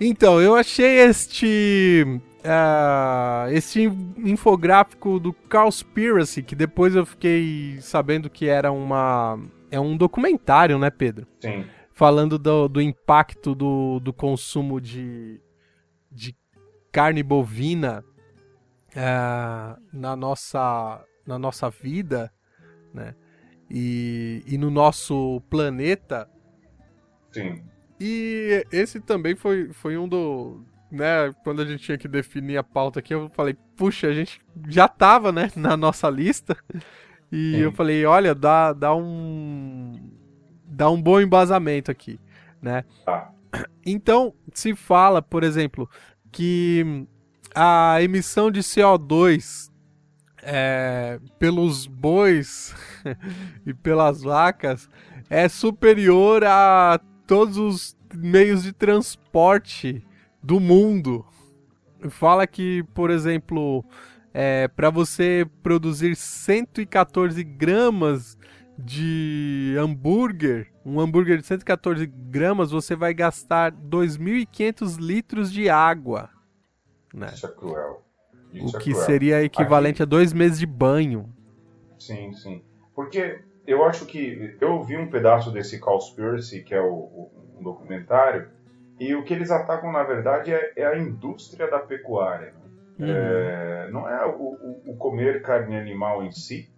Então, 0.00 0.40
eu 0.40 0.56
achei 0.56 1.00
este 1.00 2.22
uh, 2.44 3.50
esse 3.50 3.84
infográfico 3.84 5.18
do 5.18 5.32
Cowspiracy, 5.32 6.42
que 6.42 6.54
depois 6.54 6.94
eu 6.94 7.04
fiquei 7.04 7.78
sabendo 7.80 8.30
que 8.30 8.48
era 8.48 8.72
uma. 8.72 9.38
É 9.70 9.78
um 9.78 9.96
documentário, 9.96 10.78
né, 10.78 10.90
Pedro? 10.90 11.26
Sim. 11.40 11.64
Falando 11.92 12.38
do, 12.38 12.68
do 12.68 12.80
impacto 12.80 13.54
do, 13.54 14.00
do 14.00 14.12
consumo 14.12 14.80
de, 14.80 15.40
de 16.10 16.34
carne 16.90 17.22
bovina 17.22 18.04
uh, 18.90 19.80
na, 19.92 20.16
nossa, 20.16 21.04
na 21.26 21.38
nossa 21.38 21.70
vida, 21.70 22.32
né? 22.92 23.14
E, 23.70 24.42
e 24.46 24.58
no 24.58 24.70
nosso 24.70 25.40
planeta. 25.48 26.28
Sim. 27.30 27.62
E 28.00 28.66
esse 28.72 28.98
também 28.98 29.36
foi, 29.36 29.72
foi 29.72 29.96
um 29.96 30.08
do, 30.08 30.64
né, 30.90 31.32
quando 31.44 31.62
a 31.62 31.64
gente 31.64 31.82
tinha 31.82 31.98
que 31.98 32.08
definir 32.08 32.56
a 32.56 32.64
pauta 32.64 32.98
aqui, 32.98 33.14
eu 33.14 33.30
falei, 33.30 33.56
puxa, 33.76 34.08
a 34.08 34.12
gente 34.12 34.40
já 34.68 34.88
tava, 34.88 35.30
né, 35.30 35.50
na 35.56 35.76
nossa 35.76 36.08
lista. 36.10 36.56
E 37.30 37.52
Sim. 37.52 37.58
eu 37.58 37.72
falei, 37.72 38.04
olha, 38.04 38.34
dá, 38.34 38.72
dá 38.72 38.94
um 38.94 40.10
dá 40.64 40.90
um 40.90 41.00
bom 41.00 41.20
embasamento 41.20 41.90
aqui, 41.90 42.18
né? 42.60 42.84
Ah. 43.06 43.30
Então, 43.84 44.34
se 44.54 44.74
fala, 44.74 45.20
por 45.20 45.42
exemplo, 45.42 45.88
que 46.30 47.06
a 47.54 48.00
emissão 48.00 48.50
de 48.50 48.60
CO2 48.60 49.70
é, 50.42 51.20
pelos 51.38 51.86
bois 51.86 52.74
e 53.66 53.74
pelas 53.74 54.22
vacas 54.22 54.88
é 55.28 55.48
superior 55.48 56.44
a 56.44 57.00
todos 57.26 57.56
os 57.56 57.96
meios 58.14 58.62
de 58.62 58.72
transporte 58.72 60.04
do 60.42 60.60
mundo. 60.60 61.24
Fala 62.08 62.46
que, 62.46 62.82
por 62.94 63.10
exemplo, 63.10 63.84
é, 64.32 64.68
para 64.68 64.90
você 64.90 65.46
produzir 65.62 66.16
114 66.16 67.42
gramas 67.44 68.38
de 68.78 69.76
hambúrguer, 69.78 70.72
um 70.84 70.98
hambúrguer 70.98 71.38
de 71.38 71.46
114 71.46 72.06
gramas, 72.06 72.70
você 72.70 72.96
vai 72.96 73.12
gastar 73.12 73.72
2.500 73.72 74.98
litros 74.98 75.52
de 75.52 75.68
água. 75.68 76.30
Né? 77.12 77.30
Isso 77.34 77.46
é 77.46 77.50
cruel. 77.50 78.02
Isso 78.52 78.76
o 78.76 78.80
é 78.80 78.82
que 78.82 78.90
é 78.90 78.92
cruel. 78.92 79.06
seria 79.06 79.42
equivalente 79.42 79.96
Aqui... 79.96 80.02
a 80.02 80.06
dois 80.06 80.32
meses 80.32 80.58
de 80.58 80.66
banho. 80.66 81.28
Sim, 81.98 82.32
sim. 82.32 82.62
Porque 82.94 83.40
eu 83.66 83.84
acho 83.84 84.06
que 84.06 84.56
eu 84.60 84.82
vi 84.82 84.96
um 84.96 85.10
pedaço 85.10 85.50
desse 85.50 85.78
Cowspiracy, 85.78 86.62
que 86.62 86.74
é 86.74 86.80
o, 86.80 86.92
o 86.92 87.30
um 87.58 87.62
documentário, 87.62 88.48
e 89.00 89.14
o 89.14 89.24
que 89.24 89.32
eles 89.32 89.50
atacam, 89.50 89.90
na 89.90 90.02
verdade, 90.02 90.52
é, 90.52 90.74
é 90.76 90.86
a 90.86 90.98
indústria 90.98 91.68
da 91.70 91.78
pecuária. 91.78 92.52
Né? 92.98 93.06
Uhum. 93.06 93.10
É, 93.10 93.90
não 93.90 94.06
é 94.06 94.26
o, 94.26 94.82
o, 94.86 94.96
comer 94.98 95.40
carne 95.40 95.74
animal 95.74 96.22
em 96.22 96.30
si, 96.30 96.68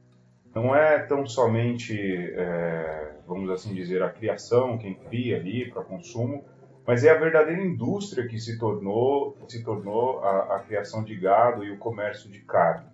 não 0.55 0.75
é 0.75 1.01
tão 1.01 1.27
somente, 1.27 1.99
é, 1.99 3.17
vamos 3.27 3.51
assim 3.51 3.75
dizer, 3.75 4.05
a 4.05 4.09
criação, 4.09 4.79
quem 4.79 4.95
cria 4.95 5.37
ali 5.37 5.69
para 5.69 5.83
consumo, 5.83 6.45
mas 6.87 7.03
é 7.03 7.11
a 7.11 7.19
verdadeira 7.19 7.61
indústria 7.61 8.29
que 8.29 8.39
se 8.39 8.57
tornou, 8.57 9.37
se 9.49 9.65
tornou 9.65 10.21
a, 10.21 10.57
a 10.57 10.61
criação 10.61 11.03
de 11.03 11.17
gado 11.17 11.65
e 11.65 11.73
o 11.73 11.79
comércio 11.79 12.31
de 12.31 12.39
carne. 12.41 12.87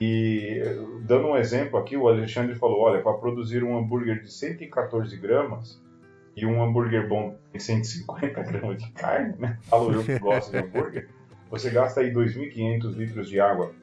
E 0.00 0.62
dando 1.02 1.26
um 1.26 1.36
exemplo 1.36 1.78
aqui, 1.78 1.96
o 1.96 2.08
Alexandre 2.08 2.54
falou: 2.54 2.80
olha, 2.82 3.02
para 3.02 3.18
produzir 3.18 3.64
um 3.64 3.76
hambúrguer 3.76 4.22
de 4.22 4.32
114 4.32 5.16
gramas, 5.16 5.82
e 6.38 6.46
um 6.46 6.62
hambúrguer 6.62 7.08
bom 7.08 7.36
tem 7.50 7.60
150 7.60 8.42
gramas 8.44 8.82
de 8.82 8.92
carne, 8.92 9.34
né? 9.38 9.58
Falo 9.62 9.92
eu 9.92 10.04
que 10.04 10.18
gosto 10.18 10.52
de 10.52 10.58
hambúrguer. 10.58 11.08
Você 11.50 11.70
gasta 11.70 12.00
aí 12.00 12.12
2.500 12.12 12.94
litros 12.94 13.28
de 13.28 13.40
água. 13.40 13.74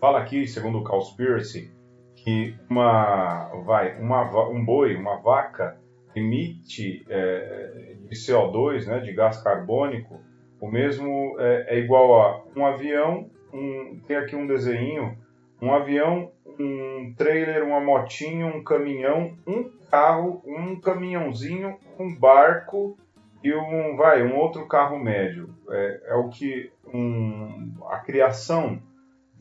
Fala 0.00 0.20
aqui, 0.20 0.46
segundo 0.46 0.78
o 0.78 0.84
Cowspiracy, 0.84 1.72
que 2.14 2.54
uma, 2.70 3.48
vai, 3.64 3.98
uma, 3.98 4.48
um 4.48 4.64
boi, 4.64 4.94
uma 4.94 5.16
vaca, 5.16 5.76
emite 6.14 7.04
é, 7.08 7.96
de 8.08 8.14
CO2, 8.14 8.86
né, 8.86 9.00
de 9.00 9.12
gás 9.12 9.42
carbônico, 9.42 10.20
o 10.60 10.70
mesmo 10.70 11.36
é, 11.40 11.76
é 11.76 11.78
igual 11.78 12.20
a 12.20 12.44
um 12.56 12.64
avião, 12.64 13.28
um, 13.52 14.00
tem 14.06 14.16
aqui 14.16 14.36
um 14.36 14.46
desenho, 14.46 15.16
um 15.60 15.72
avião, 15.74 16.30
um 16.58 17.14
trailer, 17.16 17.64
uma 17.64 17.80
motinha, 17.80 18.46
um 18.46 18.62
caminhão, 18.62 19.36
um 19.46 19.70
carro, 19.90 20.42
um 20.46 20.80
caminhãozinho, 20.80 21.76
um 21.98 22.14
barco 22.14 22.96
e 23.42 23.52
um 23.54 23.96
vai 23.96 24.22
um 24.22 24.36
outro 24.36 24.66
carro 24.66 24.98
médio. 24.98 25.54
É, 25.68 26.02
é 26.08 26.14
o 26.14 26.28
que 26.28 26.70
um, 26.86 27.74
a 27.88 27.98
criação 27.98 28.80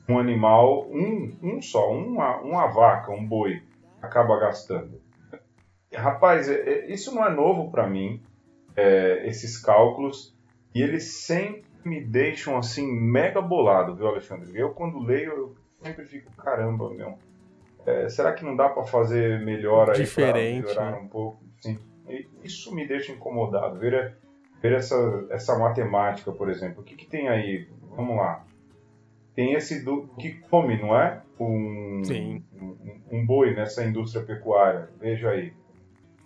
de 0.08 0.14
um 0.14 0.20
animal, 0.20 0.88
um, 0.90 1.36
um 1.42 1.62
só, 1.62 1.92
uma, 1.92 2.38
uma 2.38 2.68
vaca, 2.68 3.12
um 3.12 3.26
boi, 3.26 3.62
acaba 4.02 4.40
gastando. 4.40 5.02
Rapaz, 5.94 6.50
é, 6.50 6.56
é, 6.56 6.92
isso 6.92 7.14
não 7.14 7.26
é 7.26 7.30
novo 7.30 7.70
para 7.70 7.88
mim, 7.88 8.22
é, 8.76 9.28
esses 9.28 9.58
cálculos, 9.58 10.36
e 10.74 10.82
eles 10.82 11.26
sempre 11.26 11.64
me 11.84 12.02
deixam 12.02 12.58
assim 12.58 12.90
mega 12.92 13.42
bolado, 13.42 13.96
viu, 13.96 14.08
Alexandre? 14.08 14.52
Eu 14.58 14.70
quando 14.72 15.00
leio, 15.00 15.32
eu 15.32 15.56
sempre 15.82 16.06
fico, 16.06 16.32
caramba, 16.36 16.90
meu 16.92 17.18
é, 17.86 18.10
será 18.10 18.34
que 18.34 18.46
não 18.46 18.56
dá 18.56 18.70
para 18.70 18.84
fazer 18.84 19.40
melhor 19.44 19.90
aí 19.90 19.98
Diferente, 19.98 20.68
melhorar 20.68 20.92
né? 20.92 20.98
um 20.98 21.08
pouco? 21.08 21.44
Sim. 21.60 21.80
E 22.08 22.28
isso 22.44 22.74
me 22.74 22.88
deixa 22.88 23.12
incomodado. 23.12 23.80
Ver, 23.80 24.18
ver 24.62 24.74
essa, 24.74 25.28
essa 25.30 25.58
matemática, 25.58 26.32
por 26.32 26.50
exemplo. 26.50 26.82
O 26.82 26.84
que, 26.84 26.96
que 26.96 27.08
tem 27.08 27.28
aí? 27.28 27.68
Vamos 27.96 28.18
lá. 28.18 28.46
Tem 29.34 29.54
esse 29.54 29.84
do 29.84 30.08
que 30.20 30.34
come, 30.50 30.80
não 30.80 30.96
é? 30.96 31.22
Um, 31.40 32.02
Sim. 32.04 32.44
Um, 32.54 33.02
um 33.12 33.26
boi 33.26 33.56
nessa 33.56 33.84
indústria 33.84 34.24
pecuária. 34.24 34.90
Veja 35.00 35.30
aí. 35.30 35.54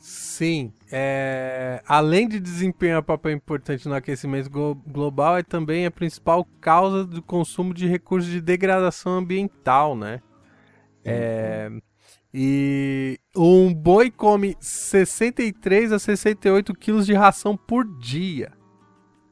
Sim, 0.08 0.72
é... 0.92 1.82
além 1.88 2.28
de 2.28 2.40
desempenhar 2.40 3.00
um 3.00 3.04
papel 3.04 3.32
importante 3.32 3.90
no 3.90 3.96
aquecimento 3.96 4.52
global, 4.86 5.36
é 5.36 5.42
também 5.42 5.88
a 5.88 5.90
principal 5.90 6.46
causa 6.62 7.04
do 7.04 7.24
consumo 7.24 7.74
de 7.74 7.88
recursos 7.88 8.30
de 8.30 8.40
degradação 8.40 9.14
ambiental, 9.14 9.98
né? 9.98 10.22
É, 11.04 11.72
e 12.32 13.20
um 13.36 13.74
boi 13.74 14.12
come 14.12 14.56
63 14.60 15.92
a 15.92 15.98
68 15.98 16.76
quilos 16.76 17.08
de 17.08 17.16
ração 17.16 17.58
por 17.58 17.84
dia. 17.98 18.52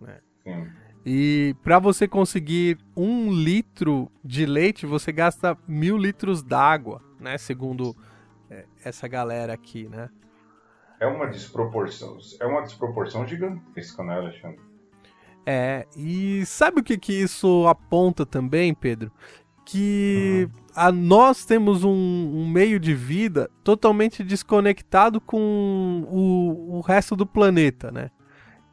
Né? 0.02 0.18
E 1.06 1.56
para 1.62 1.78
você 1.78 2.08
conseguir 2.08 2.80
um 2.98 3.32
litro 3.32 4.12
de 4.26 4.48
leite, 4.48 4.88
você 4.88 5.12
gasta 5.12 5.56
mil 5.68 6.00
litros 6.00 6.42
d'água, 6.42 7.00
né? 7.20 7.38
Segundo 7.38 7.96
é, 8.50 8.66
essa 8.84 9.08
galera 9.08 9.54
aqui, 9.54 9.88
né? 9.88 10.10
É 11.04 11.08
uma 11.08 11.28
desproporção, 11.28 12.18
é 12.40 12.46
uma 12.46 12.62
desproporção 12.62 13.28
gigantesca, 13.28 14.02
né, 14.06 14.16
Alexandre? 14.16 14.62
É, 15.46 15.86
e 15.98 16.46
sabe 16.46 16.80
o 16.80 16.84
que, 16.84 16.98
que 16.98 17.12
isso 17.12 17.68
aponta 17.68 18.26
também, 18.26 18.74
Pedro? 18.74 19.12
que 19.66 20.50
uhum. 20.50 20.64
a, 20.76 20.92
nós 20.92 21.46
temos 21.46 21.84
um, 21.84 21.90
um, 21.90 22.48
meio 22.48 22.80
de 22.80 22.94
vida 22.94 23.50
totalmente 23.64 24.22
desconectado 24.24 25.22
com 25.22 26.06
o, 26.10 26.78
o 26.78 26.82
resto 26.82 27.16
do 27.16 27.26
planeta, 27.26 27.90
né? 27.90 28.12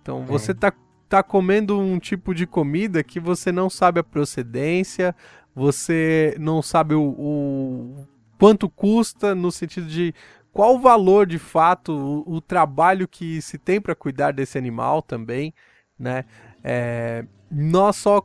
Então 0.03 0.25
você 0.25 0.53
tá, 0.53 0.73
tá 1.09 1.23
comendo 1.23 1.79
um 1.79 1.97
tipo 1.99 2.35
de 2.35 2.45
comida 2.45 3.05
que 3.05 3.21
você 3.21 3.53
não 3.53 3.71
sabe 3.71 4.01
a 4.01 4.05
procedência, 4.05 5.15
você 5.55 6.35
não 6.41 6.61
sabe 6.61 6.95
o, 6.95 7.03
o 7.03 8.07
quanto 8.37 8.69
custa 8.69 9.33
no 9.33 9.53
sentido 9.53 9.87
de 9.87 10.13
qual 10.53 10.75
o 10.75 10.81
valor 10.81 11.27
de 11.27 11.39
fato, 11.39 11.93
o, 11.93 12.37
o 12.37 12.41
trabalho 12.41 13.07
que 13.07 13.41
se 13.41 13.59
tem 13.59 13.81
para 13.81 13.95
cuidar 13.95 14.33
desse 14.33 14.59
animal 14.59 15.03
também, 15.03 15.55
né? 15.99 16.25
É, 16.63 17.25
nós 17.51 17.97
só 17.97 18.25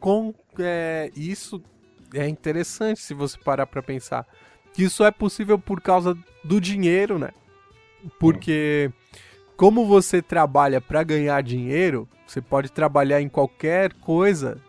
com 0.00 0.34
é, 0.58 1.10
isso 1.14 1.62
é 2.14 2.28
interessante 2.28 3.00
se 3.00 3.12
você 3.12 3.38
parar 3.38 3.66
para 3.66 3.82
pensar. 3.82 4.26
Que 4.72 4.84
isso 4.84 5.04
é 5.04 5.10
possível 5.10 5.58
por 5.58 5.80
causa 5.80 6.16
do 6.42 6.60
dinheiro, 6.60 7.18
né? 7.18 7.30
Porque 8.18 8.90
como 9.56 9.86
você 9.86 10.20
trabalha 10.20 10.80
para 10.80 11.02
ganhar 11.02 11.42
dinheiro, 11.42 12.08
você 12.26 12.40
pode 12.40 12.70
trabalhar 12.72 13.20
em 13.20 13.28
qualquer 13.28 13.92
coisa 13.94 14.60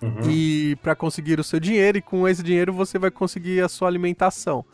uhum. 0.00 0.30
e 0.30 0.76
para 0.76 0.94
conseguir 0.94 1.40
o 1.40 1.44
seu 1.44 1.58
dinheiro 1.58 1.98
e 1.98 2.02
com 2.02 2.28
esse 2.28 2.42
dinheiro 2.42 2.72
você 2.72 2.98
vai 2.98 3.10
conseguir 3.10 3.60
a 3.60 3.68
sua 3.68 3.88
alimentação. 3.88 4.64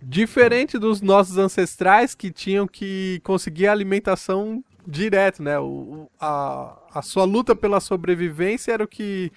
Diferente 0.00 0.78
dos 0.78 1.00
nossos 1.00 1.38
ancestrais 1.38 2.14
que 2.14 2.30
tinham 2.30 2.66
que 2.66 3.20
conseguir 3.24 3.66
alimentação 3.66 4.62
direto, 4.86 5.42
né? 5.42 5.58
O, 5.58 6.08
a, 6.20 6.78
a 6.94 7.02
sua 7.02 7.24
luta 7.24 7.56
pela 7.56 7.80
sobrevivência 7.80 8.72
era 8.72 8.84
o 8.84 8.88
que 8.88 9.32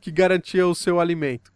que 0.00 0.10
garantia 0.10 0.66
o 0.66 0.74
seu 0.74 1.00
alimento. 1.00 1.52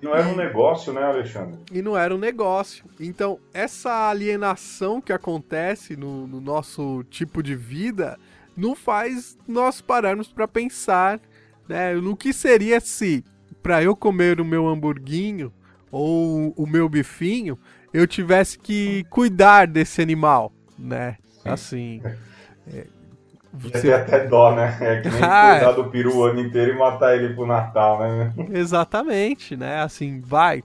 Não 0.00 0.14
era 0.14 0.26
um 0.26 0.34
negócio, 0.34 0.92
né, 0.92 1.02
Alexandre? 1.02 1.58
E 1.70 1.80
não 1.80 1.96
era 1.96 2.14
um 2.14 2.18
negócio. 2.18 2.84
Então, 2.98 3.38
essa 3.54 4.10
alienação 4.10 5.00
que 5.00 5.12
acontece 5.12 5.96
no, 5.96 6.26
no 6.26 6.40
nosso 6.40 7.04
tipo 7.04 7.42
de 7.42 7.54
vida 7.54 8.18
não 8.56 8.74
faz 8.74 9.38
nós 9.46 9.80
pararmos 9.80 10.28
para 10.28 10.48
pensar 10.48 11.20
né, 11.68 11.94
no 11.94 12.16
que 12.16 12.32
seria 12.32 12.80
se, 12.80 13.24
para 13.62 13.82
eu 13.82 13.94
comer 13.94 14.40
o 14.40 14.44
meu 14.44 14.66
hamburguinho 14.66 15.52
ou 15.90 16.52
o 16.56 16.66
meu 16.66 16.88
bifinho, 16.88 17.56
eu 17.92 18.06
tivesse 18.06 18.58
que 18.58 19.04
cuidar 19.10 19.66
desse 19.66 20.00
animal, 20.00 20.52
né? 20.78 21.16
Assim. 21.44 22.02
É, 22.66 22.86
você... 23.52 23.82
Tem 23.82 23.92
até 23.92 24.26
dó, 24.26 24.54
né? 24.54 24.76
É 24.80 25.00
que 25.00 25.10
nem 25.10 25.20
ah, 25.22 25.56
cuidar 25.58 25.72
do 25.72 25.90
peru 25.90 26.16
o 26.16 26.24
ano 26.24 26.40
inteiro 26.40 26.72
e 26.72 26.78
matar 26.78 27.14
ele 27.16 27.34
pro 27.34 27.46
Natal, 27.46 28.00
né? 28.00 28.32
Exatamente, 28.52 29.56
né? 29.56 29.82
Assim, 29.82 30.20
vai, 30.20 30.62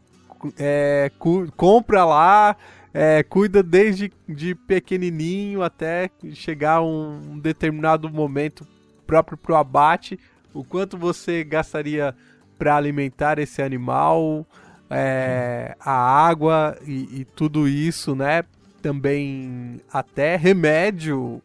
é, 0.57 1.11
compra 1.55 2.05
lá, 2.05 2.55
é, 2.93 3.23
cuida 3.23 3.61
desde 3.61 4.11
de 4.27 4.55
pequenininho 4.55 5.61
até 5.61 6.09
chegar 6.33 6.81
um 6.81 7.37
determinado 7.39 8.09
momento 8.09 8.65
próprio 9.05 9.37
pro 9.37 9.55
abate, 9.55 10.19
o 10.53 10.63
quanto 10.63 10.97
você 10.97 11.43
gastaria 11.43 12.15
para 12.57 12.75
alimentar 12.75 13.37
esse 13.37 13.61
animal, 13.61 14.45
é, 14.89 15.75
a 15.79 15.91
água 15.91 16.77
e, 16.85 17.21
e, 17.21 17.25
tudo 17.25 17.67
isso, 17.67 18.15
né? 18.15 18.43
Também 18.81 19.81
até 19.91 20.35
remédio, 20.35 21.41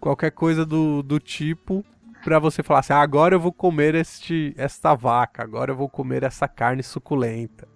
qualquer 0.00 0.32
coisa 0.32 0.66
do, 0.66 1.02
do 1.02 1.20
tipo, 1.20 1.84
para 2.24 2.38
você 2.38 2.62
falar 2.62 2.80
assim: 2.80 2.92
ah, 2.92 3.00
agora 3.00 3.34
eu 3.34 3.40
vou 3.40 3.52
comer 3.52 3.94
este, 3.94 4.54
esta 4.56 4.94
vaca, 4.94 5.42
agora 5.42 5.70
eu 5.70 5.76
vou 5.76 5.88
comer 5.88 6.22
essa 6.22 6.48
carne 6.48 6.82
suculenta. 6.82 7.68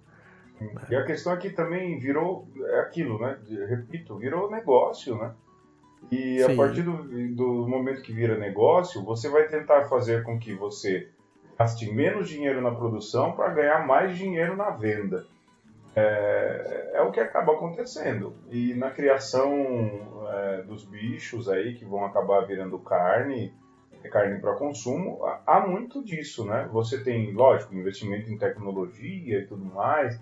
E 0.89 0.95
a 0.95 1.05
questão 1.05 1.31
aqui 1.31 1.51
também 1.51 1.99
virou 1.99 2.49
é 2.65 2.79
aquilo, 2.79 3.19
né? 3.19 3.37
Repito, 3.69 4.17
virou 4.17 4.49
negócio, 4.49 5.15
né? 5.15 5.33
E 6.11 6.39
Sim. 6.39 6.53
a 6.53 6.55
partir 6.55 6.81
do, 6.81 7.03
do 7.35 7.67
momento 7.67 8.01
que 8.01 8.13
vira 8.13 8.37
negócio, 8.37 9.03
você 9.03 9.29
vai 9.29 9.47
tentar 9.47 9.85
fazer 9.85 10.23
com 10.23 10.39
que 10.39 10.55
você 10.55 11.09
gaste 11.57 11.91
menos 11.91 12.29
dinheiro 12.29 12.61
na 12.61 12.71
produção 12.71 13.31
para 13.31 13.49
ganhar 13.49 13.85
mais 13.85 14.15
dinheiro 14.15 14.55
na 14.55 14.69
venda. 14.69 15.25
É, 15.95 16.91
é, 16.93 17.01
o 17.01 17.11
que 17.11 17.19
acaba 17.19 17.53
acontecendo. 17.53 18.35
E 18.51 18.75
na 18.75 18.91
criação 18.91 19.51
é, 20.31 20.61
dos 20.61 20.85
bichos 20.85 21.49
aí 21.49 21.73
que 21.73 21.83
vão 21.83 22.05
acabar 22.05 22.41
virando 22.41 22.77
carne, 22.77 23.51
carne 24.11 24.39
para 24.39 24.53
consumo, 24.53 25.19
há 25.45 25.59
muito 25.59 26.03
disso, 26.03 26.45
né? 26.45 26.69
Você 26.71 27.03
tem, 27.03 27.33
lógico, 27.33 27.73
investimento 27.73 28.31
em 28.31 28.37
tecnologia 28.37 29.39
e 29.39 29.47
tudo 29.47 29.65
mais. 29.65 30.21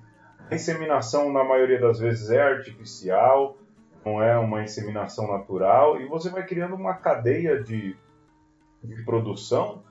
A 0.50 0.56
inseminação, 0.56 1.32
na 1.32 1.44
maioria 1.44 1.80
das 1.80 2.00
vezes, 2.00 2.30
é 2.30 2.42
artificial, 2.42 3.58
não 4.06 4.24
é 4.24 4.38
uma 4.38 4.64
inseminação 4.64 5.28
natural, 5.28 6.00
e 6.00 6.08
você 6.08 6.30
vai 6.30 6.46
criando 6.46 6.76
uma 6.76 6.94
cadeia 6.94 7.62
de, 7.62 7.98
de 8.82 9.04
produção 9.04 9.84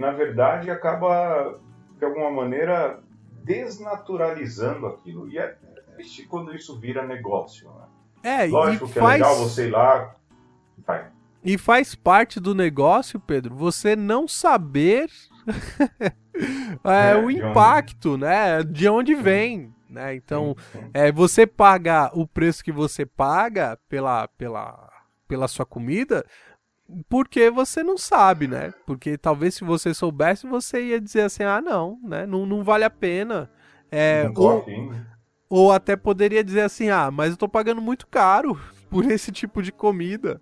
na 0.00 0.10
verdade, 0.12 0.70
acaba, 0.70 1.60
de 1.98 2.04
alguma 2.06 2.30
maneira, 2.30 3.00
desnaturalizando 3.44 4.86
aquilo. 4.86 5.28
E 5.28 5.38
é 5.38 5.58
triste 5.94 6.26
quando 6.26 6.56
isso 6.56 6.80
vira 6.80 7.06
negócio. 7.06 7.70
Né? 8.22 8.44
É, 8.44 8.46
Lógico 8.46 8.88
que 8.88 8.98
faz... 8.98 9.20
é 9.20 9.24
legal 9.24 9.36
você 9.36 9.66
ir 9.66 9.70
lá. 9.70 10.16
Vai. 10.86 11.10
E 11.44 11.58
faz 11.58 11.94
parte 11.94 12.40
do 12.40 12.54
negócio, 12.54 13.20
Pedro, 13.20 13.54
você 13.54 13.94
não 13.94 14.26
saber 14.26 15.10
é, 16.82 17.10
é, 17.10 17.16
o 17.16 17.30
impacto, 17.30 18.12
onde... 18.12 18.22
né? 18.22 18.62
De 18.62 18.88
onde 18.88 19.14
vem. 19.14 19.74
Né? 19.86 20.14
Então, 20.14 20.56
é, 20.94 21.12
você 21.12 21.46
paga 21.46 22.10
o 22.14 22.26
preço 22.26 22.64
que 22.64 22.72
você 22.72 23.04
paga 23.04 23.78
pela, 23.86 24.28
pela, 24.28 24.90
pela 25.28 25.46
sua 25.46 25.66
comida, 25.66 26.24
porque 27.08 27.50
você 27.50 27.82
não 27.82 27.96
sabe, 27.96 28.46
né? 28.46 28.72
Porque 28.86 29.16
talvez 29.16 29.54
se 29.54 29.64
você 29.64 29.94
soubesse, 29.94 30.46
você 30.46 30.82
ia 30.82 31.00
dizer 31.00 31.22
assim, 31.22 31.42
ah, 31.42 31.60
não, 31.60 31.98
né? 32.02 32.26
Não, 32.26 32.46
não 32.46 32.62
vale 32.62 32.84
a 32.84 32.90
pena. 32.90 33.50
É, 33.90 34.30
ou, 34.36 34.64
ou 35.48 35.72
até 35.72 35.96
poderia 35.96 36.44
dizer 36.44 36.62
assim, 36.62 36.90
ah, 36.90 37.10
mas 37.10 37.30
eu 37.30 37.36
tô 37.36 37.48
pagando 37.48 37.80
muito 37.80 38.06
caro 38.06 38.58
por 38.90 39.10
esse 39.10 39.32
tipo 39.32 39.62
de 39.62 39.72
comida, 39.72 40.40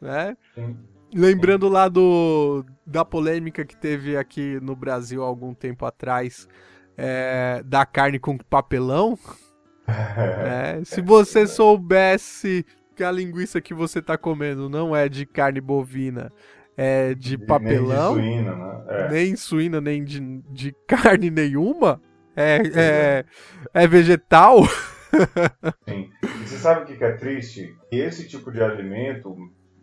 né? 0.00 0.36
Sim. 0.54 0.76
Lembrando 1.14 1.68
lá 1.68 1.88
do, 1.88 2.64
da 2.86 3.04
polêmica 3.04 3.66
que 3.66 3.76
teve 3.76 4.16
aqui 4.16 4.58
no 4.62 4.74
Brasil 4.74 5.22
há 5.22 5.26
algum 5.26 5.52
tempo 5.52 5.84
atrás, 5.84 6.48
é, 6.96 7.62
da 7.66 7.84
carne 7.84 8.18
com 8.18 8.38
papelão. 8.38 9.18
é, 9.86 10.82
se 10.84 11.02
você 11.02 11.46
soubesse 11.46 12.64
que 12.94 13.02
a 13.02 13.10
linguiça 13.10 13.60
que 13.60 13.74
você 13.74 13.98
está 13.98 14.16
comendo 14.16 14.68
não 14.68 14.94
é 14.94 15.08
de 15.08 15.26
carne 15.26 15.60
bovina, 15.60 16.32
é 16.76 17.14
de 17.14 17.36
papelão. 17.38 18.16
Nem 18.16 18.24
de 18.24 18.38
suína, 18.38 18.56
né? 18.56 18.84
É. 18.88 19.08
Nem 19.08 19.36
suína, 19.36 19.80
nem 19.80 20.04
de, 20.04 20.20
de 20.50 20.74
carne 20.86 21.30
nenhuma. 21.30 22.00
É, 22.34 22.62
é, 22.74 23.24
é 23.74 23.86
vegetal. 23.86 24.62
Sim. 25.88 26.10
E 26.22 26.26
você 26.46 26.56
sabe 26.56 26.82
o 26.82 26.96
que 26.96 27.04
é 27.04 27.12
triste? 27.12 27.76
Esse 27.90 28.26
tipo 28.26 28.50
de 28.50 28.62
alimento 28.62 29.36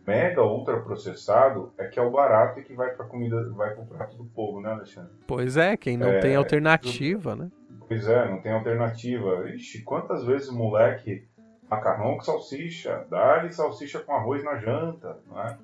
mega 0.08 0.44
ultra 0.44 0.80
processado 0.82 1.72
é 1.78 1.86
que 1.88 2.00
é 2.00 2.02
o 2.02 2.10
barato 2.10 2.60
e 2.60 2.64
que 2.64 2.74
vai 2.74 2.90
para 2.96 3.06
comida, 3.06 3.48
vai 3.52 3.76
para 3.76 3.84
o 3.84 3.88
prato 3.88 4.18
do 4.18 4.26
povo, 4.26 4.60
né, 4.60 4.72
Alexandre? 4.72 5.12
Pois 5.28 5.56
é, 5.56 5.78
quem 5.78 5.98
não 5.98 6.10
é, 6.10 6.20
tem 6.20 6.36
alternativa, 6.36 7.36
né? 7.36 7.52
Pois 7.88 8.08
é, 8.08 8.30
não 8.30 8.42
tem 8.42 8.52
alternativa. 8.52 9.48
Ixi, 9.52 9.84
quantas 9.84 10.26
vezes 10.26 10.50
o 10.50 10.58
moleque 10.58 11.28
macarrão 11.70 12.16
com 12.16 12.22
salsicha, 12.22 13.06
dá-lhe 13.10 13.54
salsicha 13.54 14.00
com 14.00 14.14
arroz 14.14 14.44
na 14.44 14.58
janta, 14.58 15.20
né? 15.28 15.58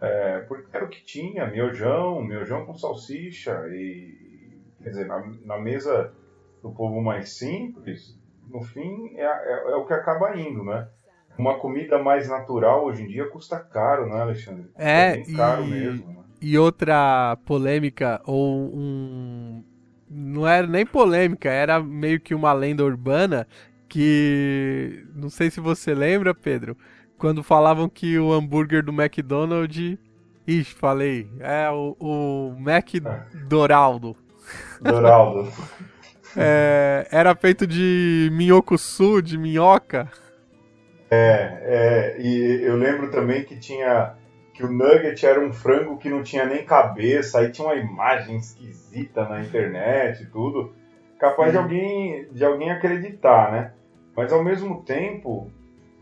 É, 0.00 0.38
porque 0.40 0.68
era 0.72 0.84
o 0.84 0.88
que 0.88 1.04
tinha, 1.04 1.46
miojão, 1.48 2.22
miojão 2.22 2.64
com 2.64 2.74
salsicha, 2.74 3.66
e 3.68 4.62
quer 4.82 4.90
dizer, 4.90 5.06
na, 5.06 5.26
na 5.44 5.58
mesa 5.58 6.12
do 6.62 6.70
povo 6.70 7.00
mais 7.00 7.30
simples, 7.30 8.16
no 8.48 8.62
fim 8.62 9.16
é, 9.16 9.24
é, 9.24 9.72
é, 9.72 9.76
o 9.76 9.84
que 9.84 9.92
acaba 9.92 10.36
indo, 10.36 10.64
né? 10.64 10.88
Uma 11.36 11.58
comida 11.58 12.02
mais 12.02 12.28
natural 12.28 12.84
hoje 12.84 13.02
em 13.02 13.06
dia 13.06 13.28
custa 13.28 13.60
caro, 13.60 14.06
né, 14.06 14.20
Alexandre? 14.20 14.70
É, 14.76 15.20
é 15.20 15.36
caro 15.36 15.64
e, 15.64 15.70
mesmo. 15.70 16.06
Né? 16.08 16.18
E 16.40 16.58
outra 16.58 17.36
polêmica, 17.44 18.20
ou 18.24 18.74
um. 18.74 19.64
Não 20.10 20.48
era 20.48 20.66
nem 20.66 20.86
polêmica, 20.86 21.50
era 21.50 21.80
meio 21.80 22.18
que 22.18 22.34
uma 22.34 22.52
lenda 22.52 22.82
urbana 22.82 23.46
que 23.88 25.06
não 25.14 25.30
sei 25.30 25.50
se 25.50 25.60
você 25.60 25.94
lembra, 25.94 26.34
Pedro, 26.34 26.76
quando 27.16 27.42
falavam 27.42 27.88
que 27.88 28.18
o 28.18 28.32
hambúrguer 28.32 28.84
do 28.84 28.92
McDonald's, 28.92 29.98
ixi, 30.46 30.74
falei, 30.74 31.28
é 31.40 31.68
o, 31.70 31.96
o 31.98 32.56
Mac 32.58 32.88
Doraldo. 33.48 34.16
Doraldo. 34.80 35.50
é, 36.36 37.06
era 37.10 37.34
feito 37.34 37.66
de 37.66 38.30
minhocuçu, 38.32 39.20
de 39.20 39.36
minhoca. 39.36 40.08
É, 41.10 42.16
é, 42.16 42.20
e 42.20 42.62
eu 42.62 42.76
lembro 42.76 43.10
também 43.10 43.44
que 43.44 43.58
tinha 43.58 44.14
que 44.52 44.64
o 44.64 44.72
nugget 44.72 45.24
era 45.24 45.40
um 45.40 45.52
frango 45.52 45.96
que 45.98 46.10
não 46.10 46.22
tinha 46.22 46.44
nem 46.44 46.64
cabeça, 46.64 47.38
aí 47.38 47.50
tinha 47.52 47.68
uma 47.68 47.76
imagem 47.76 48.36
esquisita 48.36 49.24
na 49.28 49.40
internet 49.40 50.22
e 50.22 50.26
tudo. 50.26 50.74
Capaz 51.18 51.52
de 51.52 51.56
uhum. 51.56 51.62
alguém 51.62 52.28
de 52.32 52.44
alguém 52.44 52.70
acreditar, 52.70 53.52
né? 53.52 53.72
Mas 54.18 54.32
ao 54.32 54.42
mesmo 54.42 54.82
tempo, 54.82 55.48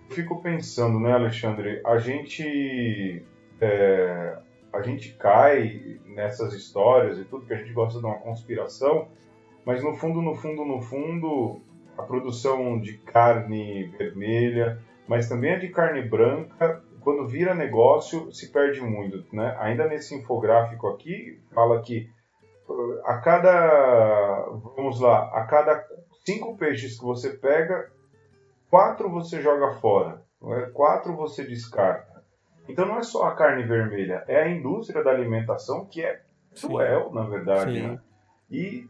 fico 0.09 0.41
pensando, 0.41 0.99
né, 0.99 1.13
Alexandre? 1.13 1.83
A 1.85 1.99
gente 1.99 3.23
é, 3.61 4.39
a 4.73 4.81
gente 4.81 5.13
cai 5.19 6.01
nessas 6.07 6.55
histórias 6.55 7.19
e 7.19 7.27
tudo 7.27 7.45
que 7.45 7.53
a 7.53 7.59
gente 7.59 7.75
gosta 7.75 8.01
de 8.01 8.07
uma 8.07 8.15
conspiração, 8.15 9.09
mas 9.67 9.85
no 9.85 9.95
fundo, 9.95 10.23
no 10.23 10.35
fundo, 10.35 10.65
no 10.65 10.81
fundo, 10.81 11.61
a 11.99 12.03
produção 12.05 12.81
de 12.81 12.97
carne 12.97 13.89
vermelha, 13.99 14.81
mas 15.07 15.29
também 15.29 15.53
a 15.53 15.59
de 15.59 15.69
carne 15.69 16.01
branca, 16.01 16.83
quando 17.03 17.29
vira 17.29 17.55
negócio, 17.55 18.33
se 18.33 18.51
perde 18.51 18.81
muito, 18.81 19.27
né? 19.31 19.55
Ainda 19.61 19.87
nesse 19.87 20.15
infográfico 20.15 20.87
aqui 20.87 21.39
fala 21.55 21.83
que 21.83 22.09
uh, 22.67 22.99
a 23.05 23.19
cada, 23.19 24.47
vamos 24.75 25.01
lá, 25.01 25.31
a 25.35 25.45
cada 25.45 25.87
cinco 26.25 26.57
peixes 26.57 26.99
que 26.99 27.05
você 27.05 27.29
pega, 27.29 27.95
quatro 28.71 29.11
você 29.11 29.41
joga 29.41 29.73
fora, 29.75 30.23
é? 30.43 30.71
quatro 30.73 31.15
você 31.17 31.45
descarta. 31.45 32.25
Então 32.69 32.87
não 32.87 32.99
é 32.99 33.03
só 33.03 33.25
a 33.25 33.35
carne 33.35 33.63
vermelha, 33.63 34.25
é 34.27 34.43
a 34.43 34.49
indústria 34.49 35.03
da 35.03 35.11
alimentação 35.11 35.87
que 35.87 36.03
é 36.03 36.21
cruel, 36.61 37.13
na 37.13 37.25
verdade. 37.25 37.81
Né? 37.81 37.99
E 38.51 38.89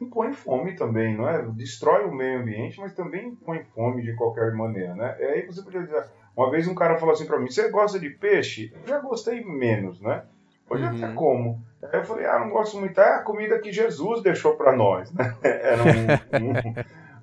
impõe 0.00 0.32
fome 0.32 0.74
também, 0.76 1.16
não 1.16 1.28
é? 1.28 1.42
Destrói 1.52 2.04
o 2.04 2.14
meio 2.14 2.40
ambiente, 2.40 2.80
mas 2.80 2.94
também 2.94 3.28
impõe 3.28 3.64
fome 3.74 4.02
de 4.02 4.14
qualquer 4.14 4.52
maneira, 4.54 4.94
né? 4.94 5.16
E 5.18 5.24
aí 5.24 5.46
você 5.46 5.62
podia 5.62 5.82
dizer, 5.82 6.06
uma 6.36 6.50
vez 6.50 6.68
um 6.68 6.74
cara 6.74 6.96
falou 6.98 7.12
assim 7.12 7.26
para 7.26 7.38
mim, 7.38 7.50
você 7.50 7.68
gosta 7.70 7.98
de 7.98 8.10
peixe? 8.10 8.72
Eu 8.82 8.88
já 8.88 9.00
gostei 9.00 9.44
menos, 9.44 10.00
né? 10.00 10.22
Hoje 10.70 10.84
uhum. 10.84 10.96
até 10.96 11.12
como. 11.14 11.62
Aí 11.82 12.00
eu 12.00 12.04
falei, 12.04 12.26
ah, 12.26 12.38
não 12.38 12.50
gosto 12.50 12.78
muito, 12.78 13.00
é 13.00 13.14
a 13.16 13.22
comida 13.22 13.58
que 13.58 13.72
Jesus 13.72 14.22
deixou 14.22 14.56
para 14.56 14.76
nós, 14.76 15.12
né? 15.12 15.34
Era 15.42 15.82
um, 15.82 16.50
um 16.50 16.52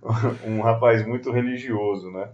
um 0.45 0.61
rapaz 0.61 1.05
muito 1.05 1.31
religioso, 1.31 2.11
né? 2.11 2.29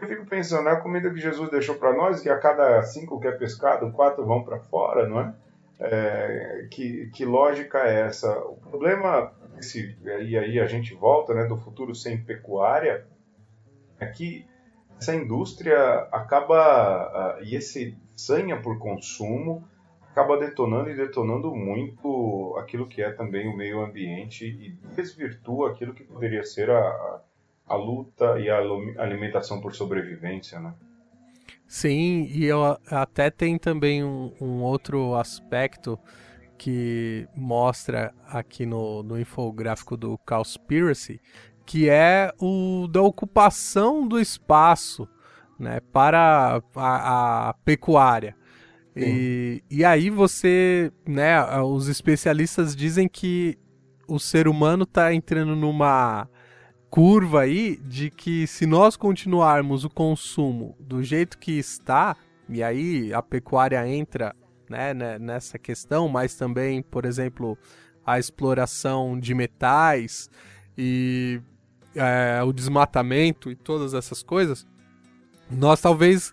Eu 0.00 0.08
fico 0.08 0.24
pensando, 0.24 0.68
é 0.68 0.72
a 0.72 0.80
comida 0.80 1.10
que 1.10 1.20
Jesus 1.20 1.50
deixou 1.50 1.74
para 1.74 1.92
nós, 1.92 2.20
que 2.20 2.30
a 2.30 2.38
cada 2.38 2.82
cinco 2.82 3.20
que 3.20 3.28
é 3.28 3.32
pescado, 3.32 3.92
quatro 3.92 4.24
vão 4.24 4.42
para 4.42 4.58
fora, 4.58 5.06
não 5.06 5.20
é? 5.20 5.34
é? 5.78 6.68
que, 6.70 7.10
que 7.10 7.24
lógica 7.24 7.78
é 7.80 8.06
essa? 8.06 8.38
O 8.44 8.56
problema, 8.56 9.32
esse, 9.58 9.98
e 10.02 10.38
aí 10.38 10.58
a 10.58 10.66
gente 10.66 10.94
volta, 10.94 11.34
né, 11.34 11.44
do 11.44 11.58
futuro 11.58 11.94
sem 11.94 12.22
pecuária, 12.22 13.06
é 13.98 14.06
que 14.06 14.46
essa 14.98 15.14
indústria 15.14 16.08
acaba, 16.10 17.38
e 17.42 17.54
esse 17.54 17.96
sanha 18.16 18.60
por 18.60 18.78
consumo, 18.78 19.68
acaba 20.10 20.38
detonando 20.38 20.90
e 20.90 20.94
detonando 20.94 21.54
muito 21.54 22.56
aquilo 22.58 22.86
que 22.86 23.02
é 23.02 23.10
também 23.10 23.48
o 23.48 23.56
meio 23.56 23.80
ambiente 23.80 24.44
e 24.44 24.70
desvirtua 24.94 25.70
aquilo 25.70 25.94
que 25.94 26.04
poderia 26.04 26.42
ser 26.42 26.70
a, 26.70 27.20
a 27.66 27.76
luta 27.76 28.38
e 28.38 28.50
a 28.50 28.58
alimentação 28.98 29.60
por 29.60 29.74
sobrevivência, 29.74 30.58
né? 30.58 30.74
Sim, 31.66 32.26
e 32.28 32.46
eu, 32.46 32.76
até 32.90 33.30
tem 33.30 33.56
também 33.56 34.02
um, 34.02 34.34
um 34.40 34.62
outro 34.62 35.14
aspecto 35.14 35.96
que 36.58 37.28
mostra 37.34 38.12
aqui 38.26 38.66
no, 38.66 39.04
no 39.04 39.18
infográfico 39.18 39.96
do 39.96 40.18
Cowspiracy, 40.18 41.20
que 41.64 41.88
é 41.88 42.32
o 42.40 42.88
da 42.88 43.00
ocupação 43.00 44.06
do 44.06 44.18
espaço 44.18 45.08
né, 45.56 45.78
para 45.92 46.60
a, 46.74 47.50
a 47.50 47.54
pecuária. 47.64 48.36
E, 48.96 49.62
e 49.70 49.84
aí 49.84 50.10
você, 50.10 50.92
né, 51.06 51.40
os 51.60 51.88
especialistas 51.88 52.74
dizem 52.74 53.08
que 53.08 53.56
o 54.06 54.18
ser 54.18 54.48
humano 54.48 54.82
está 54.82 55.14
entrando 55.14 55.54
numa 55.54 56.28
curva 56.90 57.42
aí 57.42 57.76
de 57.84 58.10
que 58.10 58.46
se 58.46 58.66
nós 58.66 58.96
continuarmos 58.96 59.84
o 59.84 59.90
consumo 59.90 60.76
do 60.80 61.02
jeito 61.02 61.38
que 61.38 61.52
está, 61.52 62.16
e 62.48 62.62
aí 62.62 63.14
a 63.14 63.22
pecuária 63.22 63.86
entra 63.86 64.34
né, 64.68 64.92
né, 64.92 65.18
nessa 65.18 65.58
questão, 65.58 66.08
mas 66.08 66.34
também, 66.34 66.82
por 66.82 67.04
exemplo, 67.04 67.56
a 68.04 68.18
exploração 68.18 69.18
de 69.18 69.34
metais 69.34 70.28
e 70.76 71.40
é, 71.94 72.42
o 72.42 72.52
desmatamento 72.52 73.50
e 73.50 73.56
todas 73.56 73.94
essas 73.94 74.22
coisas, 74.22 74.66
nós 75.50 75.80
talvez 75.80 76.32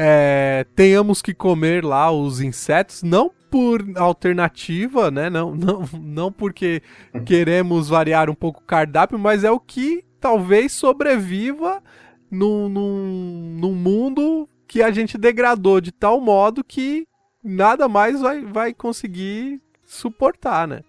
é, 0.00 0.64
tenhamos 0.76 1.20
que 1.20 1.34
comer 1.34 1.84
lá 1.84 2.12
os 2.12 2.40
insetos, 2.40 3.02
não 3.02 3.32
por 3.50 3.84
alternativa, 3.96 5.10
né? 5.10 5.28
Não, 5.28 5.54
não, 5.56 5.82
não 6.00 6.32
porque 6.32 6.80
queremos 7.26 7.88
variar 7.88 8.30
um 8.30 8.34
pouco 8.34 8.60
o 8.60 8.64
cardápio, 8.66 9.18
mas 9.18 9.42
é 9.42 9.50
o 9.50 9.58
que 9.58 10.04
talvez 10.20 10.72
sobreviva 10.72 11.82
num, 12.30 12.68
num, 12.68 13.56
num 13.58 13.74
mundo 13.74 14.48
que 14.68 14.82
a 14.82 14.92
gente 14.92 15.18
degradou 15.18 15.80
de 15.80 15.90
tal 15.90 16.20
modo 16.20 16.62
que 16.62 17.04
nada 17.42 17.88
mais 17.88 18.20
vai, 18.20 18.44
vai 18.44 18.72
conseguir 18.74 19.60
suportar, 19.84 20.68
né? 20.68 20.82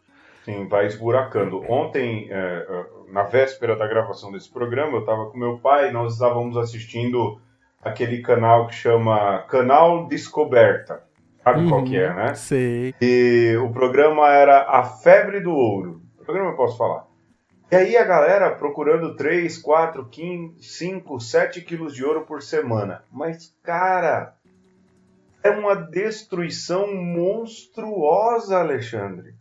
Sim, 0.44 0.68
vai 0.68 0.86
esburacando. 0.86 1.64
Ontem, 1.72 2.28
é, 2.30 2.68
é 2.70 2.86
na 3.12 3.24
véspera 3.24 3.76
da 3.76 3.88
gravação 3.88 4.32
desse 4.32 4.52
programa, 4.52 4.94
eu 4.94 5.00
estava 5.00 5.32
com 5.32 5.38
meu 5.38 5.58
pai 5.58 5.90
e 5.90 5.92
nós 5.92 6.14
estávamos 6.14 6.58
assistindo 6.58 7.40
aquele 7.82 8.22
canal 8.22 8.68
que 8.68 8.76
chama 8.76 9.44
Canal 9.50 10.08
Descoberta. 10.08 11.04
Sabe 11.44 11.62
uhum, 11.62 11.70
qual 11.70 11.84
que 11.84 11.98
é, 11.98 12.14
né? 12.14 12.34
Sei. 12.36 12.94
E 13.02 13.56
o 13.58 13.72
programa 13.72 14.28
era 14.30 14.64
A 14.64 14.84
Febre 14.84 15.40
do 15.40 15.52
Ouro. 15.52 16.02
O 16.20 16.26
programa 16.26 16.52
eu 16.52 16.56
posso 16.56 16.78
falar. 16.78 17.08
E 17.72 17.76
aí 17.76 17.96
a 17.96 18.04
galera 18.04 18.52
procurando 18.56 19.16
3, 19.16 19.58
4, 19.58 20.10
5, 20.60 21.20
7 21.20 21.62
quilos 21.62 21.94
de 21.94 22.04
ouro 22.04 22.26
por 22.26 22.42
semana. 22.42 23.04
Mas, 23.12 23.56
cara, 23.64 24.36
é 25.44 25.50
uma 25.50 25.76
destruição 25.76 26.94
monstruosa, 26.94 28.60
Alexandre. 28.60 29.36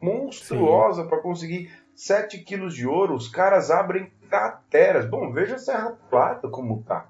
Monstruosa 0.00 1.04
para 1.04 1.20
conseguir 1.20 1.70
7 1.94 2.38
quilos 2.38 2.74
de 2.74 2.86
ouro. 2.86 3.14
Os 3.14 3.28
caras 3.28 3.70
abrem 3.70 4.10
crateras. 4.28 5.08
Bom, 5.08 5.30
veja 5.30 5.54
a 5.54 5.58
Serra 5.58 5.96
Plata 6.10 6.48
como 6.48 6.82
tá. 6.82 7.06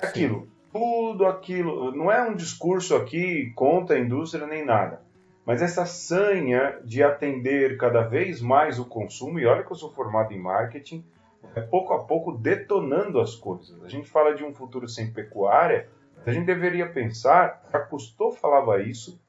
É 0.00 0.06
aquilo, 0.06 0.48
tudo 0.72 1.26
aquilo. 1.26 1.92
Não 1.92 2.10
é 2.10 2.22
um 2.28 2.34
discurso 2.34 2.96
aqui 2.96 3.52
contra 3.54 3.96
a 3.96 4.00
indústria 4.00 4.46
nem 4.46 4.64
nada. 4.64 5.02
Mas 5.44 5.60
essa 5.60 5.84
sanha 5.84 6.78
de 6.84 7.02
atender 7.02 7.76
cada 7.76 8.02
vez 8.02 8.40
mais 8.40 8.78
o 8.78 8.84
consumo, 8.84 9.40
e 9.40 9.46
olha 9.46 9.64
que 9.64 9.72
eu 9.72 9.76
sou 9.76 9.92
formado 9.92 10.32
em 10.32 10.38
marketing, 10.38 11.04
é 11.54 11.60
pouco 11.60 11.92
a 11.92 12.04
pouco 12.04 12.32
detonando 12.32 13.20
as 13.20 13.34
coisas. 13.34 13.82
A 13.82 13.88
gente 13.88 14.08
fala 14.08 14.34
de 14.34 14.44
um 14.44 14.54
futuro 14.54 14.88
sem 14.88 15.12
pecuária, 15.12 15.88
a 16.24 16.30
gente 16.30 16.46
deveria 16.46 16.88
pensar, 16.88 17.66
a 17.72 17.80
Cousteau 17.80 18.30
falava 18.30 18.80
isso, 18.80 19.20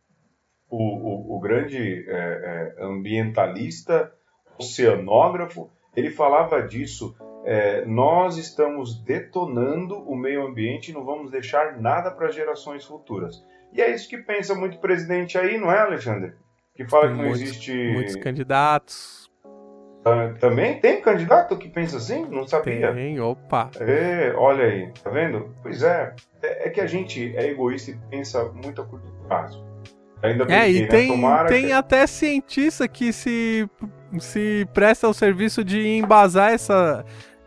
o, 0.70 0.78
o, 0.78 1.38
o 1.38 1.40
grande 1.40 2.06
é, 2.08 2.76
é, 2.78 2.84
ambientalista, 2.84 4.14
oceanógrafo, 4.58 5.72
ele 5.96 6.12
falava 6.12 6.62
disso 6.62 7.16
é, 7.46 7.86
nós 7.86 8.38
estamos 8.38 9.02
detonando 9.04 9.98
o 9.98 10.16
meio 10.16 10.46
ambiente 10.46 10.90
e 10.90 10.94
não 10.94 11.04
vamos 11.04 11.30
deixar 11.30 11.80
nada 11.80 12.10
para 12.12 12.32
gerações 12.32 12.86
futuras. 12.86 13.44
E 13.74 13.82
é 13.82 13.94
isso 13.94 14.08
que 14.08 14.18
pensa 14.18 14.54
muito 14.56 14.78
presidente 14.80 15.38
aí, 15.38 15.58
não 15.58 15.72
é, 15.72 15.80
Alexandre? 15.80 16.34
Que 16.76 16.88
fala 16.88 17.08
tem 17.08 17.12
que 17.12 17.18
não 17.18 17.30
muitos, 17.30 17.42
existe. 17.42 17.92
Muitos 17.94 18.16
candidatos. 18.16 19.32
Ah, 20.06 20.34
também 20.40 20.80
tem 20.80 21.02
candidato 21.02 21.58
que 21.58 21.70
pensa 21.70 21.98
assim? 21.98 22.26
Não 22.30 22.46
sabia. 22.46 22.94
Tem, 22.94 23.20
opa. 23.20 23.72
É, 23.80 24.34
olha 24.36 24.66
aí, 24.66 24.92
tá 25.02 25.10
vendo? 25.10 25.54
Pois 25.62 25.82
é, 25.82 26.14
é, 26.42 26.68
é 26.68 26.70
que 26.70 26.82
a 26.82 26.88
gente 26.88 27.36
é 27.38 27.48
egoísta 27.48 27.92
e 27.92 27.98
pensa 28.10 28.44
muito 28.46 28.82
a 28.82 28.86
curto 28.86 29.08
prazo. 29.28 29.66
Ainda 30.22 30.46
é, 30.54 30.72
e 30.72 30.82
né? 30.82 30.88
tem, 30.88 31.22
tem 31.48 31.66
que... 31.66 31.72
até 31.72 32.08
cientista 32.08 32.88
que 32.88 33.12
se, 33.12 33.70
se 34.20 34.68
presta 34.74 35.08
ao 35.08 35.14
serviço 35.14 35.64
de 35.64 35.86
embasar 35.98 36.54
essa, 36.54 37.06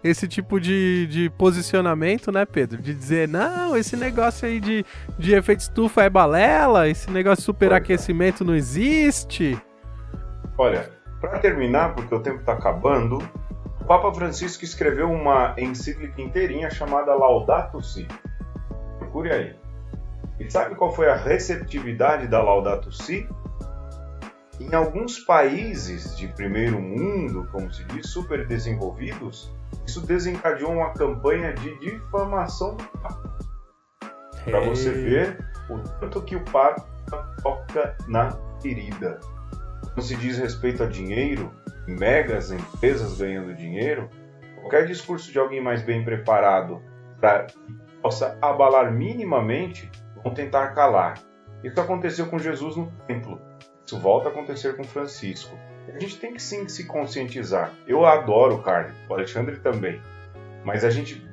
esse 0.09 0.29
tipo 0.29 0.61
de, 0.61 1.07
de 1.07 1.31
posicionamento, 1.31 2.31
né, 2.31 2.45
Pedro? 2.45 2.81
De 2.81 2.95
dizer, 2.95 3.29
não, 3.29 3.77
esse 3.77 3.97
negócio 3.97 4.47
aí 4.47 4.61
de, 4.61 4.85
de 5.19 5.35
efeito 5.35 5.61
estufa 5.61 6.03
é 6.03 6.11
balela, 6.11 6.89
esse 6.89 7.11
negócio 7.11 7.43
de 7.43 7.47
superaquecimento 7.47 8.45
não 8.45 8.55
existe. 8.55 9.61
Olha, 10.59 10.91
para 11.21 11.39
terminar, 11.39 11.95
porque 11.95 12.15
o 12.15 12.21
tempo 12.21 12.41
está 12.41 12.53
acabando, 12.53 13.19
o 13.81 13.85
Papa 13.85 14.13
Francisco 14.15 14.65
escreveu 14.65 15.11
uma 15.11 15.55
encíclica 15.59 16.21
inteirinha 16.21 16.71
chamada 16.71 17.15
Laudato 17.15 17.83
Si. 17.83 18.07
Procure 18.99 19.33
aí. 19.33 19.57
E 20.39 20.51
sabe 20.51 20.75
qual 20.75 20.93
foi 20.93 21.09
a 21.09 21.17
receptividade 21.17 22.29
da 22.29 22.43
Laudato 22.43 22.93
Si? 22.93 23.29
Em 24.59 24.75
alguns 24.75 25.19
países 25.19 26.17
de 26.17 26.29
primeiro 26.29 26.81
mundo, 26.81 27.47
como 27.53 27.71
se 27.73 27.85
diz, 27.85 28.09
super 28.09 28.47
desenvolvidos, 28.47 29.55
isso 29.87 30.05
desencadeou 30.07 30.73
uma 30.73 30.93
campanha 30.93 31.53
de 31.53 31.79
difamação 31.79 32.77
do 32.77 32.85
Papa. 32.99 33.39
Para 34.45 34.61
você 34.61 34.91
ver 34.91 35.39
o 35.69 35.79
tanto 36.01 36.23
que 36.23 36.37
o 36.37 36.45
Papa 36.45 36.87
toca 37.43 37.97
na 38.07 38.37
ferida. 38.61 39.21
Quando 39.95 40.03
se 40.03 40.17
diz 40.17 40.39
respeito 40.39 40.83
a 40.83 40.87
dinheiro, 40.87 41.53
megas 41.87 42.51
empresas 42.51 43.19
ganhando 43.19 43.55
dinheiro, 43.55 44.09
qualquer 44.61 44.87
discurso 44.87 45.31
de 45.31 45.39
alguém 45.39 45.62
mais 45.62 45.83
bem 45.83 46.05
preparado 46.05 46.83
para 47.21 47.45
que 47.45 47.57
possa 48.03 48.37
abalar 48.43 48.93
minimamente, 48.93 49.91
vão 50.23 50.35
tentar 50.35 50.69
calar. 50.69 51.14
Isso 51.62 51.81
aconteceu 51.81 52.27
com 52.27 52.39
Jesus 52.39 52.77
no 52.77 52.91
templo. 53.07 53.41
Isso 53.87 53.99
volta 53.99 54.29
a 54.29 54.33
acontecer 54.33 54.77
com 54.77 54.85
Francisco. 54.85 55.57
A 55.95 55.99
gente 55.99 56.18
tem 56.18 56.34
que 56.34 56.43
sim 56.43 56.68
se 56.68 56.84
conscientizar. 56.84 57.72
Eu 57.87 58.05
adoro 58.05 58.62
carne, 58.62 58.93
o 59.09 59.14
Alexandre 59.14 59.57
também. 59.57 60.01
Mas 60.64 60.84
a 60.84 60.91
gente 60.91 61.24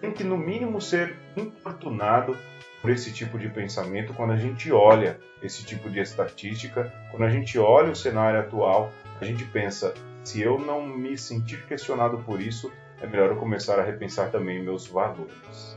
tem 0.00 0.12
que, 0.12 0.24
no 0.24 0.36
mínimo, 0.36 0.80
ser 0.80 1.16
importunado 1.36 2.36
por 2.80 2.90
esse 2.90 3.12
tipo 3.12 3.38
de 3.38 3.48
pensamento 3.48 4.12
quando 4.12 4.32
a 4.32 4.36
gente 4.36 4.70
olha 4.70 5.18
esse 5.42 5.64
tipo 5.64 5.88
de 5.88 6.00
estatística, 6.00 6.92
quando 7.10 7.24
a 7.24 7.30
gente 7.30 7.58
olha 7.58 7.90
o 7.90 7.96
cenário 7.96 8.40
atual, 8.40 8.92
a 9.20 9.24
gente 9.24 9.44
pensa: 9.44 9.94
se 10.22 10.40
eu 10.40 10.58
não 10.58 10.86
me 10.86 11.16
sentir 11.16 11.64
questionado 11.66 12.18
por 12.18 12.40
isso, 12.40 12.72
é 13.00 13.06
melhor 13.06 13.30
eu 13.30 13.36
começar 13.36 13.78
a 13.78 13.82
repensar 13.82 14.30
também 14.30 14.62
meus 14.62 14.86
valores. 14.86 15.73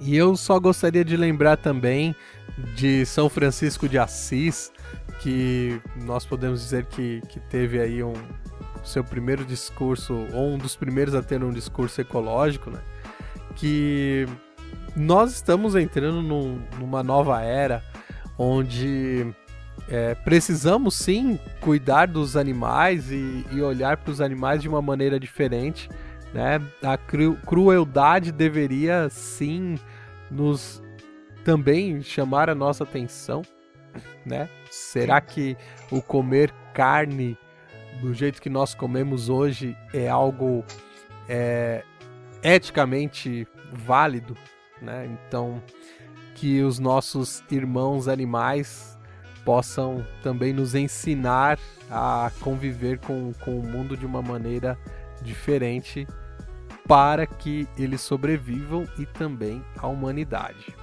E 0.00 0.16
eu 0.16 0.36
só 0.36 0.58
gostaria 0.58 1.04
de 1.04 1.16
lembrar 1.16 1.56
também 1.56 2.14
de 2.76 3.04
São 3.06 3.28
Francisco 3.28 3.88
de 3.88 3.98
Assis, 3.98 4.72
que 5.20 5.80
nós 6.04 6.24
podemos 6.24 6.60
dizer 6.60 6.84
que, 6.86 7.20
que 7.28 7.40
teve 7.40 7.80
aí 7.80 8.02
um 8.02 8.14
seu 8.84 9.02
primeiro 9.02 9.44
discurso, 9.44 10.26
ou 10.32 10.54
um 10.54 10.58
dos 10.58 10.76
primeiros 10.76 11.14
a 11.14 11.22
ter 11.22 11.42
um 11.42 11.52
discurso 11.52 12.00
ecológico, 12.00 12.70
né? 12.70 12.80
Que 13.56 14.26
nós 14.94 15.32
estamos 15.32 15.74
entrando 15.74 16.22
num, 16.22 16.60
numa 16.78 17.02
nova 17.02 17.40
era 17.40 17.82
onde 18.38 19.26
é, 19.88 20.14
precisamos 20.14 20.94
sim 20.94 21.38
cuidar 21.60 22.06
dos 22.06 22.36
animais 22.36 23.10
e, 23.10 23.44
e 23.52 23.60
olhar 23.60 23.96
para 23.96 24.10
os 24.10 24.20
animais 24.20 24.62
de 24.62 24.68
uma 24.68 24.82
maneira 24.82 25.18
diferente. 25.18 25.88
Né? 26.34 26.60
A 26.82 26.98
cru, 26.98 27.36
crueldade 27.46 28.32
deveria 28.32 29.08
sim 29.08 29.78
nos 30.28 30.82
também 31.44 32.02
chamar 32.02 32.50
a 32.50 32.56
nossa 32.56 32.82
atenção, 32.82 33.42
né? 34.26 34.48
Será 34.68 35.20
que 35.20 35.56
o 35.92 36.02
comer 36.02 36.50
carne 36.72 37.38
do 38.00 38.12
jeito 38.12 38.42
que 38.42 38.50
nós 38.50 38.74
comemos 38.74 39.28
hoje 39.28 39.76
é 39.92 40.08
algo 40.08 40.64
é, 41.28 41.84
eticamente 42.42 43.46
válido, 43.72 44.36
né? 44.82 45.06
Então, 45.06 45.62
que 46.34 46.62
os 46.62 46.80
nossos 46.80 47.44
irmãos 47.48 48.08
animais 48.08 48.98
possam 49.44 50.04
também 50.20 50.52
nos 50.52 50.74
ensinar 50.74 51.60
a 51.88 52.32
conviver 52.40 52.98
com, 52.98 53.32
com 53.44 53.60
o 53.60 53.62
mundo 53.62 53.96
de 53.96 54.04
uma 54.04 54.20
maneira 54.20 54.76
diferente 55.22 56.08
para 56.86 57.26
que 57.26 57.66
eles 57.78 58.00
sobrevivam 58.00 58.86
e 58.98 59.06
também 59.06 59.64
a 59.78 59.86
humanidade. 59.86 60.74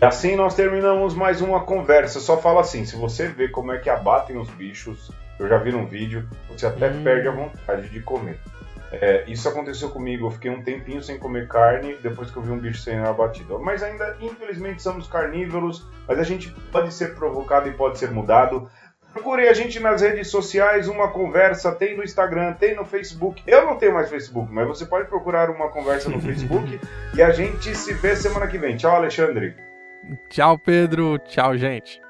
E 0.00 0.04
assim 0.04 0.34
nós 0.34 0.54
terminamos 0.54 1.14
mais 1.14 1.42
uma 1.42 1.60
conversa. 1.60 2.20
Só 2.20 2.40
fala 2.40 2.62
assim: 2.62 2.86
se 2.86 2.96
você 2.96 3.28
vê 3.28 3.48
como 3.48 3.72
é 3.72 3.78
que 3.78 3.90
abatem 3.90 4.38
os 4.38 4.48
bichos, 4.50 5.10
eu 5.38 5.48
já 5.48 5.58
vi 5.58 5.72
num 5.72 5.86
vídeo, 5.86 6.28
você 6.48 6.66
até 6.66 6.90
hum. 6.90 7.02
perde 7.04 7.28
a 7.28 7.32
vontade 7.32 7.88
de 7.88 8.00
comer. 8.00 8.38
É, 8.92 9.24
isso 9.28 9.48
aconteceu 9.48 9.88
comigo, 9.90 10.26
eu 10.26 10.30
fiquei 10.32 10.50
um 10.50 10.62
tempinho 10.62 11.00
sem 11.00 11.16
comer 11.16 11.46
carne 11.46 11.96
depois 12.02 12.28
que 12.28 12.36
eu 12.36 12.42
vi 12.42 12.50
um 12.50 12.58
bicho 12.58 12.80
sendo 12.80 13.06
abatido. 13.06 13.58
Mas 13.60 13.82
ainda, 13.84 14.16
infelizmente, 14.20 14.82
somos 14.82 15.06
carnívoros, 15.06 15.86
mas 16.08 16.18
a 16.18 16.24
gente 16.24 16.50
pode 16.72 16.92
ser 16.92 17.14
provocado 17.14 17.68
e 17.68 17.72
pode 17.72 17.98
ser 17.98 18.10
mudado. 18.10 18.68
Procure 19.12 19.48
a 19.48 19.52
gente 19.52 19.80
nas 19.80 20.02
redes 20.02 20.28
sociais, 20.28 20.86
uma 20.86 21.08
conversa, 21.08 21.72
tem 21.72 21.96
no 21.96 22.04
Instagram, 22.04 22.52
tem 22.54 22.76
no 22.76 22.84
Facebook. 22.84 23.42
Eu 23.46 23.66
não 23.66 23.76
tenho 23.76 23.92
mais 23.92 24.08
Facebook, 24.08 24.52
mas 24.52 24.68
você 24.68 24.86
pode 24.86 25.08
procurar 25.08 25.50
uma 25.50 25.68
conversa 25.68 26.08
no 26.08 26.20
Facebook 26.20 26.80
e 27.14 27.22
a 27.22 27.30
gente 27.32 27.74
se 27.74 27.92
vê 27.92 28.14
semana 28.14 28.46
que 28.46 28.58
vem. 28.58 28.76
Tchau, 28.76 28.94
Alexandre. 28.94 29.56
Tchau, 30.28 30.56
Pedro. 30.58 31.18
Tchau, 31.18 31.56
gente. 31.56 32.00